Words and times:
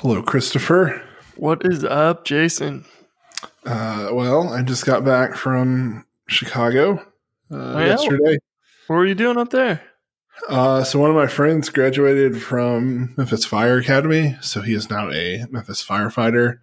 Hello, 0.00 0.22
Christopher. 0.22 1.02
What 1.34 1.62
is 1.64 1.82
up, 1.82 2.24
Jason? 2.24 2.84
Uh, 3.66 4.10
well, 4.12 4.52
I 4.52 4.62
just 4.62 4.86
got 4.86 5.04
back 5.04 5.34
from 5.34 6.06
Chicago 6.28 7.04
uh, 7.50 7.78
yesterday. 7.78 8.38
What 8.86 8.94
were 8.94 9.06
you 9.06 9.16
doing 9.16 9.38
up 9.38 9.50
there? 9.50 9.82
Uh, 10.48 10.84
so 10.84 11.00
one 11.00 11.10
of 11.10 11.16
my 11.16 11.26
friends 11.26 11.68
graduated 11.68 12.40
from 12.40 13.12
Memphis 13.16 13.44
Fire 13.44 13.78
Academy, 13.78 14.36
so 14.40 14.60
he 14.60 14.72
is 14.72 14.88
now 14.88 15.10
a 15.10 15.44
Memphis 15.50 15.84
firefighter, 15.84 16.60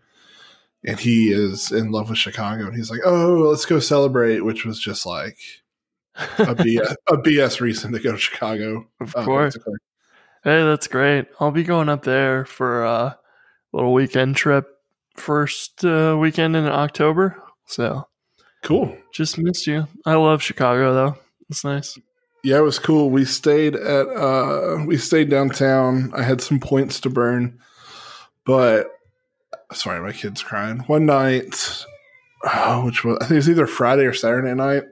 and 0.86 0.98
he 0.98 1.34
is 1.34 1.74
in 1.74 1.92
love 1.92 2.08
with 2.08 2.18
Chicago. 2.18 2.68
And 2.68 2.76
he's 2.78 2.90
like, 2.90 3.02
"Oh, 3.04 3.50
let's 3.50 3.66
go 3.66 3.82
celebrate," 3.82 4.46
which 4.46 4.64
was 4.64 4.80
just 4.80 5.06
like 5.06 5.38
a 6.38 6.56
BS, 6.56 6.96
a 7.10 7.18
BS 7.18 7.60
reason 7.60 7.92
to 7.92 8.00
go 8.00 8.14
to 8.14 8.18
Chicago. 8.18 8.88
Of 9.02 9.14
uh, 9.14 9.26
course. 9.26 9.56
basically. 9.56 9.76
Hey, 10.46 10.64
that's 10.64 10.88
great. 10.88 11.26
I'll 11.42 11.52
be 11.52 11.64
going 11.64 11.90
up 11.90 12.04
there 12.04 12.46
for 12.46 12.86
a 12.86 13.20
little 13.76 13.94
weekend 13.94 14.36
trip, 14.36 14.68
first 15.16 15.84
uh, 15.86 16.16
weekend 16.20 16.56
in 16.56 16.66
October. 16.66 17.42
So 17.66 18.08
Cool. 18.64 18.96
just 19.14 19.38
missed 19.38 19.68
you. 19.68 19.88
I 20.06 20.16
love 20.16 20.42
Chicago 20.42 20.94
though. 20.94 21.18
It's 21.50 21.64
nice. 21.64 21.98
Yeah, 22.44 22.58
it 22.58 22.64
was 22.64 22.80
cool. 22.80 23.10
We 23.10 23.26
stayed 23.26 23.76
at 23.76 24.08
uh 24.08 24.84
we 24.86 24.98
stayed 24.98 25.30
downtown. 25.30 26.12
I 26.16 26.22
had 26.24 26.42
some 26.42 26.60
points 26.60 27.00
to 27.02 27.10
burn. 27.10 27.60
But 28.46 28.92
sorry, 29.74 30.00
my 30.02 30.12
kid's 30.12 30.44
crying. 30.44 30.80
One 30.82 31.06
night, 31.08 31.84
oh, 32.44 32.86
which 32.86 33.04
was 33.04 33.18
I 33.22 33.26
think 33.26 33.32
it 33.32 33.36
was 33.38 33.50
either 33.50 33.68
Friday 33.68 34.06
or 34.06 34.14
Saturday 34.14 34.54
night. 34.54 34.84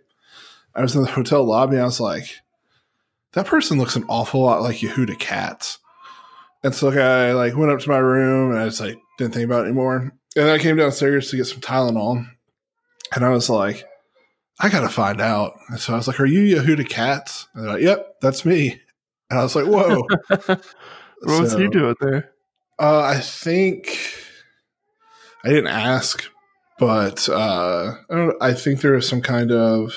I 0.75 0.81
was 0.81 0.95
in 0.95 1.03
the 1.03 1.11
hotel 1.11 1.43
lobby 1.43 1.75
and 1.75 1.83
I 1.83 1.85
was 1.85 1.99
like, 1.99 2.39
that 3.33 3.45
person 3.45 3.77
looks 3.77 3.95
an 3.95 4.05
awful 4.09 4.41
lot 4.41 4.63
like 4.63 4.77
Yehuda 4.77 5.19
Katz. 5.19 5.77
And 6.63 6.73
so 6.73 6.89
like, 6.89 6.97
I 6.97 7.33
like 7.33 7.55
went 7.55 7.71
up 7.71 7.79
to 7.79 7.89
my 7.89 7.97
room 7.97 8.51
and 8.51 8.59
I 8.59 8.65
just 8.65 8.79
like 8.79 8.97
didn't 9.17 9.33
think 9.33 9.45
about 9.45 9.63
it 9.63 9.69
anymore. 9.69 10.13
And 10.35 10.49
I 10.49 10.57
came 10.57 10.77
downstairs 10.77 11.29
to 11.29 11.37
get 11.37 11.45
some 11.45 11.61
Tylenol. 11.61 12.25
And 13.13 13.25
I 13.25 13.29
was 13.29 13.49
like, 13.49 13.85
I 14.59 14.69
gotta 14.69 14.89
find 14.89 15.21
out. 15.21 15.53
And 15.69 15.79
so 15.79 15.93
I 15.93 15.97
was 15.97 16.07
like, 16.07 16.19
Are 16.19 16.25
you 16.25 16.55
Yehuda 16.55 16.87
Katz? 16.87 17.47
And 17.53 17.65
they're 17.65 17.73
like, 17.73 17.83
Yep, 17.83 18.15
that's 18.21 18.45
me. 18.45 18.79
And 19.29 19.39
I 19.39 19.43
was 19.43 19.55
like, 19.55 19.65
Whoa. 19.65 20.07
what 20.37 21.41
was 21.41 21.53
he 21.53 21.67
doing 21.67 21.95
there? 21.99 22.31
Uh, 22.79 23.01
I 23.01 23.19
think 23.19 23.99
I 25.45 25.49
didn't 25.49 25.67
ask, 25.67 26.23
but 26.79 27.27
uh, 27.29 27.93
I 28.09 28.15
don't. 28.15 28.35
I 28.41 28.53
think 28.53 28.81
there 28.81 28.93
was 28.93 29.07
some 29.07 29.21
kind 29.21 29.51
of 29.51 29.93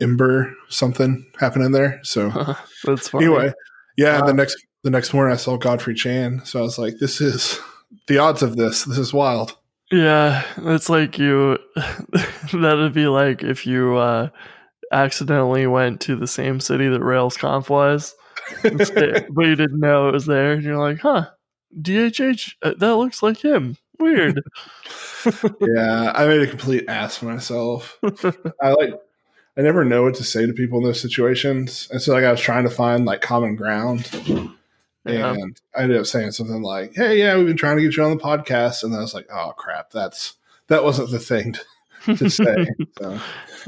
ember 0.00 0.54
something 0.68 1.26
happening 1.38 1.72
there. 1.72 2.00
So 2.02 2.30
that's 2.84 3.08
funny. 3.08 3.26
anyway, 3.26 3.52
yeah. 3.96 4.18
Uh, 4.18 4.26
the 4.26 4.34
next 4.34 4.64
the 4.88 4.96
next 4.96 5.12
morning, 5.12 5.34
I 5.34 5.36
saw 5.36 5.58
Godfrey 5.58 5.92
Chan. 5.92 6.46
So 6.46 6.60
I 6.60 6.62
was 6.62 6.78
like, 6.78 6.96
This 6.98 7.20
is 7.20 7.60
the 8.06 8.18
odds 8.18 8.42
of 8.42 8.56
this. 8.56 8.84
This 8.84 8.98
is 8.98 9.12
wild. 9.12 9.56
Yeah, 9.90 10.44
it's 10.56 10.88
like 10.88 11.18
you. 11.18 11.58
that'd 12.52 12.94
be 12.94 13.06
like 13.06 13.42
if 13.42 13.66
you 13.66 13.96
uh, 13.96 14.28
accidentally 14.90 15.66
went 15.66 16.00
to 16.02 16.16
the 16.16 16.26
same 16.26 16.60
city 16.60 16.88
that 16.88 17.00
RailsConf 17.00 17.68
was, 17.68 18.14
but 18.62 19.46
you 19.46 19.54
didn't 19.54 19.80
know 19.80 20.08
it 20.08 20.12
was 20.12 20.26
there, 20.26 20.52
and 20.52 20.62
you're 20.62 20.78
like, 20.78 20.98
"Huh, 21.00 21.28
DHH, 21.80 22.54
uh, 22.62 22.74
that 22.78 22.96
looks 22.96 23.22
like 23.22 23.42
him. 23.42 23.78
Weird." 23.98 24.42
yeah, 25.60 26.12
I 26.14 26.26
made 26.26 26.42
a 26.42 26.46
complete 26.46 26.84
ass 26.86 27.22
of 27.22 27.28
myself. 27.28 27.98
I 28.62 28.72
like 28.72 28.92
I 29.56 29.62
never 29.62 29.86
know 29.86 30.02
what 30.02 30.16
to 30.16 30.24
say 30.24 30.44
to 30.44 30.52
people 30.52 30.78
in 30.78 30.84
those 30.84 31.00
situations. 31.00 31.88
And 31.90 32.02
so 32.02 32.12
like 32.12 32.24
I 32.24 32.30
was 32.30 32.40
trying 32.40 32.64
to 32.64 32.70
find 32.70 33.06
like 33.06 33.22
common 33.22 33.56
ground. 33.56 34.10
Yeah. 35.14 35.32
And 35.32 35.60
I 35.76 35.82
ended 35.82 35.98
up 35.98 36.06
saying 36.06 36.32
something 36.32 36.62
like, 36.62 36.94
Hey, 36.94 37.18
yeah, 37.18 37.36
we've 37.36 37.46
been 37.46 37.56
trying 37.56 37.76
to 37.76 37.82
get 37.82 37.96
you 37.96 38.04
on 38.04 38.16
the 38.16 38.22
podcast. 38.22 38.82
And 38.82 38.94
I 38.94 39.00
was 39.00 39.14
like, 39.14 39.28
Oh 39.32 39.52
crap, 39.56 39.90
that's 39.90 40.34
that 40.68 40.84
wasn't 40.84 41.10
the 41.10 41.18
thing 41.18 41.54
to, 42.04 42.16
to 42.16 42.30
say. 42.30 42.66
so 42.98 43.20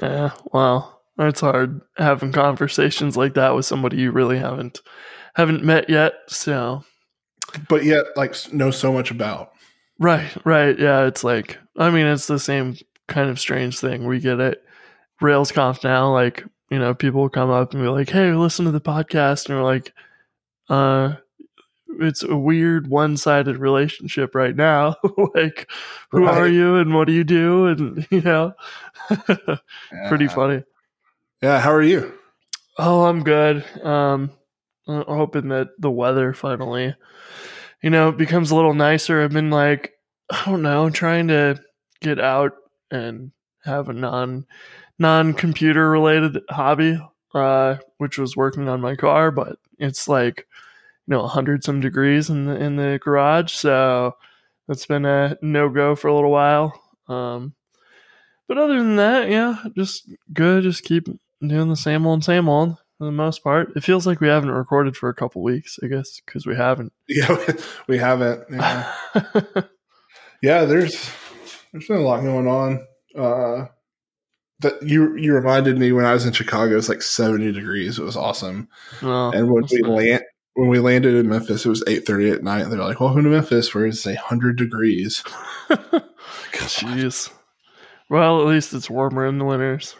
Yeah, 0.03 0.31
well, 0.53 1.01
it's 1.19 1.41
hard 1.41 1.81
having 1.97 2.33
conversations 2.33 3.17
like 3.17 3.35
that 3.35 3.55
with 3.55 3.67
somebody 3.67 3.99
you 3.99 4.11
really 4.11 4.39
haven't 4.39 4.81
haven't 5.35 5.65
met 5.65 5.89
yet. 5.89 6.15
So, 6.29 6.85
but 7.69 7.85
yet 7.85 8.05
like 8.17 8.35
know 8.53 8.71
so 8.71 8.93
much 8.93 9.11
about. 9.11 9.53
right, 9.99 10.31
right, 10.45 10.79
yeah, 10.79 11.07
it's 11.07 11.25
like 11.25 11.59
I 11.77 11.91
mean, 11.91 12.07
it's 12.07 12.27
the 12.27 12.39
same 12.39 12.77
kind 13.09 13.29
of 13.31 13.41
strange 13.41 13.79
thing 13.79 14.07
we 14.07 14.21
get 14.21 14.41
it. 14.41 14.63
RailsConf 15.21 15.85
now. 15.85 16.13
Like, 16.13 16.45
you 16.71 16.79
know, 16.79 16.95
people 16.95 17.29
come 17.29 17.51
up 17.51 17.75
and 17.75 17.83
be 17.83 17.89
like, 17.89 18.09
"Hey, 18.11 18.33
listen 18.33 18.65
to 18.65 18.71
the 18.71 18.81
podcast," 18.81 19.49
and 19.49 19.59
we're 19.59 19.65
like, 19.65 19.93
"Uh." 20.69 21.17
It's 22.01 22.23
a 22.23 22.37
weird 22.37 22.87
one-sided 22.89 23.59
relationship 23.59 24.35
right 24.35 24.57
now. 24.57 24.97
like, 25.35 25.71
who 26.11 26.25
Right. 26.25 26.37
are 26.37 26.49
you 26.49 26.77
and 26.77 26.95
what 26.95 27.07
do 27.07 27.13
you 27.13 27.25
do? 27.25 27.67
And 27.67 28.07
you 28.11 28.21
know, 28.23 28.53
pretty 30.09 30.25
Yeah. 30.25 30.35
funny. 30.35 30.65
Yeah, 31.43 31.61
how 31.61 31.73
are 31.73 31.83
you? 31.83 32.13
Oh, 32.79 33.05
I'm 33.05 33.23
good. 33.23 33.65
Um, 33.85 34.31
I'm 34.89 35.05
hoping 35.07 35.49
that 35.49 35.69
the 35.79 35.91
weather 35.91 36.33
finally, 36.33 36.95
you 37.83 37.91
know, 37.91 38.13
becomes 38.13 38.51
a 38.51 38.57
little 38.57 38.75
nicer. 38.75 39.23
I've 39.23 39.33
been 39.33 39.51
like, 39.51 39.93
I 40.31 40.43
don't 40.47 40.63
know, 40.63 40.89
trying 40.91 41.29
to 41.29 41.61
get 42.01 42.19
out 42.19 42.53
and 42.91 43.33
have 43.65 43.89
a 43.89 43.93
non 43.93 44.47
non 44.99 45.35
computer 45.35 45.91
related 45.91 46.39
hobby, 46.51 46.99
uh, 47.35 47.77
which 47.99 48.19
was 48.19 48.37
working 48.37 48.69
on 48.69 48.81
my 48.81 48.97
car, 48.97 49.31
but 49.31 49.59
it's 49.79 50.09
like, 50.09 50.47
you 51.11 51.17
know, 51.17 51.27
hundred 51.27 51.65
some 51.65 51.81
degrees 51.81 52.31
in 52.31 52.45
the 52.47 52.55
in 52.57 52.77
the 52.77 53.01
garage, 53.03 53.53
so 53.53 54.15
it's 54.69 54.87
been 54.87 55.05
a 55.05 55.37
no 55.43 55.69
go 55.69 55.97
for 55.97 56.07
a 56.07 56.15
little 56.15 56.31
while. 56.31 56.81
Um, 57.09 57.55
but 58.47 58.59
other 58.59 58.79
than 58.79 58.95
that, 58.97 59.29
yeah, 59.29 59.57
just 59.77 60.09
good. 60.33 60.63
Just 60.63 60.85
keep 60.85 61.09
doing 61.45 61.69
the 61.69 61.75
same 61.77 62.07
old, 62.07 62.23
same 62.23 62.49
old 62.49 62.77
for 62.97 63.07
the 63.07 63.11
most 63.13 63.43
part. 63.43 63.73
It 63.75 63.83
feels 63.83 64.07
like 64.07 64.21
we 64.21 64.29
haven't 64.29 64.53
recorded 64.53 64.97
for 64.97 65.09
a 65.09 65.15
couple 65.15 65.43
weeks, 65.43 65.81
I 65.83 65.89
guess, 65.89 66.21
because 66.25 66.47
we 66.47 66.55
haven't. 66.55 66.93
Yeah, 67.09 67.55
we 67.89 67.99
haven't. 67.99 68.45
Yeah. 68.49 68.95
yeah, 70.43 70.65
there's 70.65 71.11
there's 71.73 71.89
been 71.89 71.97
a 71.97 72.03
lot 72.03 72.23
going 72.23 72.47
on. 72.47 72.87
Uh 73.19 73.67
that 74.61 74.81
you 74.83 75.17
you 75.17 75.35
reminded 75.35 75.77
me 75.79 75.91
when 75.91 76.05
I 76.05 76.13
was 76.13 76.25
in 76.27 76.33
Chicago, 76.33 76.73
it 76.75 76.77
was 76.77 76.89
like 76.89 77.03
70 77.03 77.51
degrees. 77.51 77.99
It 77.99 78.05
was 78.05 78.17
awesome. 78.17 78.69
Well, 79.03 79.31
And 79.31 79.51
when 79.51 79.65
we 79.73 79.81
nice. 79.81 79.91
land 79.91 80.25
when 80.55 80.69
we 80.69 80.79
landed 80.79 81.15
in 81.15 81.29
Memphis, 81.29 81.65
it 81.65 81.69
was 81.69 81.85
8:30 81.87 82.33
at 82.33 82.43
night. 82.43 82.65
They're 82.65 82.79
like, 82.79 83.01
"Welcome 83.01 83.25
to 83.25 83.31
Memphis, 83.31 83.75
where 83.75 83.87
it's 83.87 84.07
a 84.07 84.15
hundred 84.15 84.57
degrees." 84.57 85.23
Jeez. 86.53 87.31
Well, 88.09 88.41
at 88.41 88.47
least 88.47 88.75
it's 88.75 88.91
warmer 88.91 89.27
in 89.27 89.39
the 89.39 89.45
winters. 89.45 89.97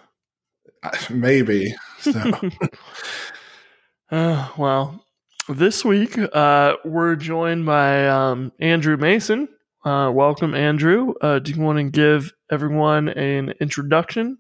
Maybe. 1.11 1.75
So, 2.01 2.13
Uh, 4.11 4.49
well, 4.59 5.05
this 5.49 5.85
week 5.85 6.19
uh, 6.33 6.75
we're 6.85 7.15
joined 7.15 7.65
by 7.65 8.09
um, 8.09 8.51
Andrew 8.59 8.97
Mason. 8.97 9.49
Uh, 9.85 10.11
welcome, 10.13 10.53
Andrew. 10.53 11.15
Uh, 11.21 11.39
do 11.39 11.53
you 11.53 11.61
want 11.61 11.79
to 11.79 11.85
give 11.85 12.33
everyone 12.51 13.09
an 13.09 13.55
introduction? 13.61 14.39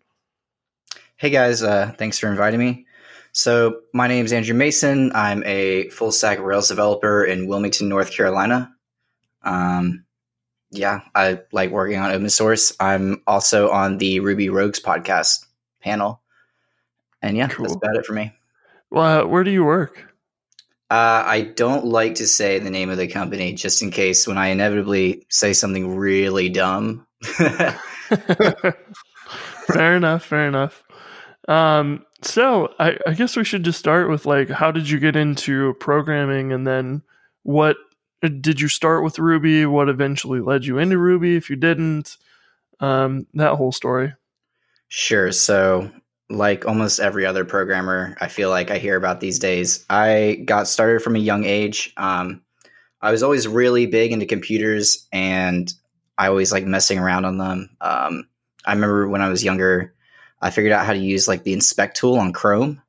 Hey 1.19 1.31
guys, 1.31 1.63
uh, 1.63 1.93
thanks 1.97 2.19
for 2.19 2.29
inviting 2.29 2.59
me. 2.59 2.87
So, 3.33 3.81
my 3.95 4.09
name 4.09 4.25
is 4.25 4.33
Andrew 4.33 4.55
Mason. 4.55 5.13
I'm 5.15 5.43
a 5.47 5.89
full 5.91 6.11
stack 6.13 6.41
Rails 6.41 6.69
developer 6.69 7.25
in 7.25 7.47
Wilmington, 7.47 7.89
North 7.89 8.11
Carolina. 8.11 8.73
Um, 9.43 10.05
yeah, 10.73 11.03
I 11.15 11.41
like 11.53 11.71
working 11.71 11.99
on 11.99 12.11
open 12.11 12.31
source. 12.31 12.75
I'm 12.81 13.23
also 13.27 13.71
on 13.71 13.99
the 13.99 14.21
Ruby 14.21 14.49
Rogues 14.49 14.81
podcast 14.81 15.45
panel. 15.81 16.21
And 17.23 17.37
yeah, 17.37 17.49
Cool. 17.49 17.67
that's 17.67 17.77
about 17.77 17.97
it 17.97 18.07
for 18.07 18.15
me. 18.15 18.33
Well, 18.91 19.29
where 19.29 19.45
do 19.45 19.51
you 19.51 19.65
work? 19.65 20.07
Uh, 20.91 21.23
I 21.25 21.43
don't 21.43 21.87
like 21.87 22.17
to 22.17 22.27
say 22.27 22.59
the 22.59 22.71
name 22.71 22.91
of 22.91 22.99
the 22.99 23.07
company 23.07 23.55
just 23.55 23.81
in 23.81 23.93
case 23.93 24.27
when 24.27 24.39
I 24.39 24.49
inevitably 24.49 25.25
say 25.29 25.53
something 25.53 25.97
really 25.97 26.49
dumb. 26.49 27.07
fair 27.23 27.79
enough. 29.97 30.25
Fair 30.25 30.49
enough. 30.49 30.83
Um, 31.47 32.05
so 32.23 32.75
I, 32.79 32.99
I 33.07 33.15
guess 33.15 33.37
we 33.37 33.45
should 33.45 33.65
just 33.65 33.79
start 33.79 34.09
with 34.09 34.27
like, 34.27 34.49
how 34.51 34.71
did 34.71 34.89
you 34.89 34.99
get 34.99 35.17
into 35.17 35.75
programming, 35.75 36.53
and 36.53 36.67
then 36.67 37.03
what 37.43 37.77
did 38.23 38.61
you 38.61 38.69
start 38.69 39.03
with 39.03 39.19
Ruby? 39.19 39.67
What 39.67 39.89
eventually 39.89 40.41
led 40.41 40.65
you 40.65 40.79
into 40.79 40.99
Ruby? 40.99 41.37
If 41.37 41.49
you 41.49 41.57
didn't, 41.57 42.17
um, 42.81 43.27
that 43.35 43.57
whole 43.57 43.73
story. 43.73 44.13
Sure. 44.89 45.33
So, 45.33 45.91
like 46.29 46.67
almost 46.67 47.01
every 47.01 47.27
other 47.27 47.45
programmer, 47.45 48.17
I 48.21 48.29
feel 48.29 48.51
like 48.51 48.71
I 48.71 48.79
hear 48.79 48.97
about 48.97 49.21
these 49.21 49.39
days, 49.39 49.85
I 49.91 50.43
got 50.45 50.69
started 50.69 51.03
from 51.03 51.17
a 51.17 51.21
young 51.21 51.45
age. 51.45 51.93
Um, 51.97 52.43
I 53.03 53.11
was 53.11 53.23
always 53.23 53.49
really 53.49 53.87
big 53.87 54.13
into 54.13 54.27
computers 54.27 55.07
and 55.13 55.73
I 56.19 56.29
always 56.29 56.53
like 56.53 56.65
messing 56.67 56.99
around 56.99 57.25
on 57.25 57.39
them. 57.39 57.71
Um, 57.81 58.29
I 58.65 58.73
remember 58.75 59.09
when 59.09 59.23
I 59.23 59.29
was 59.29 59.43
younger, 59.43 59.95
I 60.41 60.51
figured 60.51 60.73
out 60.73 60.87
how 60.87 60.93
to 60.93 60.99
use 60.99 61.29
like 61.29 61.43
the 61.43 61.53
inspect 61.53 61.97
tool 61.97 62.19
on 62.19 62.33
Chrome. 62.33 62.83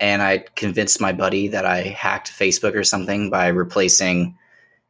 And 0.00 0.22
I 0.22 0.38
convinced 0.38 1.00
my 1.00 1.12
buddy 1.12 1.48
that 1.48 1.64
I 1.64 1.82
hacked 1.82 2.30
Facebook 2.30 2.74
or 2.74 2.84
something 2.84 3.30
by 3.30 3.48
replacing 3.48 4.36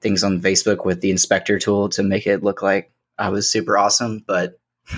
things 0.00 0.22
on 0.22 0.40
Facebook 0.40 0.84
with 0.84 1.00
the 1.00 1.10
inspector 1.10 1.58
tool 1.58 1.88
to 1.90 2.02
make 2.02 2.26
it 2.26 2.42
look 2.42 2.62
like 2.62 2.92
I 3.18 3.30
was 3.30 3.50
super 3.50 3.76
awesome, 3.76 4.22
but 4.26 4.58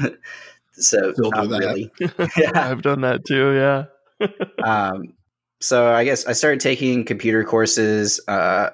so 0.73 1.13
Still 1.13 1.13
do 1.13 1.31
not 1.31 1.49
that. 1.51 1.59
really. 1.61 1.93
yeah. 2.37 2.71
I've 2.71 2.83
done 2.83 3.03
that 3.03 3.25
too. 3.25 3.55
Yeah. 3.55 3.85
Um, 4.63 5.15
so 5.63 5.91
I 5.91 6.05
guess 6.05 6.27
I 6.27 6.33
started 6.33 6.61
taking 6.61 7.05
computer 7.07 7.43
courses. 7.45 8.21
Uh, 8.29 8.71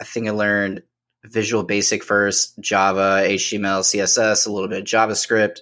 I 0.00 0.04
think 0.04 0.26
I 0.26 0.32
learned 0.32 0.82
Visual 1.24 1.62
Basic 1.62 2.02
first, 2.02 2.58
Java, 2.58 3.22
HTML, 3.24 3.82
CSS, 3.82 4.46
a 4.46 4.50
little 4.50 4.68
bit 4.68 4.80
of 4.80 4.84
JavaScript. 4.84 5.60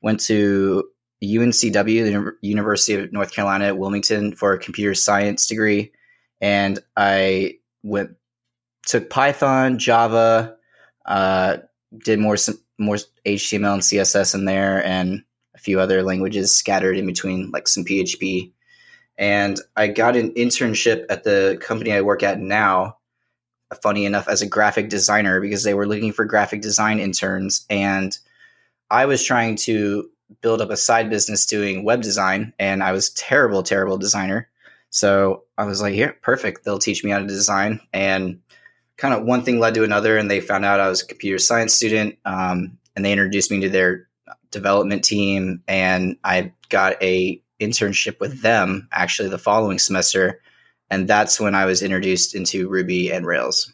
Went 0.00 0.20
to 0.20 0.88
UNCW, 1.22 2.04
the 2.04 2.32
University 2.40 2.94
of 2.94 3.12
North 3.12 3.32
Carolina 3.32 3.66
at 3.66 3.78
Wilmington, 3.78 4.34
for 4.34 4.52
a 4.52 4.58
computer 4.58 4.94
science 4.94 5.46
degree, 5.46 5.92
and 6.40 6.78
I 6.96 7.58
went 7.82 8.16
took 8.86 9.10
Python, 9.10 9.78
Java, 9.78 10.56
uh, 11.06 11.58
did 12.04 12.18
more 12.18 12.36
more 12.78 12.96
HTML 13.26 13.74
and 13.74 13.82
CSS 13.82 14.34
in 14.34 14.46
there, 14.46 14.84
and 14.84 15.22
a 15.54 15.58
few 15.58 15.78
other 15.80 16.02
languages 16.02 16.54
scattered 16.54 16.96
in 16.96 17.06
between, 17.06 17.50
like 17.50 17.68
some 17.68 17.84
PHP. 17.84 18.52
And 19.18 19.60
I 19.76 19.88
got 19.88 20.16
an 20.16 20.32
internship 20.32 21.04
at 21.10 21.24
the 21.24 21.58
company 21.60 21.92
I 21.92 22.00
work 22.00 22.22
at 22.22 22.40
now. 22.40 22.96
Funny 23.82 24.04
enough, 24.04 24.26
as 24.26 24.42
a 24.42 24.48
graphic 24.48 24.88
designer, 24.88 25.40
because 25.40 25.62
they 25.62 25.74
were 25.74 25.86
looking 25.86 26.12
for 26.12 26.24
graphic 26.24 26.60
design 26.60 26.98
interns, 26.98 27.66
and 27.70 28.18
I 28.90 29.06
was 29.06 29.22
trying 29.22 29.54
to 29.56 30.10
build 30.40 30.60
up 30.60 30.70
a 30.70 30.76
side 30.76 31.10
business 31.10 31.46
doing 31.46 31.84
web 31.84 32.02
design, 32.02 32.52
and 32.58 32.82
I 32.82 32.92
was 32.92 33.10
terrible, 33.10 33.62
terrible 33.62 33.98
designer. 33.98 34.48
So 34.90 35.44
I 35.56 35.64
was 35.64 35.80
like, 35.80 35.94
here, 35.94 36.16
perfect. 36.22 36.64
They'll 36.64 36.78
teach 36.78 37.04
me 37.04 37.10
how 37.10 37.18
to 37.20 37.26
design. 37.26 37.80
And 37.92 38.40
kind 38.96 39.14
of 39.14 39.24
one 39.24 39.42
thing 39.42 39.58
led 39.58 39.74
to 39.74 39.84
another, 39.84 40.16
and 40.16 40.30
they 40.30 40.40
found 40.40 40.64
out 40.64 40.80
I 40.80 40.88
was 40.88 41.02
a 41.02 41.06
computer 41.06 41.38
science 41.38 41.74
student, 41.74 42.18
um, 42.24 42.78
and 42.94 43.04
they 43.04 43.12
introduced 43.12 43.50
me 43.50 43.60
to 43.60 43.68
their 43.68 44.08
development 44.50 45.04
team, 45.04 45.62
and 45.68 46.16
I 46.24 46.52
got 46.68 47.02
a 47.02 47.42
internship 47.60 48.20
with 48.20 48.42
them 48.42 48.88
actually 48.92 49.28
the 49.28 49.38
following 49.38 49.78
semester, 49.78 50.40
and 50.90 51.06
that's 51.06 51.38
when 51.38 51.54
I 51.54 51.66
was 51.66 51.82
introduced 51.82 52.34
into 52.34 52.68
Ruby 52.68 53.10
and 53.10 53.26
Rails. 53.26 53.72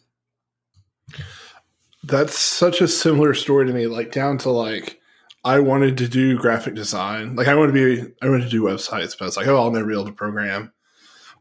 That's 2.04 2.38
such 2.38 2.80
a 2.80 2.88
similar 2.88 3.34
story 3.34 3.66
to 3.66 3.72
me, 3.72 3.86
like 3.86 4.12
down 4.12 4.38
to 4.38 4.50
like 4.50 5.00
I 5.46 5.60
wanted 5.60 5.96
to 5.98 6.08
do 6.08 6.36
graphic 6.36 6.74
design. 6.74 7.36
Like 7.36 7.46
I 7.46 7.54
wanted 7.54 7.72
to 7.72 8.04
be 8.04 8.14
I 8.20 8.28
wanted 8.28 8.42
to 8.42 8.50
do 8.50 8.64
websites, 8.64 9.16
but 9.16 9.22
I 9.22 9.26
was 9.26 9.36
like, 9.36 9.46
oh, 9.46 9.56
I'll 9.56 9.70
never 9.70 9.86
be 9.86 9.92
able 9.92 10.06
to 10.06 10.12
program. 10.12 10.72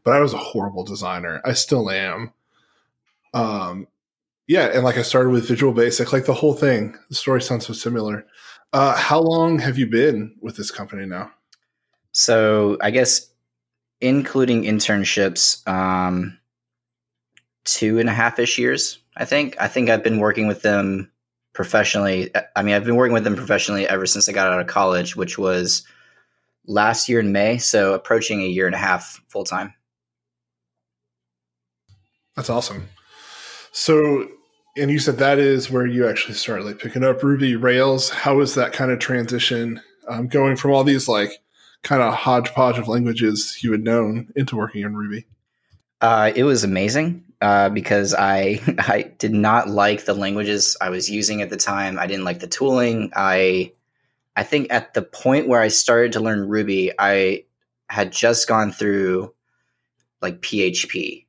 But 0.04 0.14
I 0.14 0.20
was 0.20 0.32
a 0.32 0.38
horrible 0.38 0.84
designer. 0.84 1.40
I 1.44 1.54
still 1.54 1.90
am. 1.90 2.32
Um 3.34 3.88
yeah, 4.46 4.66
and 4.66 4.84
like 4.84 4.96
I 4.96 5.02
started 5.02 5.30
with 5.30 5.48
Visual 5.48 5.72
Basic, 5.72 6.12
like 6.12 6.24
the 6.24 6.34
whole 6.34 6.54
thing. 6.54 6.96
The 7.08 7.16
story 7.16 7.42
sounds 7.42 7.66
so 7.66 7.72
similar. 7.72 8.24
Uh 8.72 8.94
how 8.96 9.18
long 9.18 9.58
have 9.58 9.76
you 9.76 9.88
been 9.88 10.36
with 10.40 10.56
this 10.56 10.70
company 10.70 11.04
now? 11.04 11.32
So 12.12 12.78
I 12.80 12.92
guess 12.92 13.28
including 14.00 14.62
internships, 14.62 15.66
um, 15.68 16.38
two 17.64 17.98
and 17.98 18.08
a 18.08 18.12
half 18.12 18.38
ish 18.38 18.56
years. 18.56 19.00
I 19.16 19.24
think. 19.24 19.56
I 19.58 19.66
think 19.66 19.90
I've 19.90 20.04
been 20.04 20.20
working 20.20 20.46
with 20.46 20.62
them 20.62 21.10
professionally. 21.56 22.30
I 22.54 22.62
mean, 22.62 22.74
I've 22.74 22.84
been 22.84 22.96
working 22.96 23.14
with 23.14 23.24
them 23.24 23.34
professionally 23.34 23.88
ever 23.88 24.04
since 24.04 24.28
I 24.28 24.32
got 24.32 24.52
out 24.52 24.60
of 24.60 24.66
college, 24.66 25.16
which 25.16 25.38
was 25.38 25.84
last 26.66 27.08
year 27.08 27.18
in 27.18 27.32
May. 27.32 27.56
So 27.56 27.94
approaching 27.94 28.42
a 28.42 28.46
year 28.46 28.66
and 28.66 28.74
a 28.74 28.78
half 28.78 29.22
full 29.28 29.42
time. 29.42 29.72
That's 32.36 32.50
awesome. 32.50 32.88
So, 33.72 34.28
and 34.76 34.90
you 34.90 34.98
said 34.98 35.16
that 35.16 35.38
is 35.38 35.70
where 35.70 35.86
you 35.86 36.06
actually 36.06 36.34
started 36.34 36.66
like 36.66 36.78
picking 36.78 37.02
up 37.02 37.22
Ruby 37.22 37.56
Rails. 37.56 38.10
How 38.10 38.36
was 38.36 38.54
that 38.54 38.74
kind 38.74 38.90
of 38.90 38.98
transition 38.98 39.80
um, 40.08 40.28
going 40.28 40.56
from 40.56 40.72
all 40.72 40.84
these 40.84 41.08
like 41.08 41.30
kind 41.82 42.02
of 42.02 42.12
hodgepodge 42.12 42.78
of 42.78 42.86
languages 42.86 43.60
you 43.62 43.72
had 43.72 43.82
known 43.82 44.30
into 44.36 44.56
working 44.56 44.82
in 44.82 44.94
Ruby? 44.94 45.24
Uh, 46.02 46.32
it 46.36 46.44
was 46.44 46.64
amazing 46.64 47.25
uh, 47.40 47.68
because 47.68 48.14
I 48.14 48.60
I 48.78 49.12
did 49.18 49.32
not 49.32 49.68
like 49.68 50.04
the 50.04 50.14
languages 50.14 50.76
I 50.80 50.90
was 50.90 51.10
using 51.10 51.42
at 51.42 51.50
the 51.50 51.56
time. 51.56 51.98
I 51.98 52.06
didn't 52.06 52.24
like 52.24 52.40
the 52.40 52.46
tooling. 52.46 53.12
I 53.14 53.72
I 54.36 54.42
think 54.42 54.68
at 54.70 54.94
the 54.94 55.02
point 55.02 55.48
where 55.48 55.60
I 55.60 55.68
started 55.68 56.12
to 56.12 56.20
learn 56.20 56.48
Ruby, 56.48 56.92
I 56.98 57.44
had 57.88 58.12
just 58.12 58.48
gone 58.48 58.72
through 58.72 59.32
like 60.20 60.40
PHP. 60.40 61.24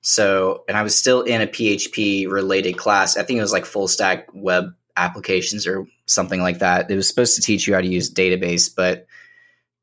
So, 0.00 0.64
and 0.68 0.76
I 0.76 0.82
was 0.82 0.96
still 0.96 1.22
in 1.22 1.42
a 1.42 1.46
PHP 1.46 2.30
related 2.30 2.78
class. 2.78 3.16
I 3.16 3.22
think 3.22 3.38
it 3.38 3.42
was 3.42 3.52
like 3.52 3.66
full 3.66 3.88
stack 3.88 4.28
web 4.32 4.72
applications 4.96 5.66
or 5.66 5.86
something 6.06 6.40
like 6.40 6.60
that. 6.60 6.90
It 6.90 6.96
was 6.96 7.08
supposed 7.08 7.36
to 7.36 7.42
teach 7.42 7.66
you 7.66 7.74
how 7.74 7.80
to 7.80 7.86
use 7.86 8.12
database, 8.12 8.74
but 8.74 9.06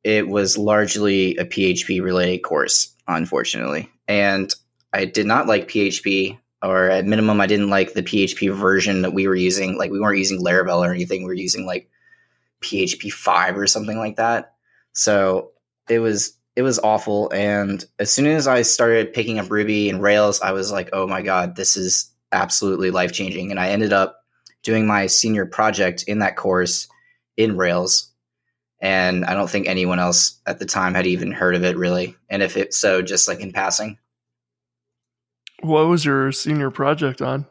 it 0.03 0.27
was 0.27 0.57
largely 0.57 1.35
a 1.37 1.45
PHP 1.45 2.01
related 2.01 2.39
course, 2.39 2.93
unfortunately. 3.07 3.89
And 4.07 4.53
I 4.95 5.05
did 5.05 5.25
not 5.25 5.47
like 5.47 5.67
PHP, 5.67 6.39
or 6.63 6.89
at 6.89 7.05
minimum, 7.05 7.41
I 7.41 7.47
didn't 7.47 7.69
like 7.69 7.93
the 7.93 8.03
PHP 8.03 8.55
version 8.55 9.01
that 9.01 9.13
we 9.13 9.27
were 9.27 9.35
using. 9.35 9.77
Like, 9.77 9.91
we 9.91 9.99
weren't 9.99 10.17
using 10.17 10.43
Laravel 10.43 10.79
or 10.79 10.93
anything. 10.93 11.21
We 11.21 11.27
were 11.27 11.33
using 11.33 11.65
like 11.65 11.89
PHP 12.61 13.11
5 13.11 13.57
or 13.57 13.67
something 13.67 13.97
like 13.97 14.15
that. 14.15 14.53
So 14.93 15.51
it 15.89 15.99
was 15.99 16.37
it 16.55 16.61
was 16.61 16.79
awful. 16.79 17.29
And 17.33 17.83
as 17.99 18.11
soon 18.11 18.27
as 18.27 18.47
I 18.47 18.61
started 18.61 19.13
picking 19.13 19.39
up 19.39 19.51
Ruby 19.51 19.89
and 19.89 20.01
Rails, 20.01 20.41
I 20.41 20.53
was 20.53 20.71
like, 20.71 20.89
oh 20.93 21.05
my 21.05 21.21
God, 21.21 21.55
this 21.55 21.75
is 21.75 22.09
absolutely 22.31 22.91
life 22.91 23.11
changing. 23.11 23.51
And 23.51 23.59
I 23.59 23.69
ended 23.69 23.91
up 23.91 24.21
doing 24.63 24.87
my 24.87 25.07
senior 25.07 25.45
project 25.45 26.03
in 26.03 26.19
that 26.19 26.37
course 26.37 26.87
in 27.35 27.57
Rails. 27.57 28.09
And 28.79 29.25
I 29.25 29.33
don't 29.33 29.49
think 29.49 29.67
anyone 29.67 29.99
else 29.99 30.39
at 30.45 30.59
the 30.59 30.65
time 30.65 30.93
had 30.93 31.07
even 31.07 31.31
heard 31.31 31.55
of 31.55 31.65
it 31.65 31.77
really. 31.77 32.15
And 32.29 32.41
if 32.41 32.55
it 32.55 32.73
so, 32.73 33.01
just 33.01 33.27
like 33.27 33.41
in 33.41 33.51
passing. 33.51 33.97
What 35.61 35.87
was 35.87 36.05
your 36.05 36.31
senior 36.31 36.71
project 36.71 37.21
on? 37.21 37.45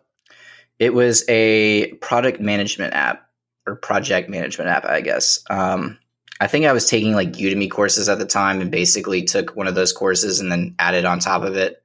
It 0.78 0.92
was 0.92 1.24
a 1.28 1.92
product 1.94 2.40
management 2.40 2.94
app 2.94 3.28
or 3.66 3.76
project 3.76 4.28
management 4.28 4.70
app, 4.70 4.84
I 4.84 5.00
guess. 5.00 5.42
Um, 5.48 5.98
I 6.40 6.46
think 6.46 6.66
I 6.66 6.72
was 6.72 6.88
taking 6.88 7.14
like 7.14 7.32
Udemy 7.32 7.70
courses 7.70 8.08
at 8.08 8.18
the 8.18 8.26
time 8.26 8.60
and 8.60 8.70
basically 8.70 9.22
took 9.22 9.56
one 9.56 9.68
of 9.68 9.74
those 9.74 9.92
courses 9.92 10.40
and 10.40 10.50
then 10.50 10.74
added 10.78 11.04
on 11.04 11.20
top 11.20 11.42
of 11.42 11.56
it. 11.56 11.82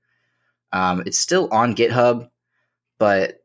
Um, 0.71 1.03
it's 1.05 1.19
still 1.19 1.47
on 1.51 1.75
GitHub, 1.75 2.29
but 2.97 3.43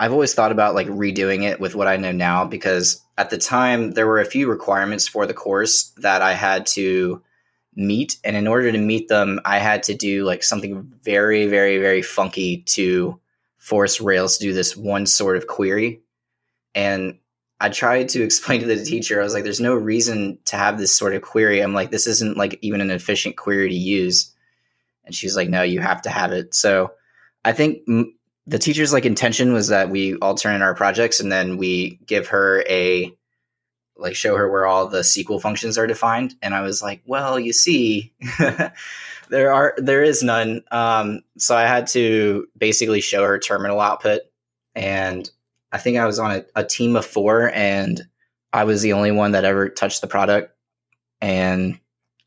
I've 0.00 0.12
always 0.12 0.34
thought 0.34 0.52
about 0.52 0.74
like 0.74 0.86
redoing 0.86 1.42
it 1.42 1.60
with 1.60 1.74
what 1.74 1.88
I 1.88 1.96
know 1.96 2.12
now 2.12 2.44
because 2.44 3.02
at 3.16 3.30
the 3.30 3.38
time 3.38 3.92
there 3.92 4.06
were 4.06 4.20
a 4.20 4.24
few 4.24 4.48
requirements 4.48 5.08
for 5.08 5.26
the 5.26 5.34
course 5.34 5.92
that 5.98 6.22
I 6.22 6.34
had 6.34 6.66
to 6.66 7.22
meet. 7.78 8.18
And 8.24 8.36
in 8.36 8.48
order 8.48 8.70
to 8.72 8.78
meet 8.78 9.08
them, 9.08 9.40
I 9.44 9.58
had 9.58 9.84
to 9.84 9.94
do 9.94 10.24
like 10.24 10.42
something 10.42 10.92
very, 11.02 11.46
very, 11.46 11.78
very 11.78 12.02
funky 12.02 12.58
to 12.74 13.20
force 13.56 14.00
Rails 14.00 14.36
to 14.36 14.44
do 14.44 14.52
this 14.52 14.76
one 14.76 15.06
sort 15.06 15.36
of 15.36 15.46
query. 15.46 16.02
And 16.74 17.18
I 17.60 17.68
tried 17.68 18.08
to 18.10 18.22
explain 18.24 18.60
to 18.60 18.66
the 18.66 18.84
teacher, 18.84 19.20
I 19.20 19.24
was 19.24 19.32
like, 19.32 19.44
there's 19.44 19.60
no 19.60 19.74
reason 19.74 20.38
to 20.46 20.56
have 20.56 20.76
this 20.76 20.94
sort 20.94 21.14
of 21.14 21.22
query. 21.22 21.60
I'm 21.60 21.72
like, 21.72 21.90
this 21.90 22.08
isn't 22.08 22.36
like 22.36 22.58
even 22.60 22.80
an 22.80 22.90
efficient 22.90 23.36
query 23.36 23.68
to 23.68 23.74
use. 23.74 24.34
And 25.04 25.14
she's 25.14 25.36
like, 25.36 25.48
no, 25.48 25.62
you 25.62 25.80
have 25.80 26.02
to 26.02 26.10
have 26.10 26.32
it. 26.32 26.54
So 26.54 26.92
I 27.44 27.52
think 27.52 27.78
m- 27.88 28.14
the 28.46 28.58
teacher's 28.58 28.92
like 28.92 29.06
intention 29.06 29.52
was 29.52 29.68
that 29.68 29.88
we 29.88 30.16
all 30.16 30.34
turn 30.34 30.56
in 30.56 30.62
our 30.62 30.74
projects 30.74 31.20
and 31.20 31.30
then 31.30 31.58
we 31.58 32.00
give 32.06 32.28
her 32.28 32.64
a 32.68 33.14
like 33.98 34.16
show 34.16 34.36
her 34.36 34.50
where 34.50 34.66
all 34.66 34.88
the 34.88 35.00
SQL 35.00 35.40
functions 35.40 35.76
are 35.76 35.86
defined. 35.86 36.34
And 36.40 36.54
I 36.54 36.62
was 36.62 36.82
like, 36.82 37.02
well, 37.04 37.38
you 37.38 37.52
see, 37.52 38.12
there 39.28 39.52
are 39.52 39.74
there 39.76 40.02
is 40.02 40.22
none. 40.22 40.62
Um, 40.70 41.22
so 41.36 41.56
I 41.56 41.62
had 41.62 41.86
to 41.88 42.46
basically 42.56 43.00
show 43.00 43.24
her 43.24 43.38
terminal 43.38 43.80
output 43.80 44.22
and 44.74 45.28
I 45.72 45.78
think 45.78 45.98
I 45.98 46.06
was 46.06 46.18
on 46.18 46.30
a, 46.30 46.44
a, 46.54 46.64
team 46.64 46.96
of 46.96 47.04
four, 47.04 47.50
and 47.52 48.00
I 48.52 48.64
was 48.64 48.80
the 48.80 48.94
only 48.94 49.10
one 49.10 49.32
that 49.32 49.44
ever 49.44 49.68
touched 49.68 50.00
the 50.00 50.06
product. 50.06 50.54
And 51.20 51.78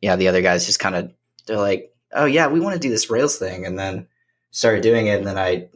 yeah, 0.01 0.15
the 0.15 0.27
other 0.27 0.41
guys 0.41 0.65
just 0.65 0.79
kind 0.79 0.95
of 0.95 1.11
they're 1.47 1.57
like, 1.57 1.95
"Oh 2.13 2.25
yeah, 2.25 2.47
we 2.47 2.59
want 2.59 2.73
to 2.73 2.79
do 2.79 2.89
this 2.89 3.09
Rails 3.09 3.37
thing," 3.37 3.65
and 3.65 3.79
then 3.79 4.07
started 4.51 4.83
doing 4.83 5.07
it. 5.07 5.17
And 5.17 5.27
then 5.27 5.37
I 5.37 5.69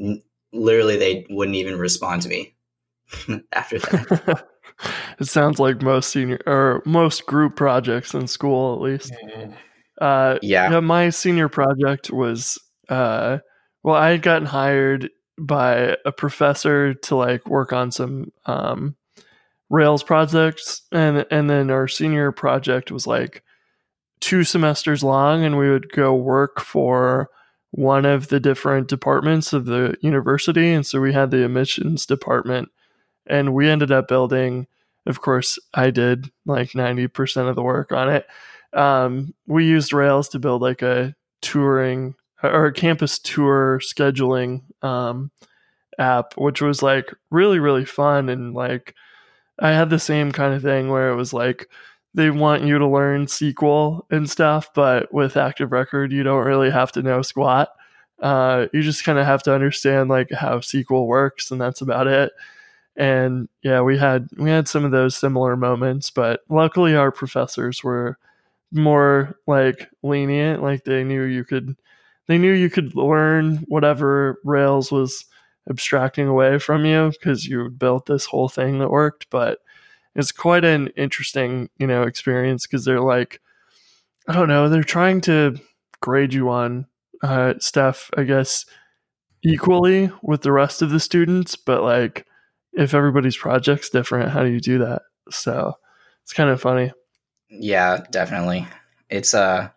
literally 0.51 0.97
they 0.97 1.25
wouldn't 1.29 1.55
even 1.55 1.79
respond 1.79 2.21
to 2.23 2.29
me 2.29 2.55
after 3.53 3.79
that. 3.79 4.47
it 5.19 5.25
sounds 5.25 5.59
like 5.59 5.81
most 5.81 6.09
senior 6.09 6.39
or 6.45 6.81
most 6.85 7.25
group 7.25 7.55
projects 7.55 8.13
in 8.13 8.27
school, 8.27 8.75
at 8.75 8.81
least. 8.81 9.13
Mm-hmm. 9.13 9.51
Uh, 9.99 10.37
yeah. 10.41 10.71
yeah, 10.71 10.79
my 10.81 11.09
senior 11.09 11.47
project 11.47 12.11
was 12.11 12.57
uh, 12.89 13.39
well, 13.83 13.95
I 13.95 14.11
had 14.11 14.21
gotten 14.21 14.47
hired 14.47 15.09
by 15.37 15.95
a 16.05 16.11
professor 16.11 16.93
to 16.93 17.15
like 17.15 17.47
work 17.47 17.73
on 17.73 17.91
some 17.91 18.31
um, 18.45 18.95
Rails 19.69 20.03
projects, 20.03 20.81
and 20.91 21.25
and 21.31 21.49
then 21.49 21.69
our 21.69 21.87
senior 21.87 22.31
project 22.31 22.91
was 22.91 23.07
like 23.07 23.43
two 24.19 24.43
semesters 24.43 25.03
long, 25.03 25.43
and 25.43 25.57
we 25.57 25.69
would 25.69 25.91
go 25.91 26.15
work 26.15 26.59
for 26.59 27.29
one 27.71 28.05
of 28.05 28.29
the 28.29 28.39
different 28.39 28.87
departments 28.87 29.53
of 29.53 29.65
the 29.65 29.95
university. 30.01 30.71
And 30.71 30.85
so 30.85 31.01
we 31.01 31.13
had 31.13 31.29
the 31.29 31.43
admissions 31.43 32.05
department, 32.05 32.69
and 33.27 33.53
we 33.53 33.69
ended 33.69 33.91
up 33.91 34.07
building, 34.07 34.67
of 35.05 35.21
course, 35.21 35.59
I 35.73 35.91
did 35.91 36.31
like 36.45 36.71
90% 36.71 37.49
of 37.49 37.55
the 37.55 37.63
work 37.63 37.91
on 37.91 38.09
it. 38.09 38.27
Um, 38.73 39.33
we 39.47 39.65
used 39.65 39.93
Rails 39.93 40.29
to 40.29 40.39
build 40.39 40.61
like 40.61 40.81
a 40.81 41.15
touring 41.41 42.15
or 42.43 42.67
a 42.67 42.73
campus 42.73 43.19
tour 43.19 43.79
scheduling 43.79 44.61
um, 44.83 45.31
app, 45.97 46.33
which 46.37 46.61
was 46.61 46.83
like 46.83 47.13
really, 47.31 47.59
really 47.59 47.85
fun. 47.85 48.29
And 48.29 48.53
like, 48.53 48.93
I 49.59 49.69
had 49.69 49.89
the 49.89 49.99
same 49.99 50.31
kind 50.31 50.53
of 50.53 50.61
thing 50.61 50.89
where 50.89 51.09
it 51.09 51.15
was 51.15 51.33
like, 51.33 51.69
they 52.13 52.29
want 52.29 52.63
you 52.63 52.79
to 52.79 52.87
learn 52.87 53.25
SQL 53.25 54.03
and 54.09 54.29
stuff, 54.29 54.73
but 54.73 55.13
with 55.13 55.35
Active 55.35 55.73
Record, 55.73 56.13
you 56.13 56.23
don't 56.23 56.45
really 56.45 56.71
have 56.71 56.91
to 56.93 57.01
know 57.01 57.21
squat. 57.21 57.69
Uh, 58.21 58.67
you 58.71 58.81
just 58.81 59.03
kind 59.03 59.19
of 59.19 59.25
have 59.25 59.43
to 59.43 59.53
understand 59.53 60.09
like 60.09 60.31
how 60.31 60.59
SQL 60.59 61.07
works, 61.07 61.51
and 61.51 61.59
that's 61.59 61.81
about 61.81 62.07
it. 62.07 62.31
And 62.97 63.49
yeah, 63.61 63.81
we 63.81 63.97
had 63.97 64.29
we 64.37 64.49
had 64.49 64.67
some 64.67 64.85
of 64.85 64.91
those 64.91 65.15
similar 65.17 65.57
moments, 65.57 66.09
but 66.09 66.41
luckily 66.49 66.95
our 66.95 67.11
professors 67.11 67.83
were 67.83 68.17
more 68.71 69.37
like 69.47 69.89
lenient. 70.03 70.63
Like 70.63 70.85
they 70.85 71.03
knew 71.03 71.23
you 71.23 71.43
could, 71.43 71.75
they 72.27 72.37
knew 72.37 72.53
you 72.53 72.69
could 72.69 72.95
learn 72.95 73.57
whatever 73.67 74.39
Rails 74.43 74.91
was 74.91 75.25
abstracting 75.69 76.27
away 76.27 76.59
from 76.59 76.85
you 76.85 77.11
because 77.11 77.45
you 77.47 77.69
built 77.69 78.05
this 78.05 78.25
whole 78.25 78.49
thing 78.49 78.79
that 78.79 78.91
worked, 78.91 79.29
but 79.29 79.59
it's 80.15 80.31
quite 80.31 80.63
an 80.63 80.87
interesting, 80.95 81.69
you 81.77 81.87
know, 81.87 82.03
experience 82.03 82.65
because 82.65 82.85
they're 82.85 83.01
like, 83.01 83.41
I 84.27 84.33
don't 84.33 84.47
know, 84.47 84.69
they're 84.69 84.83
trying 84.83 85.21
to 85.21 85.57
grade 86.01 86.33
you 86.33 86.49
on 86.49 86.87
uh, 87.23 87.55
stuff, 87.59 88.09
I 88.17 88.23
guess, 88.23 88.65
equally 89.43 90.11
with 90.23 90.41
the 90.41 90.51
rest 90.51 90.81
of 90.81 90.89
the 90.91 90.99
students, 90.99 91.55
but 91.55 91.83
like, 91.83 92.25
if 92.75 92.93
everybody's 92.93 93.37
project's 93.37 93.89
different, 93.89 94.31
how 94.31 94.43
do 94.43 94.49
you 94.49 94.59
do 94.59 94.79
that? 94.79 95.03
So 95.31 95.73
it's 96.23 96.33
kind 96.33 96.49
of 96.49 96.61
funny. 96.61 96.91
Yeah, 97.49 98.03
definitely. 98.11 98.67
It's 99.09 99.33
uh 99.33 99.69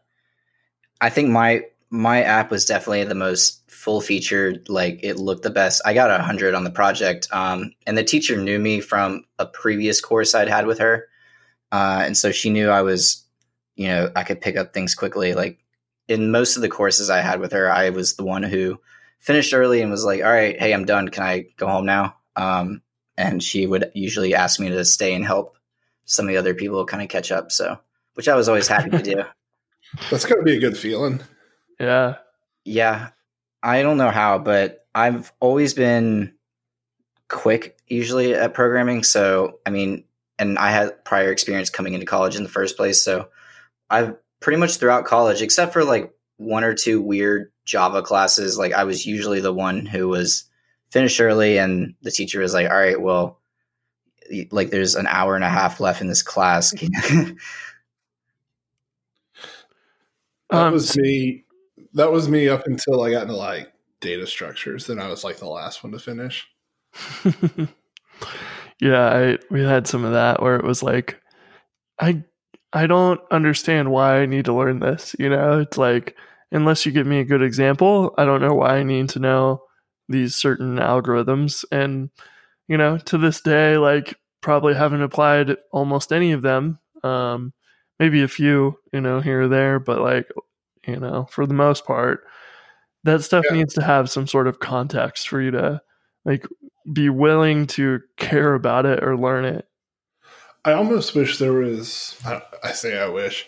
I 1.00 1.10
think 1.10 1.30
my 1.30 1.64
my 1.90 2.22
app 2.22 2.50
was 2.50 2.64
definitely 2.64 3.04
the 3.04 3.14
most 3.14 3.62
full 3.70 4.00
featured 4.00 4.68
like 4.68 4.98
it 5.02 5.18
looked 5.18 5.42
the 5.42 5.50
best 5.50 5.80
i 5.84 5.94
got 5.94 6.10
a 6.10 6.14
100 6.14 6.54
on 6.54 6.64
the 6.64 6.70
project 6.70 7.28
um, 7.32 7.72
and 7.86 7.96
the 7.96 8.04
teacher 8.04 8.36
knew 8.36 8.58
me 8.58 8.80
from 8.80 9.24
a 9.38 9.46
previous 9.46 10.00
course 10.00 10.34
i'd 10.34 10.48
had 10.48 10.66
with 10.66 10.78
her 10.78 11.06
uh, 11.72 12.02
and 12.04 12.16
so 12.16 12.32
she 12.32 12.50
knew 12.50 12.68
i 12.68 12.82
was 12.82 13.24
you 13.76 13.86
know 13.86 14.10
i 14.16 14.24
could 14.24 14.40
pick 14.40 14.56
up 14.56 14.74
things 14.74 14.94
quickly 14.94 15.32
like 15.32 15.58
in 16.08 16.30
most 16.30 16.56
of 16.56 16.62
the 16.62 16.68
courses 16.68 17.08
i 17.08 17.20
had 17.20 17.40
with 17.40 17.52
her 17.52 17.70
i 17.70 17.88
was 17.90 18.16
the 18.16 18.24
one 18.24 18.42
who 18.42 18.78
finished 19.20 19.54
early 19.54 19.80
and 19.80 19.90
was 19.90 20.04
like 20.04 20.22
all 20.22 20.32
right 20.32 20.60
hey 20.60 20.74
i'm 20.74 20.84
done 20.84 21.08
can 21.08 21.22
i 21.22 21.44
go 21.56 21.68
home 21.68 21.86
now 21.86 22.14
um, 22.36 22.82
and 23.18 23.42
she 23.42 23.66
would 23.66 23.90
usually 23.94 24.34
ask 24.34 24.58
me 24.58 24.70
to 24.70 24.84
stay 24.86 25.14
and 25.14 25.26
help 25.26 25.58
some 26.06 26.24
of 26.24 26.30
the 26.30 26.38
other 26.38 26.54
people 26.54 26.86
kind 26.86 27.02
of 27.02 27.10
catch 27.10 27.30
up 27.30 27.52
so 27.52 27.78
which 28.14 28.28
i 28.28 28.34
was 28.34 28.48
always 28.48 28.66
happy 28.66 28.88
to 28.88 29.02
do 29.02 29.22
that's 30.10 30.24
got 30.24 30.36
to 30.36 30.42
be 30.42 30.56
a 30.56 30.60
good 30.60 30.78
feeling 30.78 31.20
yeah 31.78 32.16
yeah 32.64 33.10
I 33.62 33.82
don't 33.82 33.96
know 33.96 34.10
how, 34.10 34.38
but 34.38 34.86
I've 34.94 35.32
always 35.40 35.74
been 35.74 36.34
quick 37.28 37.76
usually 37.86 38.34
at 38.34 38.54
programming. 38.54 39.02
So, 39.02 39.58
I 39.66 39.70
mean, 39.70 40.04
and 40.38 40.58
I 40.58 40.70
had 40.70 41.04
prior 41.04 41.32
experience 41.32 41.70
coming 41.70 41.94
into 41.94 42.06
college 42.06 42.36
in 42.36 42.42
the 42.42 42.48
first 42.48 42.76
place. 42.76 43.02
So, 43.02 43.28
I've 43.90 44.16
pretty 44.40 44.58
much 44.58 44.76
throughout 44.76 45.06
college, 45.06 45.42
except 45.42 45.72
for 45.72 45.84
like 45.84 46.12
one 46.36 46.62
or 46.62 46.74
two 46.74 47.00
weird 47.00 47.50
Java 47.64 48.02
classes, 48.02 48.56
like 48.56 48.72
I 48.72 48.84
was 48.84 49.04
usually 49.04 49.40
the 49.40 49.52
one 49.52 49.84
who 49.84 50.08
was 50.08 50.44
finished 50.90 51.20
early, 51.20 51.58
and 51.58 51.94
the 52.02 52.10
teacher 52.10 52.40
was 52.40 52.54
like, 52.54 52.70
"All 52.70 52.78
right, 52.78 53.00
well, 53.00 53.38
like 54.50 54.70
there's 54.70 54.94
an 54.94 55.06
hour 55.06 55.34
and 55.34 55.44
a 55.44 55.48
half 55.48 55.80
left 55.80 56.00
in 56.00 56.08
this 56.08 56.22
class." 56.22 56.70
that 56.72 57.36
um, 60.50 60.72
was 60.72 60.96
me 60.96 61.44
that 61.94 62.12
was 62.12 62.28
me 62.28 62.48
up 62.48 62.66
until 62.66 63.02
I 63.02 63.10
got 63.10 63.22
into 63.22 63.36
like 63.36 63.72
data 64.00 64.26
structures. 64.26 64.86
Then 64.86 64.98
I 64.98 65.08
was 65.08 65.24
like 65.24 65.38
the 65.38 65.48
last 65.48 65.82
one 65.82 65.92
to 65.92 65.98
finish. 65.98 66.46
yeah, 68.80 69.08
I 69.08 69.38
we 69.50 69.62
had 69.62 69.86
some 69.86 70.04
of 70.04 70.12
that 70.12 70.42
where 70.42 70.56
it 70.56 70.64
was 70.64 70.82
like, 70.82 71.20
I 72.00 72.22
I 72.72 72.86
don't 72.86 73.20
understand 73.30 73.90
why 73.90 74.20
I 74.20 74.26
need 74.26 74.44
to 74.46 74.54
learn 74.54 74.80
this. 74.80 75.14
You 75.18 75.30
know, 75.30 75.60
it's 75.60 75.78
like 75.78 76.16
unless 76.52 76.86
you 76.86 76.92
give 76.92 77.06
me 77.06 77.20
a 77.20 77.24
good 77.24 77.42
example, 77.42 78.14
I 78.18 78.24
don't 78.24 78.40
know 78.40 78.54
why 78.54 78.78
I 78.78 78.82
need 78.82 79.10
to 79.10 79.18
know 79.18 79.62
these 80.08 80.34
certain 80.34 80.76
algorithms. 80.76 81.64
And 81.70 82.10
you 82.66 82.76
know, 82.76 82.98
to 82.98 83.18
this 83.18 83.40
day, 83.40 83.78
like 83.78 84.14
probably 84.40 84.74
haven't 84.74 85.02
applied 85.02 85.56
almost 85.72 86.12
any 86.12 86.32
of 86.32 86.42
them. 86.42 86.78
Um, 87.02 87.52
maybe 87.98 88.22
a 88.22 88.28
few, 88.28 88.78
you 88.92 89.00
know, 89.00 89.20
here 89.20 89.42
or 89.42 89.48
there, 89.48 89.78
but 89.78 90.00
like 90.00 90.30
you 90.86 90.96
know, 90.96 91.26
for 91.30 91.46
the 91.46 91.54
most 91.54 91.84
part. 91.84 92.24
That 93.04 93.22
stuff 93.22 93.44
yeah. 93.48 93.58
needs 93.58 93.74
to 93.74 93.82
have 93.82 94.10
some 94.10 94.26
sort 94.26 94.48
of 94.48 94.58
context 94.58 95.28
for 95.28 95.40
you 95.40 95.52
to 95.52 95.80
like 96.24 96.46
be 96.92 97.08
willing 97.08 97.66
to 97.68 98.00
care 98.16 98.54
about 98.54 98.86
it 98.86 99.02
or 99.04 99.16
learn 99.16 99.44
it. 99.44 99.66
I 100.64 100.72
almost 100.72 101.14
wish 101.14 101.38
there 101.38 101.52
was 101.52 102.18
I, 102.24 102.42
I 102.62 102.72
say 102.72 102.98
I 102.98 103.08
wish. 103.08 103.46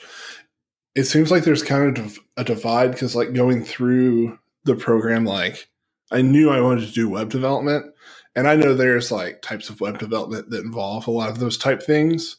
It 0.95 1.05
seems 1.05 1.31
like 1.31 1.45
there's 1.45 1.63
kind 1.63 1.99
of 1.99 2.19
a 2.37 2.45
divide 2.45 2.93
because 2.93 3.17
like 3.17 3.33
going 3.33 3.65
through 3.65 4.39
the 4.65 4.77
program 4.77 5.25
like 5.25 5.69
I 6.11 6.23
knew 6.23 6.51
I 6.51 6.61
wanted 6.61 6.87
to 6.87 6.93
do 6.93 7.09
web 7.09 7.31
development 7.31 7.93
and 8.37 8.49
I 8.49 8.57
know 8.57 8.75
there's 8.75 9.11
like 9.11 9.43
types 9.43 9.71
of 9.71 9.81
web 9.81 9.99
development 9.99 10.51
that 10.51 10.65
involve 10.65 11.07
a 11.07 11.11
lot 11.11 11.31
of 11.31 11.39
those 11.39 11.59
type 11.59 11.83
things. 11.83 12.37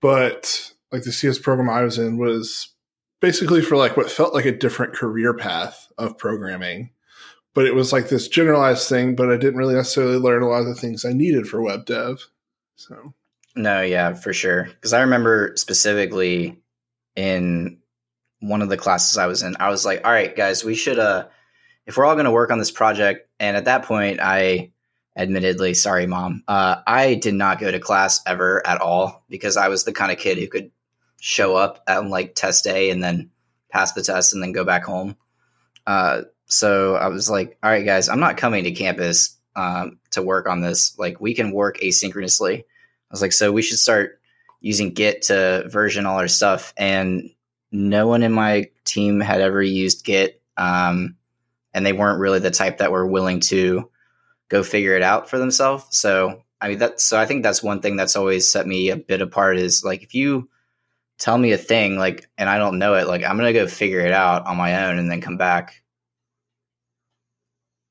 But 0.00 0.72
like 0.90 1.02
the 1.02 1.12
CS 1.12 1.38
program 1.38 1.68
I 1.68 1.82
was 1.82 1.98
in 1.98 2.16
was 2.16 2.74
basically 3.20 3.60
for 3.60 3.76
like 3.76 3.96
what 3.96 4.10
felt 4.10 4.34
like 4.34 4.46
a 4.46 4.56
different 4.56 4.94
career 4.94 5.34
path 5.34 5.88
of 5.98 6.16
programming. 6.16 6.90
But 7.52 7.66
it 7.66 7.74
was 7.74 7.92
like 7.92 8.08
this 8.08 8.28
generalized 8.28 8.88
thing, 8.88 9.16
but 9.16 9.30
I 9.30 9.36
didn't 9.36 9.58
really 9.58 9.74
necessarily 9.74 10.16
learn 10.16 10.42
a 10.42 10.48
lot 10.48 10.60
of 10.60 10.66
the 10.66 10.74
things 10.74 11.04
I 11.04 11.12
needed 11.12 11.48
for 11.48 11.60
web 11.60 11.84
dev. 11.84 12.26
So 12.76 13.14
no, 13.56 13.82
yeah, 13.82 14.14
for 14.14 14.32
sure. 14.32 14.64
Because 14.64 14.92
I 14.92 15.00
remember 15.00 15.52
specifically 15.56 16.62
in 17.16 17.78
one 18.38 18.62
of 18.62 18.68
the 18.68 18.76
classes 18.76 19.18
I 19.18 19.26
was 19.26 19.42
in, 19.42 19.56
I 19.60 19.68
was 19.68 19.84
like, 19.84 20.02
"All 20.04 20.12
right, 20.12 20.34
guys, 20.34 20.64
we 20.64 20.76
should 20.76 20.98
uh, 20.98 21.26
if 21.86 21.96
we're 21.96 22.04
all 22.04 22.14
going 22.14 22.24
to 22.24 22.30
work 22.30 22.50
on 22.50 22.58
this 22.58 22.70
project." 22.70 23.28
And 23.38 23.56
at 23.56 23.64
that 23.66 23.84
point, 23.84 24.20
I 24.20 24.72
admittedly, 25.16 25.74
sorry, 25.74 26.06
mom, 26.06 26.42
uh, 26.48 26.76
I 26.86 27.14
did 27.14 27.34
not 27.34 27.60
go 27.60 27.70
to 27.70 27.78
class 27.78 28.20
ever 28.26 28.66
at 28.66 28.80
all 28.80 29.24
because 29.28 29.56
I 29.56 29.68
was 29.68 29.84
the 29.84 29.92
kind 29.92 30.12
of 30.12 30.18
kid 30.18 30.38
who 30.38 30.46
could 30.46 30.70
show 31.20 31.56
up 31.56 31.82
on 31.88 32.08
like 32.10 32.34
test 32.34 32.64
day 32.64 32.90
and 32.90 33.02
then 33.02 33.30
pass 33.70 33.92
the 33.92 34.02
test 34.02 34.32
and 34.32 34.42
then 34.42 34.52
go 34.52 34.64
back 34.64 34.84
home. 34.84 35.16
Uh, 35.86 36.22
so 36.46 36.96
I 36.96 37.08
was 37.08 37.30
like, 37.30 37.58
all 37.62 37.70
right, 37.70 37.84
guys, 37.84 38.08
I'm 38.08 38.20
not 38.20 38.36
coming 38.36 38.64
to 38.64 38.72
campus 38.72 39.36
um, 39.56 39.98
to 40.10 40.22
work 40.22 40.48
on 40.48 40.60
this. 40.60 40.98
Like, 40.98 41.20
we 41.20 41.34
can 41.34 41.52
work 41.52 41.78
asynchronously. 41.78 42.60
I 42.60 42.64
was 43.10 43.22
like, 43.22 43.32
so 43.32 43.52
we 43.52 43.62
should 43.62 43.78
start 43.78 44.20
using 44.60 44.92
Git 44.92 45.22
to 45.22 45.64
version 45.68 46.06
all 46.06 46.18
our 46.18 46.28
stuff. 46.28 46.74
And 46.76 47.30
no 47.70 48.06
one 48.06 48.22
in 48.22 48.32
my 48.32 48.70
team 48.84 49.20
had 49.20 49.40
ever 49.40 49.62
used 49.62 50.04
Git. 50.04 50.42
Um, 50.56 51.16
and 51.72 51.84
they 51.84 51.92
weren't 51.92 52.20
really 52.20 52.38
the 52.38 52.50
type 52.50 52.78
that 52.78 52.92
were 52.92 53.06
willing 53.06 53.40
to 53.40 53.90
go 54.48 54.62
figure 54.62 54.96
it 54.96 55.02
out 55.02 55.30
for 55.30 55.38
themselves. 55.38 55.86
So, 55.90 56.42
I 56.60 56.68
mean, 56.68 56.78
that's 56.78 57.04
so 57.04 57.18
I 57.18 57.26
think 57.26 57.42
that's 57.42 57.62
one 57.62 57.80
thing 57.80 57.96
that's 57.96 58.16
always 58.16 58.50
set 58.50 58.66
me 58.66 58.90
a 58.90 58.96
bit 58.96 59.22
apart 59.22 59.58
is 59.58 59.84
like, 59.84 60.02
if 60.02 60.14
you 60.14 60.48
tell 61.18 61.38
me 61.38 61.52
a 61.52 61.58
thing 61.58 61.98
like 61.98 62.28
and 62.38 62.48
I 62.48 62.58
don't 62.58 62.78
know 62.78 62.94
it, 62.94 63.06
like 63.06 63.22
I'm 63.24 63.36
gonna 63.36 63.52
go 63.52 63.66
figure 63.66 64.00
it 64.00 64.12
out 64.12 64.46
on 64.46 64.56
my 64.56 64.86
own 64.86 64.98
and 64.98 65.10
then 65.10 65.20
come 65.20 65.36
back. 65.36 65.82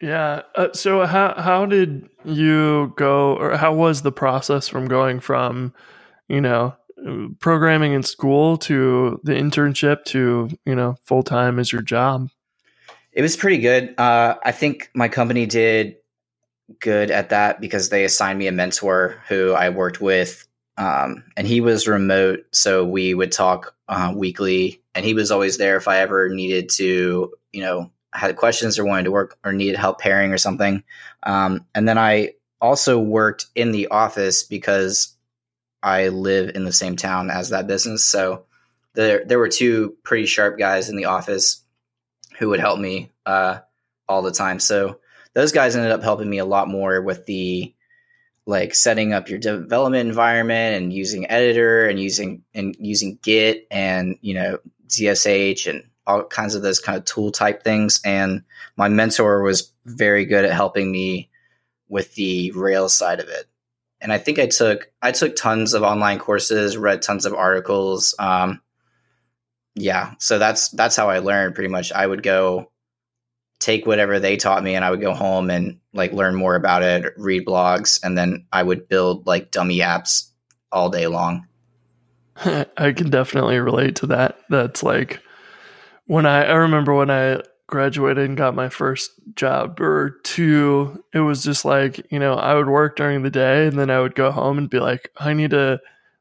Yeah. 0.01 0.43
Uh, 0.55 0.71
so 0.74 1.05
how 1.05 1.33
how 1.38 1.65
did 1.65 2.09
you 2.24 2.93
go, 2.95 3.36
or 3.36 3.57
how 3.57 3.74
was 3.74 4.01
the 4.01 4.12
process 4.12 4.67
from 4.67 4.88
going 4.88 5.19
from, 5.19 5.74
you 6.27 6.39
know, 6.39 6.75
programming 7.39 7.93
in 7.93 8.03
school 8.03 8.57
to 8.57 9.19
the 9.24 9.33
internship 9.33 10.05
to 10.05 10.50
you 10.65 10.75
know 10.75 10.95
full 11.03 11.24
time 11.24 11.59
as 11.59 11.71
your 11.71 11.81
job? 11.81 12.29
It 13.19 13.21
was 13.21 13.35
pretty 13.35 13.57
good. 13.57 13.95
Uh, 13.97 14.35
I 14.45 14.53
think 14.53 14.89
my 14.93 15.09
company 15.09 15.45
did 15.45 15.97
good 16.79 17.11
at 17.11 17.31
that 17.31 17.59
because 17.59 17.89
they 17.89 18.05
assigned 18.05 18.39
me 18.39 18.47
a 18.47 18.53
mentor 18.53 19.21
who 19.27 19.51
I 19.51 19.71
worked 19.71 19.99
with 19.99 20.47
um, 20.77 21.25
and 21.35 21.45
he 21.45 21.59
was 21.59 21.85
remote, 21.85 22.45
so 22.53 22.85
we 22.85 23.13
would 23.13 23.33
talk 23.33 23.75
uh, 23.89 24.13
weekly. 24.15 24.81
And 24.95 25.05
he 25.05 25.13
was 25.13 25.31
always 25.31 25.57
there 25.57 25.75
if 25.75 25.89
I 25.89 25.99
ever 25.99 26.29
needed 26.29 26.69
to, 26.75 27.33
you 27.51 27.61
know, 27.61 27.91
had 28.13 28.38
questions 28.38 28.79
or 28.79 28.85
wanted 28.85 29.03
to 29.03 29.11
work 29.11 29.38
or 29.43 29.51
needed 29.51 29.75
help 29.75 29.99
pairing 29.99 30.31
or 30.31 30.38
something. 30.38 30.81
Um, 31.23 31.65
and 31.75 31.89
then 31.89 31.97
I 31.97 32.35
also 32.61 32.99
worked 32.99 33.47
in 33.53 33.73
the 33.73 33.88
office 33.88 34.43
because 34.43 35.13
I 35.83 36.07
live 36.07 36.55
in 36.55 36.63
the 36.63 36.71
same 36.71 36.95
town 36.95 37.31
as 37.31 37.49
that 37.49 37.67
business. 37.67 38.05
So 38.05 38.45
there, 38.93 39.25
there 39.25 39.39
were 39.39 39.49
two 39.49 39.97
pretty 40.03 40.25
sharp 40.25 40.57
guys 40.57 40.88
in 40.88 40.95
the 40.95 41.05
office 41.05 41.65
who 42.39 42.50
would 42.50 42.60
help 42.60 42.79
me 42.79 43.12
uh, 43.25 43.60
all 44.08 44.22
the 44.22 44.31
time. 44.31 44.60
So 44.60 45.00
those 45.34 45.51
guys 45.51 45.75
ended 45.75 45.91
up 45.91 46.01
helping 46.01 46.29
me 46.29 46.39
a 46.39 46.46
lot 46.46 46.67
more 46.67 47.01
with 47.01 47.25
the 47.25 47.74
like 48.46 48.74
setting 48.74 49.13
up 49.13 49.29
your 49.29 49.38
development 49.38 50.08
environment 50.08 50.75
and 50.81 50.91
using 50.91 51.29
editor 51.29 51.88
and 51.88 52.00
using 52.00 52.43
and 52.55 52.75
using 52.79 53.19
git 53.22 53.67
and 53.69 54.17
you 54.22 54.34
know 54.34 54.58
zsh 54.88 55.69
and 55.69 55.84
all 56.08 56.24
kinds 56.24 56.55
of 56.55 56.63
those 56.63 56.79
kind 56.79 56.98
of 56.98 57.05
tool 57.05 57.31
type 57.31 57.63
things 57.63 58.01
and 58.03 58.43
my 58.75 58.88
mentor 58.88 59.43
was 59.43 59.72
very 59.86 60.25
good 60.25 60.46
at 60.46 60.51
helping 60.51 60.91
me 60.91 61.29
with 61.89 62.15
the 62.15 62.51
rails 62.55 62.96
side 62.96 63.19
of 63.19 63.29
it 63.29 63.46
and 64.01 64.12
i 64.12 64.17
think 64.17 64.39
i 64.39 64.48
took 64.48 64.91
i 65.03 65.12
took 65.12 65.36
tons 65.36 65.75
of 65.75 65.84
online 65.84 66.17
courses 66.17 66.75
read 66.75 67.03
tons 67.03 67.27
of 67.27 67.36
articles 67.36 68.15
um, 68.17 68.60
yeah 69.79 70.13
so 70.19 70.38
that's 70.38 70.69
that's 70.69 70.95
how 70.95 71.09
i 71.09 71.19
learned 71.19 71.55
pretty 71.55 71.69
much 71.69 71.91
i 71.93 72.05
would 72.05 72.24
go 72.24 72.69
take 73.59 73.86
whatever 73.86 74.19
they 74.19 74.38
taught 74.38 74.63
me 74.63 74.75
and 74.75 74.83
I 74.83 74.89
would 74.89 75.01
go 75.01 75.13
home 75.13 75.50
and 75.50 75.79
like 75.93 76.13
learn 76.13 76.36
more 76.36 76.55
about 76.55 76.81
it, 76.81 77.13
read 77.17 77.45
blogs, 77.45 78.00
and 78.03 78.17
then 78.17 78.45
I 78.51 78.63
would 78.63 78.88
build 78.88 79.27
like 79.27 79.51
dummy 79.51 79.79
apps 79.79 80.29
all 80.71 80.89
day 80.89 81.07
long. 81.07 81.45
I 82.45 82.93
can 82.93 83.09
definitely 83.09 83.59
relate 83.59 83.98
to 83.98 84.07
that. 84.07 84.39
That's 84.50 84.81
like 84.81 85.21
when 86.05 86.25
I 86.25 86.45
I 86.45 86.55
remember 86.55 86.93
when 86.93 87.12
I 87.12 87.41
graduated 87.67 88.27
and 88.27 88.38
got 88.38 88.55
my 88.55 88.69
first 88.69 89.12
job 89.36 89.79
or 89.79 90.17
two, 90.24 91.03
it 91.13 91.19
was 91.19 91.43
just 91.43 91.65
like, 91.65 92.12
you 92.12 92.17
know, 92.17 92.33
I 92.33 92.55
would 92.55 92.69
work 92.69 92.95
during 92.95 93.21
the 93.21 93.29
day 93.29 93.67
and 93.67 93.77
then 93.77 93.91
I 93.91 94.00
would 94.00 94.15
go 94.15 94.31
home 94.31 94.57
and 94.57 94.69
be 94.69 94.79
like, 94.79 95.12
I 95.17 95.33
need 95.33 95.51
to 95.51 95.79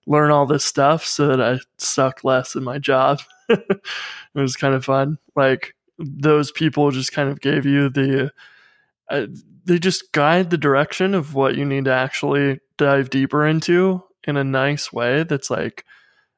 learn 0.09 0.31
all 0.31 0.47
this 0.47 0.65
stuff 0.65 1.05
so 1.05 1.29
that 1.29 1.41
I 1.41 1.59
suck 1.77 2.25
less 2.25 2.57
in 2.57 2.65
my 2.65 2.79
job. 2.79 3.21
it 3.49 3.81
was 4.35 4.57
kind 4.57 4.75
of 4.75 4.85
fun. 4.85 5.19
Like 5.37 5.75
those 5.99 6.51
people 6.51 6.91
just 6.91 7.13
kind 7.13 7.29
of 7.29 7.41
gave 7.41 7.67
you 7.67 7.91
the 7.91 8.33
uh, 9.11 9.27
they 9.65 9.79
just 9.79 10.13
guide 10.13 10.51
the 10.51 10.59
direction 10.59 11.15
of 11.15 11.35
what 11.35 11.57
you 11.57 11.65
need 11.65 11.85
to 11.85 11.93
actually 11.93 12.61
dive 12.77 13.11
deeper 13.11 13.47
into 13.47 14.03
in 14.27 14.37
a 14.37 14.45
nice 14.45 14.93
way 14.93 15.25
that's 15.25 15.51
like 15.51 15.85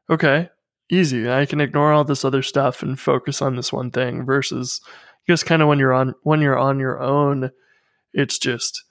okay 0.08 0.48
easy 0.90 1.30
i 1.30 1.44
can 1.44 1.60
ignore 1.60 1.92
all 1.92 2.04
this 2.04 2.24
other 2.24 2.42
stuff 2.42 2.82
and 2.82 2.98
focus 2.98 3.42
on 3.42 3.56
this 3.56 3.72
one 3.72 3.90
thing 3.90 4.24
versus 4.24 4.80
just 5.28 5.46
kind 5.46 5.60
of 5.62 5.68
when 5.68 5.78
you're 5.78 5.92
on 5.92 6.14
when 6.22 6.40
you're 6.40 6.58
on 6.58 6.78
your 6.78 7.00
own 7.00 7.50
it's 8.14 8.38
just 8.38 8.84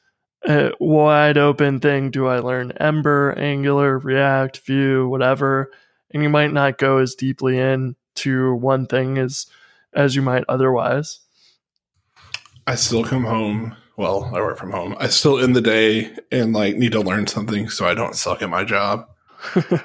a 0.47 0.71
wide 0.79 1.37
open 1.37 1.79
thing 1.79 2.09
do 2.09 2.27
i 2.27 2.39
learn 2.39 2.71
ember 2.73 3.33
angular 3.37 3.99
react 3.99 4.59
vue 4.59 5.07
whatever 5.07 5.69
and 6.11 6.23
you 6.23 6.29
might 6.29 6.51
not 6.51 6.77
go 6.77 6.97
as 6.97 7.15
deeply 7.15 7.57
in 7.57 7.95
to 8.15 8.53
one 8.55 8.85
thing 8.85 9.17
as 9.17 9.47
as 9.93 10.15
you 10.15 10.21
might 10.21 10.43
otherwise. 10.47 11.21
I 12.67 12.75
still 12.75 13.03
come 13.03 13.25
home. 13.25 13.75
Well, 13.97 14.31
I 14.33 14.39
work 14.39 14.57
from 14.57 14.71
home. 14.71 14.95
I 14.99 15.07
still 15.07 15.39
in 15.39 15.53
the 15.53 15.61
day 15.61 16.15
and 16.31 16.53
like 16.53 16.75
need 16.75 16.93
to 16.93 17.01
learn 17.01 17.27
something 17.27 17.69
so 17.69 17.85
I 17.85 17.93
don't 17.93 18.15
suck 18.15 18.41
at 18.41 18.49
my 18.49 18.63
job. 18.63 19.07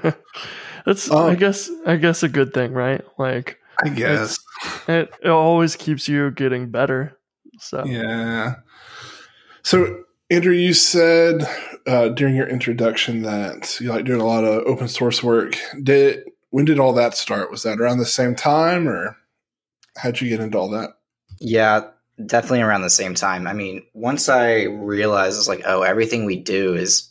That's 0.87 1.11
um, 1.11 1.31
I 1.31 1.35
guess 1.35 1.71
I 1.87 1.97
guess 1.97 2.23
a 2.23 2.29
good 2.29 2.53
thing, 2.53 2.73
right? 2.73 3.03
Like 3.19 3.59
I 3.83 3.89
guess 3.89 4.39
it, 4.87 5.11
it 5.23 5.31
always 5.31 5.77
keeps 5.77 6.09
you 6.09 6.31
getting 6.31 6.71
better. 6.71 7.19
So 7.59 7.85
yeah. 7.87 8.57
So 9.63 10.04
Andrew, 10.31 10.55
you 10.55 10.73
said 10.73 11.47
uh, 11.87 12.09
during 12.09 12.35
your 12.35 12.49
introduction 12.49 13.23
that 13.23 13.79
you 13.81 13.91
like 13.91 14.05
doing 14.05 14.21
a 14.21 14.27
lot 14.27 14.45
of 14.45 14.67
open 14.67 14.89
source 14.89 15.23
work. 15.23 15.57
Did 15.83 16.25
when 16.51 16.65
did 16.65 16.79
all 16.79 16.93
that 16.95 17.15
start? 17.15 17.51
Was 17.51 17.63
that 17.65 17.81
around 17.81 17.99
the 17.99 18.07
same 18.07 18.35
time 18.35 18.89
or? 18.89 19.17
how'd 19.97 20.21
you 20.21 20.29
get 20.29 20.41
into 20.41 20.59
all 20.59 20.71
that? 20.71 20.91
Yeah, 21.41 21.89
definitely 22.25 22.63
around 22.63 22.83
the 22.83 22.91
same 22.91 23.15
time. 23.15 23.47
I 23.47 23.53
mean, 23.53 23.83
once 23.93 24.29
I 24.29 24.63
realized 24.65 25.39
it's 25.39 25.49
like, 25.49 25.63
oh, 25.67 25.83
everything 25.83 26.25
we 26.25 26.37
do 26.37 26.75
is 26.75 27.11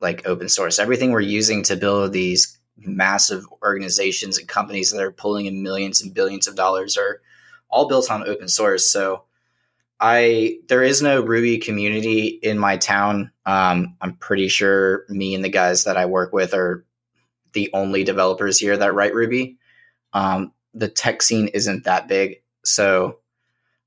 like 0.00 0.26
open 0.26 0.48
source. 0.48 0.78
Everything 0.78 1.10
we're 1.10 1.20
using 1.20 1.62
to 1.64 1.76
build 1.76 2.12
these 2.12 2.58
massive 2.76 3.44
organizations 3.62 4.38
and 4.38 4.48
companies 4.48 4.90
that 4.90 5.02
are 5.02 5.12
pulling 5.12 5.46
in 5.46 5.62
millions 5.62 6.02
and 6.02 6.12
billions 6.12 6.46
of 6.46 6.56
dollars 6.56 6.96
are 6.96 7.20
all 7.68 7.88
built 7.88 8.10
on 8.10 8.28
open 8.28 8.48
source. 8.48 8.88
So 8.88 9.24
I 10.00 10.58
there 10.68 10.82
is 10.82 11.02
no 11.02 11.20
Ruby 11.22 11.58
community 11.58 12.26
in 12.26 12.58
my 12.58 12.76
town. 12.76 13.30
Um, 13.46 13.96
I'm 14.00 14.16
pretty 14.16 14.48
sure 14.48 15.04
me 15.08 15.34
and 15.34 15.44
the 15.44 15.48
guys 15.48 15.84
that 15.84 15.96
I 15.96 16.06
work 16.06 16.32
with 16.32 16.54
are 16.54 16.84
the 17.52 17.70
only 17.72 18.04
developers 18.04 18.58
here 18.58 18.76
that 18.76 18.94
write 18.94 19.14
Ruby. 19.14 19.58
Um, 20.12 20.52
the 20.74 20.88
tech 20.88 21.22
scene 21.22 21.48
isn't 21.48 21.84
that 21.84 22.08
big. 22.08 22.42
So 22.64 23.18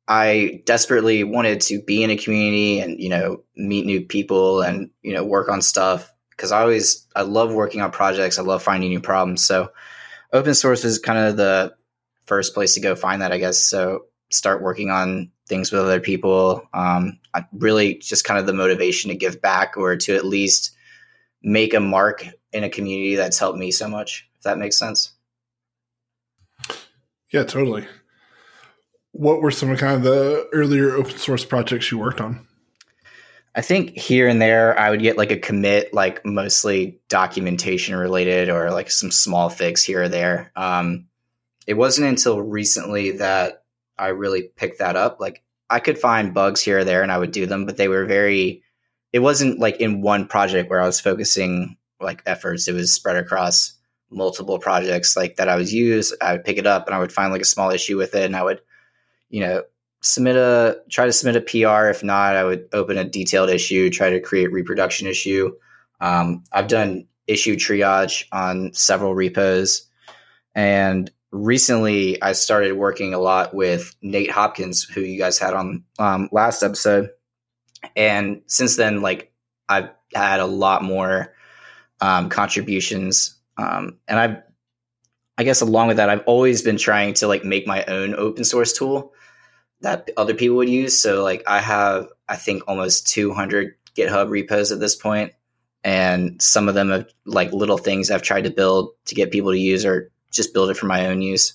I 0.07 0.61
desperately 0.65 1.23
wanted 1.23 1.61
to 1.61 1.81
be 1.81 2.03
in 2.03 2.09
a 2.09 2.17
community 2.17 2.79
and, 2.79 2.99
you 2.99 3.09
know, 3.09 3.43
meet 3.55 3.85
new 3.85 4.01
people 4.01 4.61
and, 4.61 4.89
you 5.01 5.13
know, 5.13 5.23
work 5.25 5.49
on 5.49 5.61
stuff 5.61 6.11
because 6.31 6.51
I 6.51 6.61
always, 6.61 7.05
I 7.15 7.23
love 7.23 7.53
working 7.53 7.81
on 7.81 7.91
projects. 7.91 8.39
I 8.39 8.43
love 8.43 8.63
finding 8.63 8.89
new 8.89 9.01
problems. 9.01 9.45
So 9.45 9.71
open 10.31 10.53
source 10.53 10.85
is 10.85 10.99
kind 10.99 11.19
of 11.19 11.35
the 11.35 11.75
first 12.25 12.53
place 12.53 12.75
to 12.75 12.79
go 12.79 12.95
find 12.95 13.21
that, 13.21 13.33
I 13.33 13.37
guess. 13.37 13.57
So 13.57 14.05
start 14.29 14.61
working 14.61 14.89
on 14.89 15.31
things 15.47 15.71
with 15.71 15.81
other 15.81 15.99
people. 15.99 16.67
Um, 16.73 17.19
really 17.53 17.95
just 17.95 18.25
kind 18.25 18.39
of 18.39 18.45
the 18.45 18.53
motivation 18.53 19.10
to 19.10 19.15
give 19.15 19.41
back 19.41 19.77
or 19.77 19.95
to 19.95 20.15
at 20.15 20.25
least 20.25 20.75
make 21.41 21.73
a 21.73 21.79
mark 21.79 22.25
in 22.53 22.63
a 22.63 22.69
community 22.69 23.15
that's 23.15 23.39
helped 23.39 23.57
me 23.57 23.71
so 23.71 23.88
much, 23.88 24.29
if 24.38 24.43
that 24.43 24.57
makes 24.57 24.77
sense. 24.77 25.13
Yeah, 27.31 27.43
totally. 27.43 27.86
What 29.12 29.41
were 29.41 29.51
some 29.51 29.69
of 29.71 29.79
kind 29.79 29.95
of 29.95 30.03
the 30.03 30.47
earlier 30.53 30.95
open 30.95 31.17
source 31.17 31.43
projects 31.43 31.91
you 31.91 31.97
worked 31.97 32.21
on? 32.21 32.47
I 33.55 33.62
think 33.62 33.97
here 33.97 34.27
and 34.27 34.39
there 34.39 34.79
I 34.79 34.91
would 34.91 35.01
get 35.01 35.17
like 35.17 35.31
a 35.31 35.38
commit, 35.38 35.91
like 35.93 36.23
mostly 36.23 36.99
documentation 37.10 37.95
related 37.95 38.49
or 38.49 38.69
like 38.69 38.91
some 38.91 39.10
small 39.10 39.49
fix 39.49 39.83
here 39.83 40.03
or 40.03 40.10
there. 40.10 40.51
Um, 40.55 41.07
it 41.65 41.73
wasn't 41.73 42.07
until 42.07 42.39
recently 42.39 43.17
that 43.17 43.63
I 43.97 44.07
really 44.07 44.43
picked 44.55 44.79
that 44.79 44.95
up. 44.95 45.19
Like 45.19 45.43
I 45.69 45.79
could 45.79 45.97
find 45.97 46.33
bugs 46.33 46.62
here 46.62 46.79
or 46.79 46.83
there 46.83 47.03
and 47.03 47.12
I 47.12 47.17
would 47.17 47.31
do 47.31 47.45
them, 47.45 47.65
but 47.65 47.77
they 47.77 47.88
were 47.88 48.05
very, 48.05 48.63
it 49.13 49.19
wasn't 49.19 49.60
like 49.60 49.77
in 49.77 50.01
one 50.01 50.27
project 50.27 50.69
where 50.69 50.81
I 50.81 50.86
was 50.86 50.99
focusing 50.99 51.77
like 51.99 52.21
efforts. 52.25 52.67
It 52.67 52.73
was 52.73 52.93
spread 52.93 53.17
across 53.17 53.73
multiple 54.10 54.60
projects 54.60 55.17
like 55.17 55.36
that 55.36 55.49
I 55.49 55.55
was 55.55 55.73
used. 55.73 56.15
I 56.21 56.33
would 56.33 56.45
pick 56.45 56.57
it 56.57 56.67
up 56.67 56.88
and 56.88 56.95
I 56.95 56.99
would 56.99 57.12
find 57.12 57.31
like 57.31 57.41
a 57.41 57.45
small 57.45 57.71
issue 57.71 57.97
with 57.97 58.15
it 58.15 58.25
and 58.25 58.36
I 58.36 58.43
would, 58.43 58.62
you 59.29 59.41
know, 59.41 59.63
submit 60.01 60.36
a 60.36 60.79
try 60.89 61.05
to 61.05 61.12
submit 61.12 61.36
a 61.36 61.41
PR. 61.41 61.89
If 61.89 62.03
not, 62.03 62.36
I 62.36 62.43
would 62.43 62.69
open 62.73 62.97
a 62.97 63.03
detailed 63.03 63.49
issue, 63.49 63.89
try 63.89 64.10
to 64.10 64.21
create 64.21 64.51
reproduction 64.51 65.07
issue. 65.07 65.55
Um, 65.99 66.43
I've 66.51 66.67
done 66.67 67.07
issue 67.27 67.55
triage 67.55 68.25
on 68.31 68.73
several 68.73 69.13
repos. 69.13 69.88
And 70.55 71.12
recently 71.43 72.21
I 72.21 72.34
started 72.34 72.73
working 72.73 73.13
a 73.13 73.19
lot 73.19 73.54
with 73.54 73.95
Nate 74.02 74.32
Hopkins, 74.32 74.84
who 74.84 75.02
you 75.02 75.17
guys 75.17 75.39
had 75.39 75.54
on 75.54 75.84
um, 76.00 76.30
last 76.32 76.63
episode. 76.63 77.10
And 77.95 78.41
since 78.47 78.76
then, 78.76 79.02
like 79.02 79.32
I've 79.69 79.89
had 80.13 80.39
a 80.39 80.45
lot 80.45 80.84
more 80.84 81.34
um, 82.02 82.30
contributions 82.30 83.38
um, 83.58 83.97
and 84.08 84.19
I've, 84.19 84.38
I 85.38 85.43
guess 85.43 85.62
along 85.62 85.88
with 85.88 85.97
that, 85.97 86.10
I've 86.10 86.23
always 86.26 86.62
been 86.62 86.78
trying 86.78 87.13
to 87.15 87.28
like 87.28 87.43
make 87.43 87.67
my 87.67 87.84
own 87.86 88.15
open 88.15 88.43
source 88.43 88.73
tool 88.73 89.13
that 89.82 90.10
other 90.17 90.34
people 90.34 90.58
would 90.58 90.69
use. 90.69 91.00
So 91.00 91.23
like 91.23 91.43
I 91.47 91.60
have, 91.60 92.08
I 92.28 92.36
think 92.36 92.63
almost 92.67 93.08
200 93.08 93.76
GitHub 93.95 94.30
repos 94.30 94.71
at 94.71 94.80
this 94.80 94.95
point, 94.95 95.34
and 95.84 96.41
some 96.41 96.67
of 96.67 96.76
them 96.76 96.89
have 96.89 97.08
like 97.26 97.54
little 97.54 97.78
things 97.78 98.10
I've 98.10 98.23
tried 98.23 98.45
to 98.45 98.50
build 98.50 98.91
to 99.06 99.15
get 99.15 99.32
people 99.32 99.52
to 99.52 99.60
use 99.60 99.86
or 99.86 100.12
just 100.31 100.53
build 100.53 100.69
it 100.69 100.77
for 100.77 100.85
my 100.85 101.07
own 101.07 101.21
use. 101.21 101.53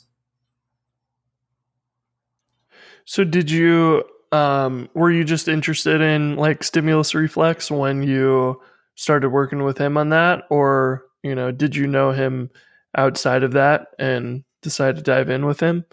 So 3.04 3.24
did 3.24 3.50
you 3.50 4.04
um 4.30 4.88
were 4.94 5.11
you 5.11 5.24
just 5.24 5.48
interested 5.48 6.00
in 6.00 6.37
like 6.37 6.62
stimulus 6.62 7.14
reflex 7.14 7.70
when 7.70 8.02
you 8.02 8.61
started 8.94 9.28
working 9.30 9.62
with 9.62 9.76
him 9.76 9.96
on 9.96 10.11
that 10.11 10.44
or 10.50 11.04
you 11.22 11.35
know, 11.35 11.52
did 11.52 11.76
you 11.76 11.87
know 11.87 12.11
him 12.11 12.50
outside 12.96 13.42
of 13.42 13.52
that 13.52 13.88
and 13.98 14.44
decide 14.61 14.96
to 14.96 15.02
dive 15.02 15.30
in 15.30 15.46
with 15.46 15.61
him? 15.61 15.85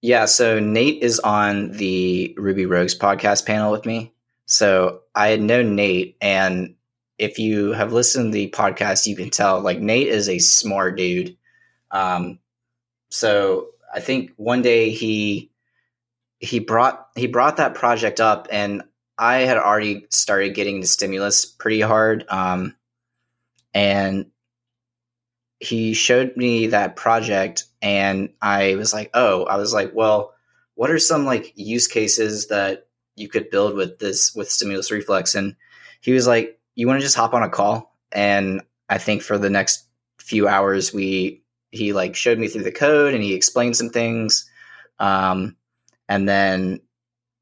Yeah, 0.00 0.24
so 0.24 0.58
Nate 0.58 1.02
is 1.02 1.20
on 1.20 1.72
the 1.72 2.34
Ruby 2.36 2.66
Rogues 2.66 2.98
podcast 2.98 3.46
panel 3.46 3.70
with 3.70 3.86
me. 3.86 4.12
So 4.46 5.00
I 5.14 5.28
had 5.28 5.40
known 5.40 5.76
Nate, 5.76 6.16
and 6.20 6.74
if 7.18 7.38
you 7.38 7.72
have 7.72 7.92
listened 7.92 8.32
to 8.32 8.36
the 8.36 8.50
podcast, 8.50 9.06
you 9.06 9.14
can 9.14 9.30
tell 9.30 9.60
like 9.60 9.78
Nate 9.78 10.08
is 10.08 10.28
a 10.28 10.38
smart 10.38 10.96
dude. 10.96 11.36
Um, 11.92 12.38
so 13.10 13.68
I 13.94 14.00
think 14.00 14.32
one 14.36 14.62
day 14.62 14.90
he 14.90 15.50
he 16.38 16.58
brought 16.58 17.08
he 17.14 17.26
brought 17.26 17.58
that 17.58 17.74
project 17.74 18.20
up, 18.20 18.48
and 18.50 18.82
I 19.18 19.40
had 19.40 19.58
already 19.58 20.06
started 20.10 20.54
getting 20.54 20.76
into 20.76 20.88
stimulus 20.88 21.44
pretty 21.44 21.80
hard. 21.80 22.24
Um, 22.28 22.74
and 23.74 24.26
he 25.60 25.94
showed 25.94 26.36
me 26.36 26.66
that 26.68 26.96
project 26.96 27.64
and 27.80 28.30
I 28.42 28.74
was 28.74 28.92
like, 28.92 29.10
oh, 29.14 29.44
I 29.44 29.56
was 29.56 29.72
like, 29.72 29.92
well, 29.94 30.34
what 30.74 30.90
are 30.90 30.98
some 30.98 31.24
like 31.24 31.52
use 31.54 31.86
cases 31.86 32.48
that 32.48 32.88
you 33.16 33.28
could 33.28 33.50
build 33.50 33.74
with 33.74 33.98
this 33.98 34.34
with 34.34 34.50
stimulus 34.50 34.90
reflex 34.90 35.34
and 35.34 35.54
he 36.00 36.12
was 36.12 36.26
like 36.26 36.58
you 36.74 36.86
want 36.86 36.98
to 36.98 37.04
just 37.04 37.16
hop 37.16 37.34
on 37.34 37.42
a 37.42 37.48
call 37.48 37.94
and 38.10 38.62
i 38.88 38.98
think 38.98 39.22
for 39.22 39.38
the 39.38 39.50
next 39.50 39.84
few 40.18 40.48
hours 40.48 40.92
we 40.92 41.41
he 41.72 41.92
like 41.92 42.14
showed 42.14 42.38
me 42.38 42.46
through 42.46 42.62
the 42.62 42.70
code 42.70 43.14
and 43.14 43.22
he 43.22 43.34
explained 43.34 43.76
some 43.76 43.90
things 43.90 44.48
um, 45.00 45.56
and 46.08 46.28
then 46.28 46.80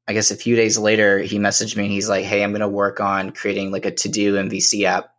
i 0.07 0.13
guess 0.13 0.31
a 0.31 0.35
few 0.35 0.55
days 0.55 0.77
later 0.77 1.19
he 1.19 1.37
messaged 1.37 1.77
me 1.77 1.83
and 1.83 1.91
he's 1.91 2.09
like 2.09 2.25
hey 2.25 2.43
i'm 2.43 2.51
going 2.51 2.61
to 2.61 2.67
work 2.67 2.99
on 2.99 3.31
creating 3.31 3.71
like 3.71 3.85
a 3.85 3.91
to-do 3.91 4.35
mvc 4.35 4.83
app 4.83 5.13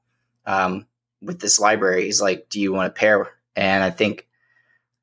um, 0.47 0.87
with 1.21 1.39
this 1.41 1.61
library 1.61 2.05
he's 2.05 2.21
like 2.21 2.49
do 2.49 2.61
you 2.61 2.73
want 2.73 2.93
to 2.93 2.99
pair 2.99 3.29
and 3.55 3.85
i 3.85 3.91
think 3.91 4.27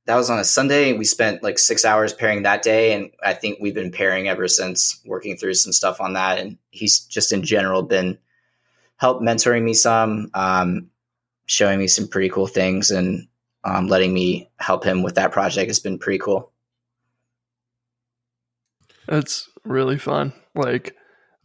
that 0.09 0.15
was 0.15 0.31
on 0.31 0.39
a 0.39 0.43
Sunday. 0.43 0.93
We 0.93 1.05
spent 1.05 1.43
like 1.43 1.59
six 1.59 1.85
hours 1.85 2.13
pairing 2.13 2.41
that 2.41 2.63
day, 2.63 2.93
and 2.93 3.11
I 3.23 3.35
think 3.35 3.59
we've 3.61 3.75
been 3.75 3.91
pairing 3.91 4.27
ever 4.27 4.47
since, 4.47 4.99
working 5.05 5.37
through 5.37 5.53
some 5.53 5.71
stuff 5.71 6.01
on 6.01 6.13
that. 6.13 6.39
And 6.39 6.57
he's 6.71 7.01
just 7.01 7.31
in 7.31 7.43
general 7.43 7.83
been 7.83 8.17
help 8.97 9.21
mentoring 9.21 9.61
me 9.61 9.75
some, 9.75 10.31
um, 10.33 10.89
showing 11.45 11.77
me 11.77 11.85
some 11.85 12.07
pretty 12.07 12.27
cool 12.27 12.47
things, 12.47 12.89
and 12.89 13.27
um, 13.63 13.87
letting 13.87 14.13
me 14.13 14.49
help 14.57 14.83
him 14.83 15.03
with 15.03 15.15
that 15.15 15.31
project 15.31 15.69
has 15.69 15.79
been 15.79 15.99
pretty 15.99 16.19
cool. 16.19 16.51
That's 19.07 19.49
really 19.65 19.97
fun. 19.97 20.33
Like 20.55 20.95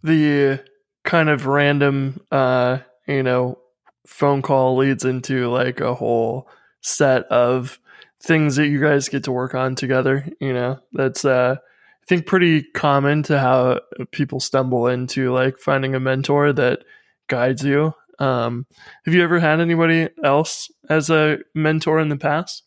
the 0.02 0.60
kind 1.04 1.28
of 1.28 1.46
random, 1.46 2.20
uh, 2.30 2.78
you 3.06 3.22
know, 3.22 3.58
phone 4.06 4.42
call 4.42 4.76
leads 4.76 5.04
into 5.04 5.48
like 5.48 5.80
a 5.80 5.94
whole 5.94 6.48
set 6.82 7.24
of 7.24 7.78
things 8.22 8.56
that 8.56 8.68
you 8.68 8.80
guys 8.80 9.08
get 9.08 9.24
to 9.24 9.32
work 9.32 9.54
on 9.54 9.74
together. 9.74 10.26
You 10.40 10.52
know, 10.52 10.78
that's 10.92 11.24
uh, 11.24 11.56
I 11.58 12.06
think 12.06 12.26
pretty 12.26 12.62
common 12.62 13.22
to 13.24 13.38
how 13.38 13.80
people 14.12 14.40
stumble 14.40 14.86
into 14.88 15.32
like 15.32 15.58
finding 15.58 15.94
a 15.94 16.00
mentor 16.00 16.52
that 16.52 16.80
guides 17.28 17.64
you. 17.64 17.94
Um, 18.18 18.66
have 19.04 19.14
you 19.14 19.22
ever 19.22 19.38
had 19.38 19.60
anybody 19.60 20.08
else 20.22 20.70
as 20.88 21.10
a 21.10 21.38
mentor 21.54 21.98
in 22.00 22.08
the 22.08 22.16
past? 22.16 22.62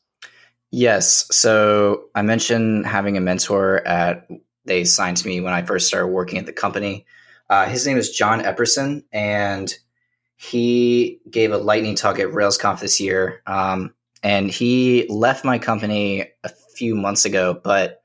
Yes. 0.71 1.27
So 1.31 2.05
I 2.13 2.21
mentioned 2.21 2.85
having 2.85 3.17
a 3.17 3.21
mentor 3.21 3.85
at 3.87 4.27
they 4.65 4.81
assigned 4.81 5.17
to 5.17 5.27
me 5.27 5.39
when 5.39 5.53
I 5.53 5.63
first 5.63 5.87
started 5.87 6.07
working 6.07 6.39
at 6.39 6.45
the 6.45 6.53
company. 6.53 7.05
Uh, 7.49 7.65
his 7.67 7.87
name 7.87 7.97
is 7.97 8.11
John 8.11 8.41
Epperson, 8.41 9.03
and 9.13 9.73
he 10.35 11.21
gave 11.29 11.51
a 11.51 11.57
lightning 11.57 11.95
talk 11.95 12.19
at 12.19 12.27
RailsConf 12.27 12.81
this 12.81 12.99
year. 12.99 13.41
Um, 13.47 13.93
and 14.21 14.51
he 14.51 15.07
left 15.09 15.45
my 15.45 15.57
company 15.57 16.25
a 16.43 16.49
few 16.75 16.95
months 16.95 17.25
ago. 17.25 17.59
But 17.63 18.01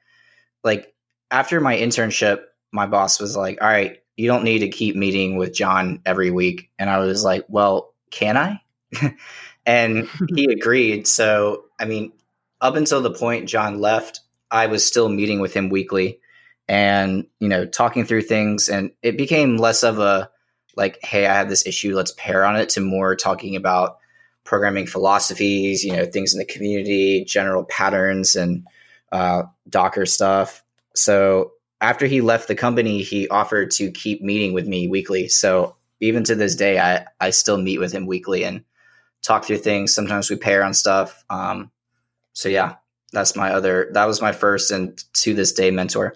like 0.63 0.95
after 1.31 1.61
my 1.61 1.77
internship, 1.77 2.43
my 2.71 2.87
boss 2.87 3.21
was 3.21 3.37
like, 3.37 3.61
"All 3.61 3.69
right, 3.69 4.02
you 4.17 4.29
don't 4.29 4.45
need 4.45 4.61
to 4.61 4.69
keep 4.69 4.97
meeting 4.97 5.37
with 5.37 5.53
John 5.53 6.01
every 6.05 6.31
week," 6.31 6.71
and 6.79 6.89
I 6.91 6.99
was 6.99 7.25
like, 7.25 7.45
"Well, 7.49 7.95
can 8.11 8.37
I?" 8.37 8.61
and 9.67 10.09
he 10.35 10.45
agreed. 10.53 11.07
So 11.07 11.65
I 11.79 11.85
mean, 11.85 12.13
up 12.61 12.77
until 12.77 13.01
the 13.01 13.11
point 13.11 13.49
John 13.49 13.81
left, 13.81 14.21
I 14.51 14.67
was 14.67 14.85
still 14.85 15.09
meeting 15.09 15.41
with 15.41 15.55
him 15.55 15.69
weekly 15.69 16.21
and 16.69 17.27
you 17.41 17.49
know 17.49 17.67
talking 17.67 18.05
through 18.05 18.23
things 18.23 18.69
and 18.69 18.93
it 19.03 19.17
became 19.17 19.57
less 19.57 19.83
of 19.83 19.99
a 19.99 20.31
like 20.77 20.97
hey 21.03 21.27
i 21.27 21.35
have 21.35 21.49
this 21.49 21.67
issue 21.67 21.93
let's 21.93 22.15
pair 22.17 22.45
on 22.45 22.55
it 22.55 22.69
to 22.69 22.81
more 22.81 23.17
talking 23.17 23.57
about 23.57 23.99
programming 24.45 24.87
philosophies, 24.87 25.85
you 25.85 25.93
know, 25.93 26.05
things 26.05 26.33
in 26.33 26.39
the 26.39 26.45
community, 26.45 27.25
general 27.25 27.65
patterns, 27.65 28.35
and 28.35 28.67
uh, 29.11 29.45
Docker 29.69 30.07
stuff. 30.07 30.65
So 30.95 31.53
after 31.83 32.07
he 32.07 32.21
left 32.21 32.47
the 32.47 32.55
company, 32.55 33.03
he 33.03 33.29
offered 33.29 33.73
to 33.73 33.91
keep 33.91 34.23
meeting 34.23 34.53
with 34.53 34.69
me 34.69 34.87
weekly. 34.87 35.29
So 35.29 35.75
even 36.01 36.23
to 36.25 36.37
this 36.37 36.55
day, 36.55 36.79
I, 36.79 37.07
I 37.21 37.31
still 37.31 37.59
meet 37.59 37.79
with 37.79 37.93
him 37.93 38.07
weekly 38.07 38.45
and 38.45 38.65
talk 39.21 39.45
through 39.45 39.59
things. 39.59 39.93
Sometimes 39.93 40.31
we 40.31 40.37
pair 40.37 40.63
on 40.63 40.75
stuff. 40.75 41.25
Um, 41.29 41.73
so 42.35 42.49
yeah, 42.49 42.77
that's 43.13 43.35
my 43.35 43.53
other, 43.53 43.91
that 43.95 44.07
was 44.07 44.23
my 44.23 44.31
first 44.31 44.71
and 44.71 45.03
to 45.15 45.35
this 45.35 45.53
day 45.53 45.73
mentor. 45.73 46.15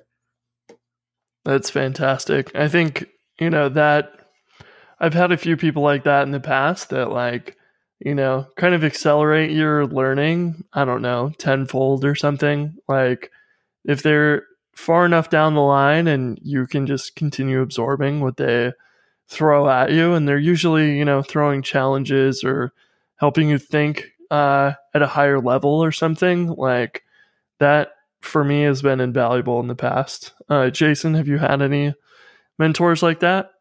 That's 1.45 1.69
fantastic. 1.69 2.55
I 2.55 2.69
think, 2.69 3.07
you 3.41 3.51
know, 3.51 3.69
that 3.71 4.13
I've 5.01 5.15
had 5.15 5.33
a 5.33 5.37
few 5.37 5.57
people 5.57 5.83
like 5.83 6.05
that 6.05 6.23
in 6.23 6.31
the 6.31 6.41
past 6.41 6.91
that 6.91 7.11
like, 7.11 7.57
you 7.99 8.15
know, 8.15 8.47
kind 8.57 8.75
of 8.75 8.85
accelerate 8.85 9.51
your 9.51 9.87
learning, 9.87 10.65
I 10.73 10.85
don't 10.85 11.03
know, 11.03 11.33
tenfold 11.39 12.05
or 12.05 12.15
something. 12.15 12.77
Like 12.89 13.33
if 13.85 14.03
they're 14.03 14.45
far 14.77 15.07
enough 15.07 15.31
down 15.31 15.55
the 15.55 15.61
line 15.63 16.07
and 16.07 16.39
you 16.43 16.67
can 16.67 16.87
just 16.87 17.17
continue 17.17 17.63
absorbing 17.63 18.21
what 18.21 18.37
they 18.37 18.73
throw 19.27 19.69
at 19.69 19.91
you 19.91 20.13
and 20.13 20.29
they're 20.29 20.39
usually, 20.39 20.99
you 20.99 21.05
know, 21.05 21.23
throwing 21.23 21.63
challenges 21.63 22.45
or 22.45 22.73
helping 23.17 23.49
you 23.49 23.59
think 23.59 24.05
uh, 24.31 24.73
at 24.95 25.03
a 25.03 25.07
higher 25.07 25.41
level 25.41 25.83
or 25.83 25.91
something 25.91 26.49
like 26.49 27.03
that 27.59 27.93
for 28.21 28.45
me 28.45 28.63
has 28.63 28.83
been 28.83 29.01
invaluable 29.01 29.61
in 29.61 29.67
the 29.67 29.75
past. 29.75 30.35
Uh, 30.49 30.69
Jason, 30.69 31.15
have 31.15 31.27
you 31.27 31.39
had 31.39 31.63
any 31.63 31.95
mentors 32.59 33.03
like 33.03 33.21
that? 33.21 33.53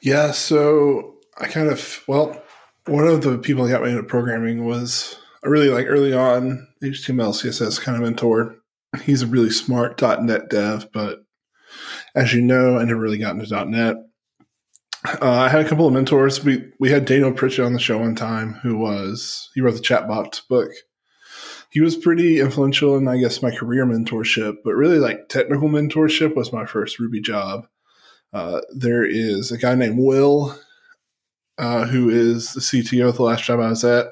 Yeah, 0.00 0.32
so 0.32 1.14
I 1.38 1.46
kind 1.46 1.70
of 1.70 2.02
well, 2.08 2.42
one 2.86 3.06
of 3.06 3.22
the 3.22 3.38
people 3.38 3.64
that 3.64 3.70
got 3.70 3.82
me 3.82 3.90
into 3.90 4.02
programming 4.02 4.64
was 4.64 5.16
a 5.44 5.50
really 5.50 5.68
like 5.68 5.86
early 5.86 6.12
on 6.12 6.66
HTML, 6.82 7.30
CSS 7.30 7.80
kind 7.80 7.96
of 7.96 8.02
mentor. 8.02 8.56
He's 9.08 9.22
a 9.22 9.26
really 9.26 9.48
smart 9.48 10.02
.NET 10.02 10.50
dev, 10.50 10.92
but 10.92 11.20
as 12.14 12.34
you 12.34 12.42
know, 12.42 12.76
I 12.76 12.84
never 12.84 13.00
really 13.00 13.16
got 13.16 13.36
into 13.36 13.64
.NET. 13.64 13.96
Uh, 15.02 15.30
I 15.30 15.48
had 15.48 15.64
a 15.64 15.66
couple 15.66 15.86
of 15.86 15.94
mentors. 15.94 16.44
We 16.44 16.70
we 16.78 16.90
had 16.90 17.06
Daniel 17.06 17.32
Pritchett 17.32 17.64
on 17.64 17.72
the 17.72 17.78
show 17.78 17.96
one 17.96 18.14
time, 18.14 18.60
who 18.62 18.76
was 18.76 19.48
he 19.54 19.62
wrote 19.62 19.76
the 19.76 19.80
Chatbot 19.80 20.46
book. 20.50 20.68
He 21.70 21.80
was 21.80 21.96
pretty 21.96 22.38
influential 22.38 22.98
in, 22.98 23.08
I 23.08 23.16
guess, 23.16 23.40
my 23.40 23.50
career 23.50 23.86
mentorship, 23.86 24.56
but 24.62 24.74
really 24.74 24.98
like 24.98 25.30
technical 25.30 25.70
mentorship 25.70 26.36
was 26.36 26.52
my 26.52 26.66
first 26.66 26.98
Ruby 26.98 27.22
job. 27.22 27.66
Uh, 28.34 28.60
there 28.76 29.06
is 29.06 29.50
a 29.50 29.56
guy 29.56 29.74
named 29.74 29.96
Will 29.98 30.54
uh, 31.56 31.86
who 31.86 32.10
is 32.10 32.52
the 32.52 32.60
CTO 32.60 33.08
of 33.08 33.16
the 33.16 33.22
last 33.22 33.44
job 33.44 33.58
I 33.58 33.70
was 33.70 33.84
at, 33.84 34.04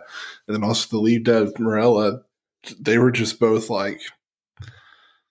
and 0.49 0.57
then 0.57 0.65
also 0.65 0.89
the 0.89 1.03
lead 1.03 1.25
dev 1.25 1.53
Morella, 1.59 2.23
they 2.81 2.97
were 2.97 3.11
just 3.11 3.39
both 3.39 3.69
like 3.69 4.01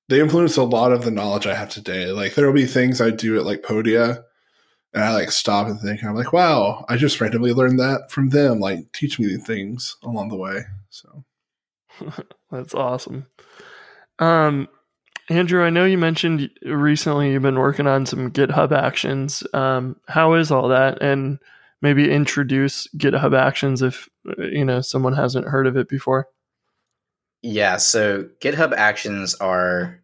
they 0.10 0.20
influenced 0.20 0.58
a 0.58 0.64
lot 0.64 0.92
of 0.92 1.04
the 1.04 1.12
knowledge 1.12 1.48
I 1.48 1.56
have 1.56 1.70
today. 1.70 2.08
Like 2.08 2.36
there'll 2.36 2.54
be 2.54 2.66
things 2.66 3.02
I 3.02 3.10
do 3.10 3.38
at 3.38 3.46
like 3.46 3.62
Podia 3.62 4.24
and 4.94 5.04
I 5.04 5.14
like 5.14 5.32
stop 5.32 5.68
and 5.68 5.80
think, 5.80 6.02
and 6.02 6.10
I'm 6.10 6.16
like, 6.16 6.32
wow, 6.32 6.86
I 6.88 6.96
just 6.96 7.20
randomly 7.20 7.52
learned 7.52 7.80
that 7.80 8.12
from 8.12 8.30
them, 8.30 8.60
like 8.60 8.92
teach 8.94 9.20
me 9.20 9.36
things 9.38 9.98
along 10.04 10.30
the 10.30 10.38
way. 10.38 10.62
So 10.90 11.24
that's 12.52 12.74
awesome. 12.74 13.28
Um 14.20 14.68
Andrew, 15.28 15.64
I 15.64 15.72
know 15.72 15.86
you 15.86 15.98
mentioned 15.98 16.52
recently 16.64 17.32
you've 17.32 17.42
been 17.42 17.58
working 17.58 17.88
on 17.88 18.06
some 18.06 18.30
GitHub 18.30 18.72
actions. 18.72 19.42
Um, 19.56 19.96
how 20.08 20.36
is 20.36 20.52
all 20.52 20.68
that? 20.68 21.02
And 21.02 21.40
maybe 21.82 22.12
introduce 22.12 22.88
GitHub 22.98 23.38
Actions 23.38 23.82
if 23.82 24.10
you 24.38 24.66
know 24.66 24.82
someone 24.82 25.14
hasn't 25.14 25.48
heard 25.48 25.68
of 25.68 25.78
it 25.78 25.88
before? 25.88 26.28
Yeah, 27.48 27.78
so 27.78 28.24
GitHub 28.42 28.74
Actions 28.76 29.36
are, 29.36 30.02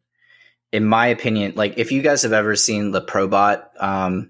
in 0.72 0.86
my 0.86 1.08
opinion, 1.08 1.54
like 1.56 1.74
if 1.76 1.92
you 1.92 2.04
guys 2.04 2.22
have 2.22 2.34
ever 2.34 2.56
seen 2.56 2.92
the 2.92 3.02
Probot 3.02 3.64
um, 3.82 4.30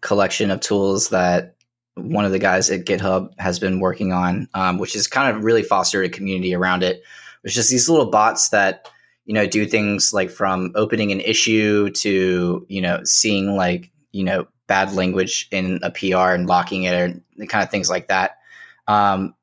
collection 0.00 0.52
of 0.52 0.60
tools 0.60 1.08
that 1.08 1.56
one 1.96 2.24
of 2.24 2.30
the 2.30 2.38
guys 2.38 2.70
at 2.70 2.84
GitHub 2.84 3.30
has 3.40 3.58
been 3.58 3.80
working 3.80 4.12
on, 4.12 4.48
um, 4.54 4.78
which 4.78 4.94
is 4.94 5.08
kind 5.08 5.34
of 5.36 5.42
really 5.42 5.64
fostered 5.64 6.04
a 6.04 6.08
community 6.08 6.54
around 6.54 6.84
it. 6.84 7.02
It's 7.42 7.52
just 7.52 7.68
these 7.68 7.88
little 7.88 8.12
bots 8.12 8.50
that 8.50 8.88
you 9.24 9.34
know 9.34 9.44
do 9.44 9.66
things 9.66 10.12
like 10.12 10.30
from 10.30 10.70
opening 10.76 11.10
an 11.10 11.20
issue 11.20 11.90
to 11.90 12.64
you 12.68 12.80
know 12.80 13.00
seeing 13.02 13.56
like 13.56 13.90
you 14.12 14.22
know 14.22 14.46
bad 14.68 14.92
language 14.92 15.48
in 15.50 15.80
a 15.82 15.90
PR 15.90 16.32
and 16.32 16.46
locking 16.46 16.84
it 16.84 16.94
or 16.94 17.46
kind 17.46 17.64
of 17.64 17.72
things 17.72 17.90
like 17.90 18.06
that. 18.06 18.38
Um, 18.86 19.34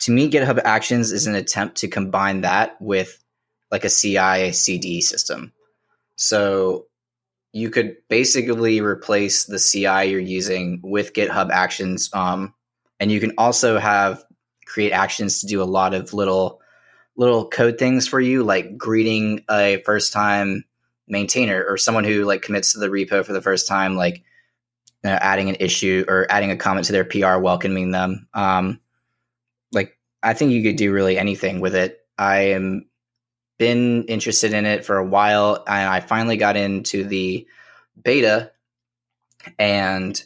to 0.00 0.10
me, 0.10 0.30
GitHub 0.30 0.60
Actions 0.64 1.12
is 1.12 1.26
an 1.26 1.34
attempt 1.34 1.78
to 1.78 1.88
combine 1.88 2.42
that 2.42 2.80
with 2.80 3.22
like 3.70 3.84
a 3.84 3.90
CI 3.90 4.52
CD 4.52 5.00
system. 5.00 5.52
So 6.16 6.86
you 7.52 7.70
could 7.70 7.96
basically 8.08 8.80
replace 8.80 9.44
the 9.44 9.58
CI 9.58 10.10
you're 10.10 10.20
using 10.20 10.80
with 10.82 11.12
GitHub 11.12 11.50
Actions. 11.50 12.10
Um, 12.12 12.54
and 12.98 13.10
you 13.10 13.20
can 13.20 13.32
also 13.38 13.78
have 13.78 14.24
create 14.66 14.92
actions 14.92 15.40
to 15.40 15.46
do 15.46 15.62
a 15.62 15.64
lot 15.64 15.94
of 15.94 16.14
little 16.14 16.60
little 17.16 17.48
code 17.48 17.78
things 17.78 18.06
for 18.08 18.20
you, 18.20 18.42
like 18.42 18.78
greeting 18.78 19.44
a 19.50 19.82
first 19.84 20.12
time 20.12 20.64
maintainer 21.08 21.64
or 21.68 21.76
someone 21.76 22.04
who 22.04 22.24
like 22.24 22.40
commits 22.40 22.72
to 22.72 22.78
the 22.78 22.88
repo 22.88 23.24
for 23.24 23.32
the 23.32 23.42
first 23.42 23.66
time, 23.66 23.96
like 23.96 24.22
you 25.02 25.10
know, 25.10 25.18
adding 25.20 25.48
an 25.48 25.56
issue 25.60 26.04
or 26.08 26.26
adding 26.30 26.50
a 26.50 26.56
comment 26.56 26.86
to 26.86 26.92
their 26.92 27.04
PR, 27.04 27.38
welcoming 27.38 27.90
them. 27.90 28.28
Um, 28.32 28.80
I 30.22 30.34
think 30.34 30.52
you 30.52 30.62
could 30.62 30.76
do 30.76 30.92
really 30.92 31.18
anything 31.18 31.60
with 31.60 31.74
it. 31.74 32.00
I 32.18 32.50
am 32.50 32.86
been 33.58 34.04
interested 34.04 34.54
in 34.54 34.64
it 34.64 34.86
for 34.86 34.96
a 34.96 35.04
while, 35.04 35.62
and 35.66 35.88
I 35.88 36.00
finally 36.00 36.38
got 36.38 36.56
into 36.56 37.04
the 37.04 37.46
beta, 38.02 38.52
and 39.58 40.22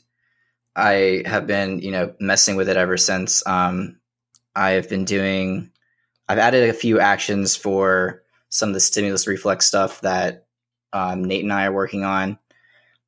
I 0.76 1.22
have 1.26 1.46
been, 1.46 1.80
you 1.80 1.90
know, 1.90 2.14
messing 2.20 2.57
with 2.57 2.68
it 2.68 2.76
ever 2.76 2.96
since. 2.96 3.44
Um, 3.46 3.98
I 4.54 4.70
have 4.70 4.88
been 4.88 5.04
doing, 5.04 5.70
I've 6.28 6.38
added 6.38 6.70
a 6.70 6.74
few 6.74 7.00
actions 7.00 7.57
for 7.57 8.22
some 8.50 8.68
of 8.70 8.74
the 8.74 8.80
stimulus 8.80 9.26
reflex 9.26 9.66
stuff 9.66 10.00
that 10.02 10.46
um, 10.92 11.24
Nate 11.24 11.42
and 11.42 11.52
I 11.52 11.66
are 11.66 11.72
working 11.72 12.04
on, 12.04 12.38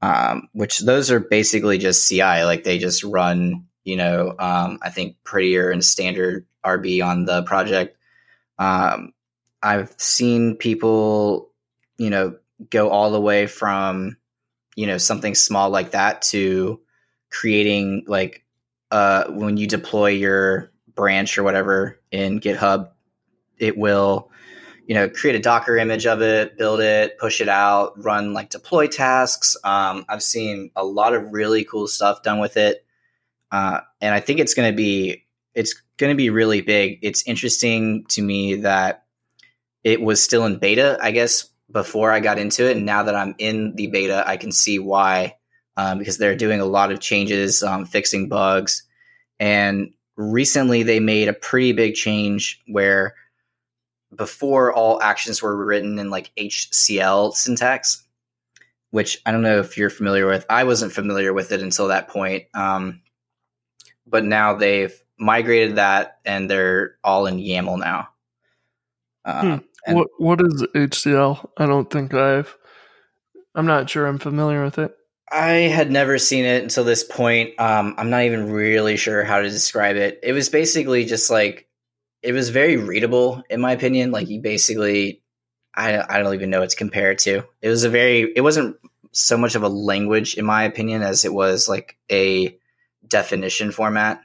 um, 0.03 0.49
which 0.55 0.81
those 0.81 1.11
are 1.11 1.21
basically 1.21 1.79
just 1.79 2.09
CI. 2.09 2.43
Like 2.43 2.65
they 2.65 2.79
just 2.79 3.05
run, 3.05 3.67
you 3.85 3.97
know, 3.97 4.35
um, 4.41 4.81
I 4.83 4.91
think 4.91 5.17
prettier 5.23 5.71
and 5.71 5.85
standard 5.85 6.47
RB 6.67 7.05
on 7.05 7.25
the 7.25 7.43
project. 7.45 7.97
Um, 8.59 9.13
I've 9.63 9.95
seen 9.99 10.57
people, 10.57 11.51
you 11.99 12.11
know, 12.11 12.37
go 12.71 12.89
all 12.89 13.11
the 13.11 13.21
way 13.21 13.47
from, 13.47 14.17
you 14.75 14.87
know, 14.87 14.99
something 14.99 15.35
small 15.35 15.71
like 15.71 15.93
that 15.93 16.23
to 16.23 16.81
creating 17.31 18.05
like 18.07 18.45
uh, 18.91 19.25
when 19.29 19.57
you 19.57 19.67
deploy 19.67 20.09
your 20.09 20.73
branch 20.95 21.39
or 21.39 21.43
whatever 21.43 22.01
in 22.11 22.41
GitHub, 22.41 22.91
it 23.59 23.77
will, 23.77 24.31
you 24.87 24.95
know, 24.95 25.09
create 25.09 25.37
a 25.37 25.41
Docker 25.41 25.77
image 25.77 26.07
of 26.07 26.23
it, 26.23 26.57
build 26.57 26.81
it, 26.81 27.19
push 27.19 27.41
it 27.41 27.49
out, 27.49 28.03
run 28.03 28.33
like 28.33 28.51
deploy 28.51 28.87
tasks. 28.87 29.57
Um, 29.65 30.05
I've 30.09 30.23
seen 30.23 30.71
a 30.77 30.85
lot 30.85 31.15
of 31.15 31.33
really 31.33 31.65
cool 31.65 31.89
stuff 31.89 32.23
done 32.23 32.39
with 32.39 32.57
it, 32.57 32.85
uh, 33.51 33.81
and 34.01 34.15
I 34.15 34.21
think 34.21 34.41
it's 34.41 34.55
going 34.55 34.71
to 34.71 34.77
be 34.77 35.26
it's 35.57 35.83
going 35.97 36.13
to 36.13 36.17
be 36.17 36.31
really 36.31 36.61
big. 36.61 36.99
It's 37.03 37.27
interesting 37.27 38.05
to 38.11 38.23
me 38.23 38.57
that 38.57 39.05
it 39.83 40.01
was 40.01 40.23
still 40.23 40.45
in 40.45 40.59
beta, 40.59 40.99
I 41.01 41.11
guess, 41.11 41.49
before 41.71 42.13
I 42.13 42.21
got 42.21 42.39
into 42.39 42.69
it, 42.69 42.77
and 42.77 42.87
now 42.87 43.03
that 43.03 43.17
I'm 43.17 43.35
in 43.39 43.75
the 43.75 43.89
beta, 43.89 44.23
I 44.27 44.37
can 44.37 44.53
see 44.53 44.79
why 44.79 45.35
um, 45.77 45.99
because 45.99 46.19
they're 46.19 46.37
doing 46.37 46.61
a 46.61 46.67
lot 46.67 46.93
of 46.93 47.01
changes, 47.01 47.63
um, 47.63 47.85
fixing 47.85 48.29
bugs. 48.29 48.83
And 49.39 49.93
recently 50.17 50.83
they 50.83 51.01
made 51.01 51.29
a 51.29 51.35
pretty 51.35 51.73
big 51.73 51.95
change 51.95 52.63
where 52.67 53.15
before 54.15 54.73
all 54.73 55.03
actions 55.03 55.43
were 55.43 55.65
written 55.65 55.99
in 55.99 56.11
like 56.11 56.33
HCL 56.39 57.35
syntax, 57.35 58.03
which 58.91 59.21
I 59.27 59.33
don't 59.33 59.43
know 59.43 59.59
if 59.59 59.77
you're 59.77 59.91
familiar 59.91 60.27
with. 60.27 60.47
I 60.49 60.65
wasn't 60.65 60.93
familiar 60.93 61.33
with 61.35 61.53
it 61.53 61.61
until 61.61 61.89
that 61.89 62.09
point. 62.09 62.45
Um, 62.55 63.03
but 64.07 64.25
now 64.25 64.55
they've 64.55 64.95
migrated 65.19 65.77
that 65.77 66.19
and 66.25 66.51
they're 66.51 66.97
all 67.03 67.27
in 67.27 67.39
YAML 67.39 67.79
now. 67.79 68.09
Uh, 69.25 69.59
hmm. 69.87 69.95
what 69.95 70.09
what 70.19 70.41
is 70.41 70.63
HCL? 70.75 71.51
I 71.57 71.67
don't 71.67 71.91
think 71.91 72.15
I've. 72.15 72.57
I'm 73.55 73.67
not 73.67 73.89
sure 73.91 74.07
I'm 74.07 74.19
familiar 74.19 74.63
with 74.65 74.79
it. 74.79 74.97
I 75.31 75.51
had 75.51 75.91
never 75.91 76.19
seen 76.19 76.45
it 76.45 76.63
until 76.63 76.85
this 76.85 77.03
point. 77.03 77.59
Um, 77.59 77.95
I'm 77.99 78.11
not 78.11 78.23
even 78.23 78.53
really 78.53 78.97
sure 78.97 79.25
how 79.25 79.41
to 79.41 79.49
describe 79.49 79.97
it. 79.97 80.21
It 80.23 80.33
was 80.33 80.49
basically 80.49 81.05
just 81.05 81.31
like 81.31 81.67
it 82.23 82.33
was 82.33 82.51
very 82.51 82.77
readable, 82.77 83.43
in 83.51 83.61
my 83.61 83.73
opinion. 83.73 84.13
Like 84.13 84.29
you 84.29 84.41
basically, 84.41 85.23
I 85.75 86.03
I 86.09 86.19
don't 86.21 86.35
even 86.35 86.51
know 86.51 86.61
what 86.61 86.71
to 86.71 86.77
compare 86.77 87.11
it 87.11 87.19
to. 87.21 87.43
It 87.61 87.69
was 87.69 87.85
a 87.85 87.91
very, 87.91 88.33
it 88.37 88.43
wasn't 88.43 88.77
so 89.13 89.37
much 89.37 89.55
of 89.55 89.63
a 89.63 89.69
language, 89.69 90.35
in 90.35 90.45
my 90.45 90.63
opinion, 90.65 91.03
as 91.03 91.25
it 91.25 91.33
was 91.33 91.69
like 91.69 91.97
a 92.11 92.57
definition 93.09 93.73
format. 93.73 94.21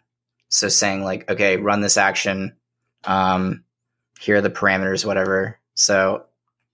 So 0.52 0.68
saying 0.68 1.04
like, 1.04 1.30
okay, 1.32 1.58
run 1.58 1.82
this 1.82 1.98
action. 1.98 2.56
Um, 3.04 3.64
here 4.20 4.36
are 4.36 4.42
the 4.42 4.50
parameters, 4.50 5.06
whatever. 5.06 5.60
So 5.74 6.26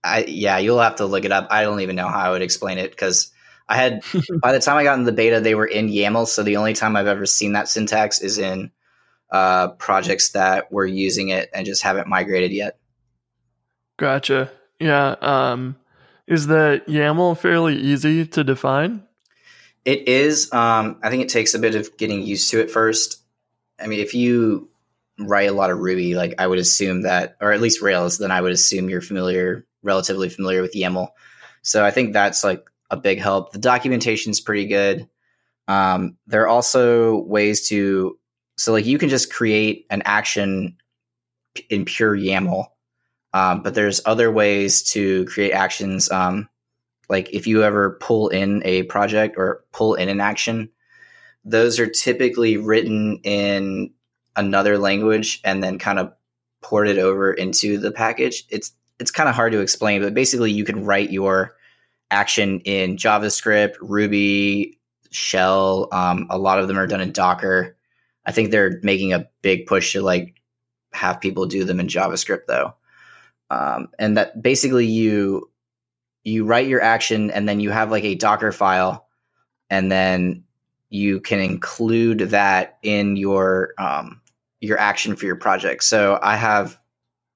I 0.04 0.24
yeah, 0.24 0.58
you'll 0.58 0.80
have 0.80 0.96
to 0.96 1.06
look 1.06 1.24
it 1.24 1.32
up. 1.32 1.48
I 1.50 1.62
don't 1.62 1.80
even 1.80 1.96
know 1.96 2.08
how 2.08 2.18
I 2.18 2.30
would 2.30 2.42
explain 2.42 2.78
it 2.78 2.90
because 2.90 3.32
I 3.68 3.76
had 3.76 4.02
by 4.42 4.52
the 4.52 4.60
time 4.60 4.76
I 4.76 4.84
got 4.84 4.98
in 4.98 5.04
the 5.04 5.12
beta, 5.12 5.40
they 5.40 5.54
were 5.54 5.66
in 5.66 5.88
YAML. 5.88 6.26
So 6.26 6.42
the 6.42 6.56
only 6.56 6.74
time 6.74 6.96
I've 6.96 7.06
ever 7.06 7.24
seen 7.24 7.52
that 7.52 7.68
syntax 7.68 8.20
is 8.20 8.38
in 8.38 8.72
uh, 9.30 9.68
projects 9.68 10.30
that 10.30 10.72
were 10.72 10.86
using 10.86 11.28
it 11.28 11.48
and 11.54 11.64
just 11.64 11.82
haven't 11.82 12.08
migrated 12.08 12.52
yet. 12.52 12.78
Gotcha. 13.96 14.50
Yeah. 14.80 15.16
Um, 15.20 15.76
is 16.26 16.46
the 16.46 16.82
YAML 16.88 17.38
fairly 17.38 17.76
easy 17.76 18.26
to 18.26 18.44
define? 18.44 19.04
It 19.84 20.08
is. 20.08 20.52
Um, 20.52 20.98
I 21.02 21.10
think 21.10 21.22
it 21.22 21.28
takes 21.28 21.54
a 21.54 21.58
bit 21.58 21.74
of 21.74 21.96
getting 21.96 22.22
used 22.22 22.50
to 22.50 22.60
it 22.60 22.70
first. 22.70 23.22
I 23.80 23.86
mean, 23.86 24.00
if 24.00 24.14
you 24.14 24.68
write 25.18 25.48
a 25.48 25.54
lot 25.54 25.70
of 25.70 25.78
Ruby, 25.78 26.14
like 26.14 26.34
I 26.38 26.46
would 26.46 26.58
assume 26.58 27.02
that, 27.02 27.36
or 27.40 27.52
at 27.52 27.60
least 27.60 27.82
Rails, 27.82 28.18
then 28.18 28.30
I 28.30 28.40
would 28.40 28.52
assume 28.52 28.88
you're 28.88 29.00
familiar, 29.00 29.66
relatively 29.82 30.28
familiar 30.28 30.62
with 30.62 30.74
YAML. 30.74 31.08
So 31.62 31.84
I 31.84 31.90
think 31.90 32.12
that's 32.12 32.44
like 32.44 32.64
a 32.90 32.96
big 32.96 33.18
help. 33.18 33.52
The 33.52 33.58
documentation 33.58 34.30
is 34.30 34.40
pretty 34.40 34.66
good. 34.66 35.08
Um, 35.66 36.16
there 36.26 36.42
are 36.42 36.48
also 36.48 37.18
ways 37.18 37.68
to 37.68 38.18
so 38.56 38.72
like 38.72 38.86
you 38.86 38.98
can 38.98 39.08
just 39.08 39.32
create 39.32 39.86
an 39.88 40.02
action 40.04 40.76
in 41.70 41.84
pure 41.84 42.16
YAML, 42.16 42.66
um, 43.32 43.62
but 43.62 43.74
there's 43.74 44.00
other 44.04 44.32
ways 44.32 44.82
to 44.90 45.24
create 45.26 45.52
actions. 45.52 46.10
Um, 46.10 46.48
like 47.08 47.32
if 47.32 47.46
you 47.46 47.62
ever 47.62 47.98
pull 48.00 48.28
in 48.28 48.62
a 48.64 48.82
project 48.84 49.36
or 49.38 49.64
pull 49.72 49.94
in 49.94 50.08
an 50.08 50.20
action, 50.20 50.70
those 51.44 51.78
are 51.78 51.88
typically 51.88 52.56
written 52.56 53.20
in 53.24 53.92
another 54.36 54.78
language 54.78 55.40
and 55.44 55.62
then 55.62 55.78
kind 55.78 55.98
of 55.98 56.12
ported 56.62 56.98
over 56.98 57.32
into 57.32 57.78
the 57.78 57.90
package. 57.90 58.44
It's 58.50 58.72
it's 58.98 59.10
kind 59.10 59.28
of 59.28 59.34
hard 59.34 59.52
to 59.52 59.60
explain, 59.60 60.02
but 60.02 60.14
basically 60.14 60.50
you 60.50 60.64
can 60.64 60.84
write 60.84 61.10
your 61.10 61.56
action 62.10 62.60
in 62.60 62.96
JavaScript, 62.96 63.76
Ruby, 63.80 64.78
Shell. 65.10 65.88
Um, 65.92 66.26
a 66.30 66.38
lot 66.38 66.58
of 66.58 66.68
them 66.68 66.78
are 66.78 66.86
done 66.86 67.00
in 67.00 67.12
Docker. 67.12 67.76
I 68.26 68.32
think 68.32 68.50
they're 68.50 68.80
making 68.82 69.12
a 69.12 69.28
big 69.42 69.66
push 69.66 69.92
to 69.92 70.02
like 70.02 70.40
have 70.92 71.20
people 71.20 71.46
do 71.46 71.64
them 71.64 71.80
in 71.80 71.86
JavaScript 71.86 72.46
though. 72.46 72.74
Um, 73.50 73.88
and 73.98 74.16
that 74.16 74.42
basically 74.42 74.86
you 74.86 75.50
you 76.24 76.44
write 76.44 76.66
your 76.66 76.82
action 76.82 77.30
and 77.30 77.48
then 77.48 77.60
you 77.60 77.70
have 77.70 77.90
like 77.90 78.04
a 78.04 78.14
Docker 78.14 78.52
file, 78.52 79.06
and 79.70 79.90
then 79.90 80.44
you 80.90 81.20
can 81.20 81.40
include 81.40 82.18
that 82.30 82.78
in 82.82 83.16
your 83.16 83.74
um, 83.78 84.20
your 84.60 84.78
action 84.78 85.16
for 85.16 85.26
your 85.26 85.36
project. 85.36 85.84
So 85.84 86.18
I 86.22 86.36
have 86.36 86.78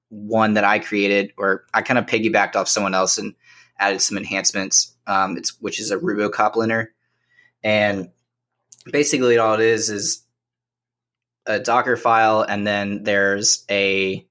one 0.09 0.53
that 0.55 0.63
I 0.63 0.79
created, 0.79 1.33
or 1.37 1.65
I 1.73 1.81
kind 1.81 1.97
of 1.97 2.05
piggybacked 2.05 2.55
off 2.55 2.67
someone 2.67 2.93
else 2.93 3.17
and 3.17 3.33
added 3.79 4.01
some 4.01 4.17
enhancements. 4.17 4.95
Um, 5.07 5.37
it's 5.37 5.59
which 5.61 5.79
is 5.79 5.91
a 5.91 5.97
Rubocop 5.97 6.55
linter, 6.55 6.93
and 7.63 8.09
basically 8.91 9.37
all 9.37 9.55
it 9.55 9.61
is 9.61 9.89
is 9.89 10.23
a 11.45 11.59
Docker 11.59 11.97
file, 11.97 12.41
and 12.41 12.65
then 12.65 13.03
there's 13.03 13.65
a 13.69 14.25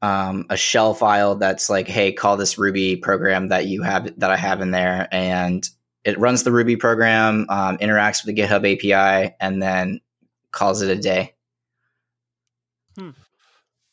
um, 0.00 0.46
a 0.48 0.56
shell 0.56 0.94
file 0.94 1.36
that's 1.36 1.68
like, 1.68 1.88
hey, 1.88 2.12
call 2.12 2.36
this 2.36 2.58
Ruby 2.58 2.96
program 2.96 3.48
that 3.48 3.66
you 3.66 3.82
have 3.82 4.18
that 4.20 4.30
I 4.30 4.36
have 4.36 4.60
in 4.60 4.70
there, 4.70 5.08
and 5.10 5.68
it 6.08 6.18
runs 6.18 6.42
the 6.42 6.52
Ruby 6.52 6.76
program, 6.76 7.46
um, 7.48 7.78
interacts 7.78 8.24
with 8.24 8.34
the 8.34 8.42
GitHub 8.42 8.64
API, 8.64 9.34
and 9.40 9.62
then 9.62 10.00
calls 10.50 10.82
it 10.82 10.90
a 10.90 11.00
day. 11.00 11.34
Hmm. 12.96 13.10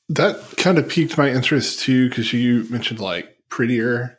That 0.10 0.40
kind 0.58 0.78
of 0.78 0.88
piqued 0.88 1.18
my 1.18 1.30
interest 1.30 1.80
too, 1.80 2.10
because 2.10 2.32
you 2.34 2.66
mentioned 2.70 3.00
like 3.00 3.38
prettier 3.50 4.18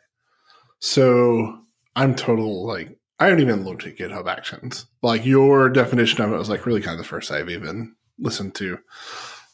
so 0.79 1.59
I'm 1.95 2.15
total 2.15 2.65
like 2.65 2.97
I 3.19 3.25
haven't 3.25 3.41
even 3.41 3.63
looked 3.63 3.85
at 3.87 3.97
GitHub 3.97 4.29
Actions. 4.29 4.85
Like 5.01 5.25
your 5.25 5.69
definition 5.69 6.21
of 6.21 6.31
it 6.31 6.37
was 6.37 6.49
like 6.49 6.65
really 6.65 6.81
kind 6.81 6.93
of 6.93 6.99
the 6.99 7.09
first 7.09 7.31
I've 7.31 7.49
even 7.49 7.95
listened 8.19 8.53
to. 8.55 8.77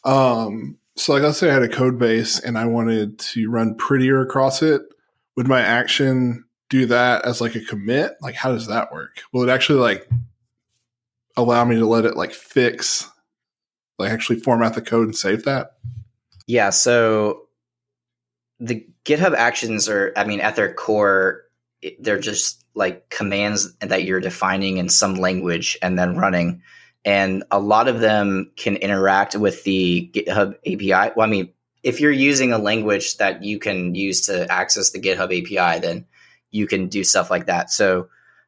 Um, 0.04 0.78
so 0.98 1.14
like 1.14 1.24
let's 1.24 1.38
say 1.38 1.50
I 1.50 1.54
had 1.54 1.64
a 1.64 1.70
code 1.70 1.98
base 1.98 2.40
and 2.40 2.58
I 2.58 2.66
wanted 2.66 3.20
to 3.20 3.50
run 3.50 3.76
prettier 3.76 4.22
across 4.22 4.62
it. 4.62 4.82
Would 5.38 5.48
my 5.48 5.62
action 5.62 6.44
do 6.74 6.88
that 6.88 7.24
as 7.24 7.40
like 7.40 7.54
a 7.54 7.60
commit? 7.60 8.14
Like 8.20 8.34
how 8.34 8.52
does 8.52 8.66
that 8.66 8.92
work? 8.92 9.22
Will 9.32 9.44
it 9.44 9.54
actually 9.54 9.80
like 9.80 10.10
allow 11.38 11.64
me 11.66 11.76
to 11.76 11.86
let 11.86 12.04
it 12.04 12.18
like 12.18 12.34
fix 12.34 13.08
like 14.00 14.12
actually 14.12 14.40
format 14.40 14.74
the 14.74 14.82
code 14.82 15.06
and 15.06 15.16
save 15.16 15.44
that? 15.44 15.76
Yeah, 16.48 16.72
so 16.72 17.44
the 18.60 18.86
GitHub 19.06 19.36
Actions 19.36 19.88
are, 19.88 20.14
I 20.18 20.24
mean, 20.24 20.42
at 20.42 20.56
their 20.56 20.74
core, 20.74 21.44
they're 22.00 22.20
just 22.20 22.66
like 22.74 23.10
commands 23.10 23.72
that 23.76 24.04
you're 24.04 24.20
defining 24.20 24.78
in 24.78 24.90
some 24.90 25.16
language 25.16 25.78
and 25.84 25.98
then 25.98 26.18
running. 26.18 26.64
And 27.06 27.44
a 27.52 27.60
lot 27.60 27.88
of 27.88 28.00
them 28.00 28.52
can 28.56 28.78
interact 28.78 29.36
with 29.36 29.64
the 29.64 30.10
GitHub 30.12 30.56
API. 30.66 31.14
Well, 31.16 31.28
I 31.28 31.30
mean, 31.30 31.54
if 31.84 32.00
you're 32.00 32.12
using 32.12 32.52
a 32.52 32.58
language 32.58 33.18
that 33.18 33.44
you 33.44 33.60
can 33.60 33.94
use 33.94 34.22
to 34.22 34.52
access 34.52 34.90
the 34.90 35.00
GitHub 35.00 35.26
API, 35.26 35.80
then 35.80 36.06
you 36.54 36.68
can 36.68 36.88
do 36.88 37.04
stuff 37.04 37.32
like 37.32 37.48
that. 37.48 37.72
So 37.72 38.08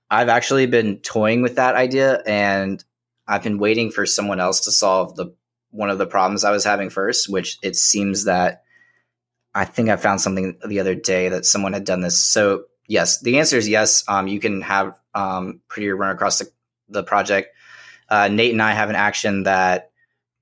I've 0.10 0.30
actually 0.30 0.68
been 0.68 1.00
toying 1.00 1.42
with 1.42 1.56
that 1.56 1.76
idea 1.76 2.22
and 2.26 2.82
I've 3.28 3.44
been 3.44 3.58
waiting 3.58 3.92
for 3.92 4.06
someone 4.06 4.40
else 4.40 4.62
to 4.62 4.72
solve 4.72 5.16
the 5.16 5.36
one 5.72 5.90
of 5.90 5.98
the 5.98 6.06
problems 6.06 6.46
I 6.46 6.52
was 6.52 6.64
having 6.64 6.90
first, 6.90 7.28
which 7.28 7.58
it 7.62 7.76
seems 7.76 8.26
that 8.26 8.62
I 9.54 9.66
think 9.66 9.90
I 9.90 9.96
found 9.98 10.22
something 10.22 10.58
the 10.66 10.80
other 10.80 10.96
day 10.96 11.30
that 11.30 11.46
someone 11.46 11.74
had 11.74 11.84
done 11.84 12.02
this. 12.02 12.22
So 12.22 12.66
yes, 12.88 13.20
the 13.22 13.40
answer 13.40 13.58
is 13.58 13.68
yes. 13.68 14.04
Um, 14.08 14.28
you 14.28 14.40
can 14.40 14.62
have 14.62 14.98
um, 15.16 15.62
prettier 15.68 15.98
run 15.98 16.12
across 16.12 16.40
the, 16.40 16.50
the 16.88 17.04
project. 17.04 17.56
Uh, 18.08 18.28
Nate 18.28 18.54
and 18.54 18.62
I 18.62 18.74
have 18.74 18.92
an 18.92 18.96
action 18.96 19.44
that 19.44 19.90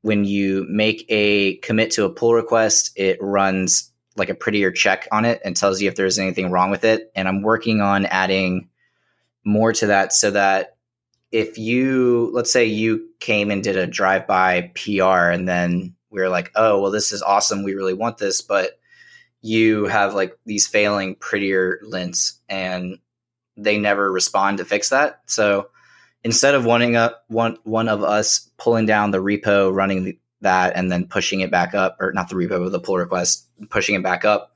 when 0.01 0.25
you 0.25 0.65
make 0.69 1.05
a 1.07 1.55
commit 1.57 1.91
to 1.91 2.03
a 2.03 2.09
pull 2.09 2.33
request, 2.33 2.91
it 2.97 3.19
runs 3.21 3.92
like 4.15 4.29
a 4.29 4.35
prettier 4.35 4.71
check 4.71 5.07
on 5.11 5.25
it 5.25 5.41
and 5.43 5.55
tells 5.55 5.81
you 5.81 5.87
if 5.87 5.95
there's 5.95 6.19
anything 6.19 6.51
wrong 6.51 6.69
with 6.69 6.83
it. 6.83 7.11
And 7.15 7.27
I'm 7.27 7.41
working 7.41 7.81
on 7.81 8.05
adding 8.05 8.69
more 9.43 9.73
to 9.73 9.87
that 9.87 10.13
so 10.13 10.31
that 10.31 10.77
if 11.31 11.57
you, 11.57 12.29
let's 12.33 12.51
say 12.51 12.65
you 12.65 13.09
came 13.19 13.49
and 13.49 13.63
did 13.63 13.75
a 13.75 13.87
drive 13.87 14.27
by 14.27 14.71
PR 14.75 15.31
and 15.31 15.47
then 15.47 15.95
we 16.11 16.21
are 16.21 16.29
like, 16.29 16.51
oh, 16.55 16.79
well, 16.79 16.91
this 16.91 17.11
is 17.11 17.23
awesome. 17.23 17.63
We 17.63 17.73
really 17.73 17.95
want 17.95 18.19
this. 18.19 18.41
But 18.41 18.79
you 19.41 19.85
have 19.85 20.13
like 20.13 20.37
these 20.45 20.67
failing 20.67 21.15
prettier 21.15 21.79
lints 21.81 22.39
and 22.47 22.99
they 23.57 23.77
never 23.77 24.11
respond 24.11 24.59
to 24.59 24.65
fix 24.65 24.89
that. 24.89 25.21
So 25.25 25.69
instead 26.23 26.55
of 26.55 26.65
wanting 26.65 26.95
a, 26.95 27.15
one, 27.27 27.57
one 27.63 27.89
of 27.89 28.03
us 28.03 28.49
pulling 28.57 28.85
down 28.85 29.11
the 29.11 29.17
repo, 29.17 29.73
running 29.73 30.03
the, 30.03 30.19
that, 30.43 30.73
and 30.75 30.91
then 30.91 31.07
pushing 31.07 31.41
it 31.41 31.51
back 31.51 31.73
up, 31.73 31.97
or 31.99 32.13
not 32.13 32.29
the 32.29 32.35
repo, 32.35 32.63
but 32.63 32.71
the 32.71 32.79
pull 32.79 32.97
request, 32.97 33.47
pushing 33.69 33.95
it 33.95 34.03
back 34.03 34.23
up, 34.23 34.55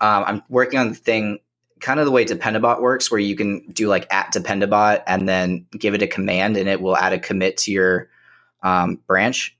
um, 0.00 0.24
I'm 0.26 0.42
working 0.48 0.78
on 0.78 0.90
the 0.90 0.94
thing 0.94 1.40
kind 1.80 1.98
of 1.98 2.06
the 2.06 2.12
way 2.12 2.24
Dependabot 2.24 2.80
works, 2.80 3.10
where 3.10 3.20
you 3.20 3.34
can 3.34 3.66
do 3.72 3.88
like 3.88 4.06
at 4.12 4.32
Dependabot 4.32 5.02
and 5.06 5.28
then 5.28 5.66
give 5.72 5.94
it 5.94 6.02
a 6.02 6.06
command 6.06 6.56
and 6.56 6.68
it 6.68 6.80
will 6.80 6.96
add 6.96 7.12
a 7.12 7.18
commit 7.18 7.56
to 7.58 7.72
your 7.72 8.10
um, 8.62 9.00
branch. 9.06 9.56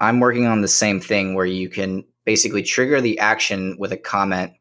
I'm 0.00 0.20
working 0.20 0.46
on 0.46 0.60
the 0.60 0.68
same 0.68 1.00
thing 1.00 1.34
where 1.34 1.46
you 1.46 1.68
can 1.68 2.04
basically 2.24 2.62
trigger 2.62 3.00
the 3.00 3.18
action 3.18 3.76
with 3.78 3.92
a 3.92 3.96
comment, 3.96 4.52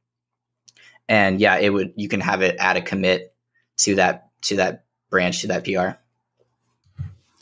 and 1.08 1.39
yeah, 1.39 1.58
it 1.58 1.69
would 1.69 1.93
you 1.95 2.08
can 2.08 2.19
have 2.19 2.41
it 2.41 2.56
add 2.60 2.78
a 2.78 2.82
commit 2.82 3.34
to 3.78 3.95
that 3.95 4.30
to 4.43 4.58
that 4.58 4.86
branch 5.10 5.41
to 5.41 5.47
that 5.47 5.65
PR. 5.65 5.99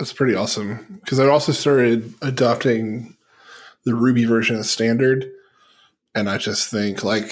That's 0.01 0.13
pretty 0.13 0.33
awesome 0.33 0.99
because 1.03 1.19
I 1.19 1.27
also 1.27 1.51
started 1.51 2.11
adopting 2.23 3.15
the 3.83 3.93
Ruby 3.93 4.25
version 4.25 4.55
of 4.55 4.65
standard, 4.65 5.31
and 6.15 6.27
I 6.27 6.39
just 6.39 6.71
think 6.71 7.03
like 7.03 7.31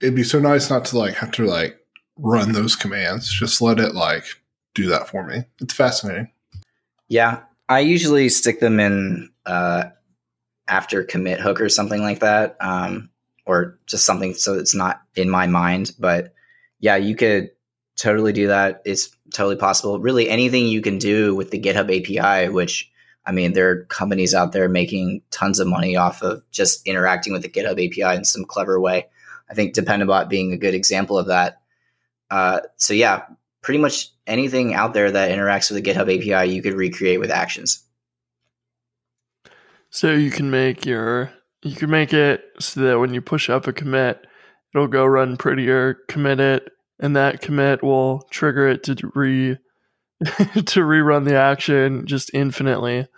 it'd 0.00 0.16
be 0.16 0.24
so 0.24 0.40
nice 0.40 0.68
not 0.68 0.84
to 0.86 0.98
like 0.98 1.14
have 1.14 1.30
to 1.30 1.46
like 1.46 1.78
run 2.16 2.50
those 2.50 2.74
commands. 2.74 3.32
Just 3.32 3.62
let 3.62 3.78
it 3.78 3.94
like 3.94 4.24
do 4.74 4.88
that 4.88 5.08
for 5.08 5.24
me. 5.24 5.44
It's 5.60 5.74
fascinating. 5.74 6.28
Yeah, 7.06 7.42
I 7.68 7.78
usually 7.78 8.30
stick 8.30 8.58
them 8.58 8.80
in 8.80 9.30
uh, 9.46 9.84
after 10.66 11.04
commit 11.04 11.38
hook 11.38 11.60
or 11.60 11.68
something 11.68 12.02
like 12.02 12.18
that, 12.18 12.56
um, 12.58 13.10
or 13.44 13.78
just 13.86 14.04
something 14.04 14.34
so 14.34 14.58
it's 14.58 14.74
not 14.74 15.02
in 15.14 15.30
my 15.30 15.46
mind. 15.46 15.92
But 16.00 16.34
yeah, 16.80 16.96
you 16.96 17.14
could 17.14 17.52
totally 17.96 18.32
do 18.32 18.46
that. 18.48 18.82
It's 18.84 19.10
totally 19.32 19.56
possible. 19.56 19.98
Really, 19.98 20.28
anything 20.28 20.66
you 20.66 20.82
can 20.82 20.98
do 20.98 21.34
with 21.34 21.50
the 21.50 21.60
GitHub 21.60 21.90
API, 21.90 22.50
which 22.50 22.90
I 23.26 23.32
mean, 23.32 23.52
there 23.52 23.70
are 23.70 23.84
companies 23.86 24.34
out 24.34 24.52
there 24.52 24.68
making 24.68 25.22
tons 25.30 25.58
of 25.58 25.66
money 25.66 25.96
off 25.96 26.22
of 26.22 26.42
just 26.52 26.86
interacting 26.86 27.32
with 27.32 27.42
the 27.42 27.48
GitHub 27.48 27.72
API 27.72 28.16
in 28.16 28.24
some 28.24 28.44
clever 28.44 28.78
way. 28.78 29.08
I 29.50 29.54
think 29.54 29.74
Dependabot 29.74 30.28
being 30.28 30.52
a 30.52 30.58
good 30.58 30.74
example 30.74 31.18
of 31.18 31.26
that. 31.26 31.60
Uh, 32.30 32.60
so 32.76 32.94
yeah, 32.94 33.24
pretty 33.62 33.78
much 33.78 34.10
anything 34.26 34.74
out 34.74 34.94
there 34.94 35.10
that 35.10 35.30
interacts 35.30 35.70
with 35.70 35.82
the 35.82 35.90
GitHub 35.90 36.02
API, 36.02 36.52
you 36.52 36.62
could 36.62 36.74
recreate 36.74 37.18
with 37.18 37.30
actions. 37.30 37.82
So 39.90 40.12
you 40.12 40.30
can 40.30 40.50
make 40.50 40.86
your 40.86 41.32
you 41.62 41.74
can 41.74 41.90
make 41.90 42.12
it 42.12 42.44
so 42.60 42.80
that 42.80 42.98
when 43.00 43.12
you 43.12 43.20
push 43.20 43.50
up 43.50 43.66
a 43.66 43.72
commit, 43.72 44.24
it'll 44.72 44.86
go 44.86 45.04
run 45.04 45.36
prettier, 45.36 45.94
commit 46.08 46.38
it, 46.38 46.70
and 46.98 47.16
that 47.16 47.40
commit 47.40 47.82
will 47.82 48.22
trigger 48.30 48.68
it 48.68 48.82
to 48.84 48.96
re 49.14 49.58
to 50.24 50.80
rerun 50.80 51.24
the 51.24 51.36
action 51.36 52.06
just 52.06 52.30
infinitely. 52.32 52.98
And 52.98 53.08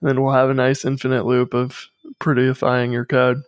then 0.00 0.22
we'll 0.22 0.32
have 0.32 0.50
a 0.50 0.54
nice 0.54 0.84
infinite 0.84 1.26
loop 1.26 1.54
of 1.54 1.88
prettifying 2.20 2.92
your 2.92 3.04
code. 3.04 3.42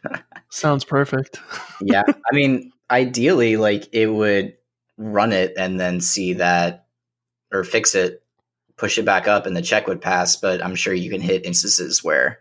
Sounds 0.50 0.84
perfect. 0.84 1.40
yeah. 1.80 2.02
I 2.06 2.34
mean, 2.34 2.72
ideally, 2.90 3.56
like 3.56 3.88
it 3.92 4.06
would 4.06 4.54
run 4.96 5.32
it 5.32 5.54
and 5.56 5.80
then 5.80 6.00
see 6.00 6.34
that 6.34 6.86
or 7.52 7.64
fix 7.64 7.94
it, 7.94 8.22
push 8.76 8.98
it 8.98 9.04
back 9.04 9.26
up, 9.26 9.46
and 9.46 9.56
the 9.56 9.62
check 9.62 9.86
would 9.86 10.00
pass. 10.00 10.36
But 10.36 10.62
I'm 10.62 10.74
sure 10.74 10.92
you 10.92 11.10
can 11.10 11.20
hit 11.20 11.46
instances 11.46 12.04
where 12.04 12.40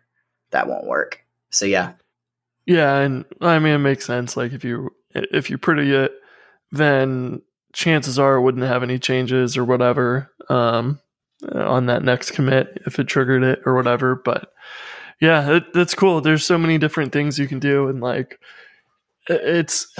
that 0.51 0.67
won't 0.67 0.87
work. 0.87 1.23
So, 1.49 1.65
yeah. 1.65 1.93
Yeah. 2.65 2.97
And 2.99 3.25
I 3.41 3.59
mean, 3.59 3.73
it 3.73 3.79
makes 3.79 4.05
sense. 4.05 4.35
Like 4.35 4.51
if 4.51 4.63
you, 4.63 4.89
if 5.13 5.49
you 5.49 5.57
pretty 5.57 5.93
it, 5.93 6.11
then 6.71 7.41
chances 7.73 8.17
are 8.19 8.35
it 8.35 8.41
wouldn't 8.41 8.65
have 8.65 8.83
any 8.83 8.99
changes 8.99 9.57
or 9.57 9.63
whatever 9.63 10.31
um, 10.49 10.99
on 11.53 11.85
that 11.87 12.03
next 12.03 12.31
commit 12.31 12.81
if 12.85 12.99
it 12.99 13.07
triggered 13.07 13.43
it 13.43 13.61
or 13.65 13.75
whatever. 13.75 14.15
But 14.15 14.51
yeah, 15.21 15.57
it, 15.57 15.73
that's 15.73 15.95
cool. 15.95 16.21
There's 16.21 16.45
so 16.45 16.57
many 16.57 16.77
different 16.77 17.11
things 17.11 17.39
you 17.39 17.47
can 17.47 17.59
do, 17.59 17.87
and 17.87 18.01
like 18.01 18.39
it's 19.27 19.93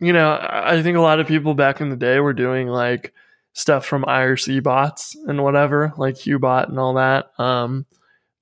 you 0.00 0.12
know 0.12 0.38
I 0.40 0.82
think 0.82 0.96
a 0.96 1.02
lot 1.02 1.20
of 1.20 1.26
people 1.26 1.54
back 1.54 1.80
in 1.80 1.88
the 1.88 1.96
day 1.96 2.20
were 2.20 2.32
doing 2.32 2.68
like 2.68 3.12
stuff 3.52 3.86
from 3.86 4.04
IRC 4.04 4.62
bots 4.62 5.16
and 5.26 5.42
whatever, 5.42 5.94
like 5.96 6.16
Hubot 6.16 6.68
and 6.68 6.78
all 6.78 6.94
that. 6.94 7.30
Um, 7.38 7.86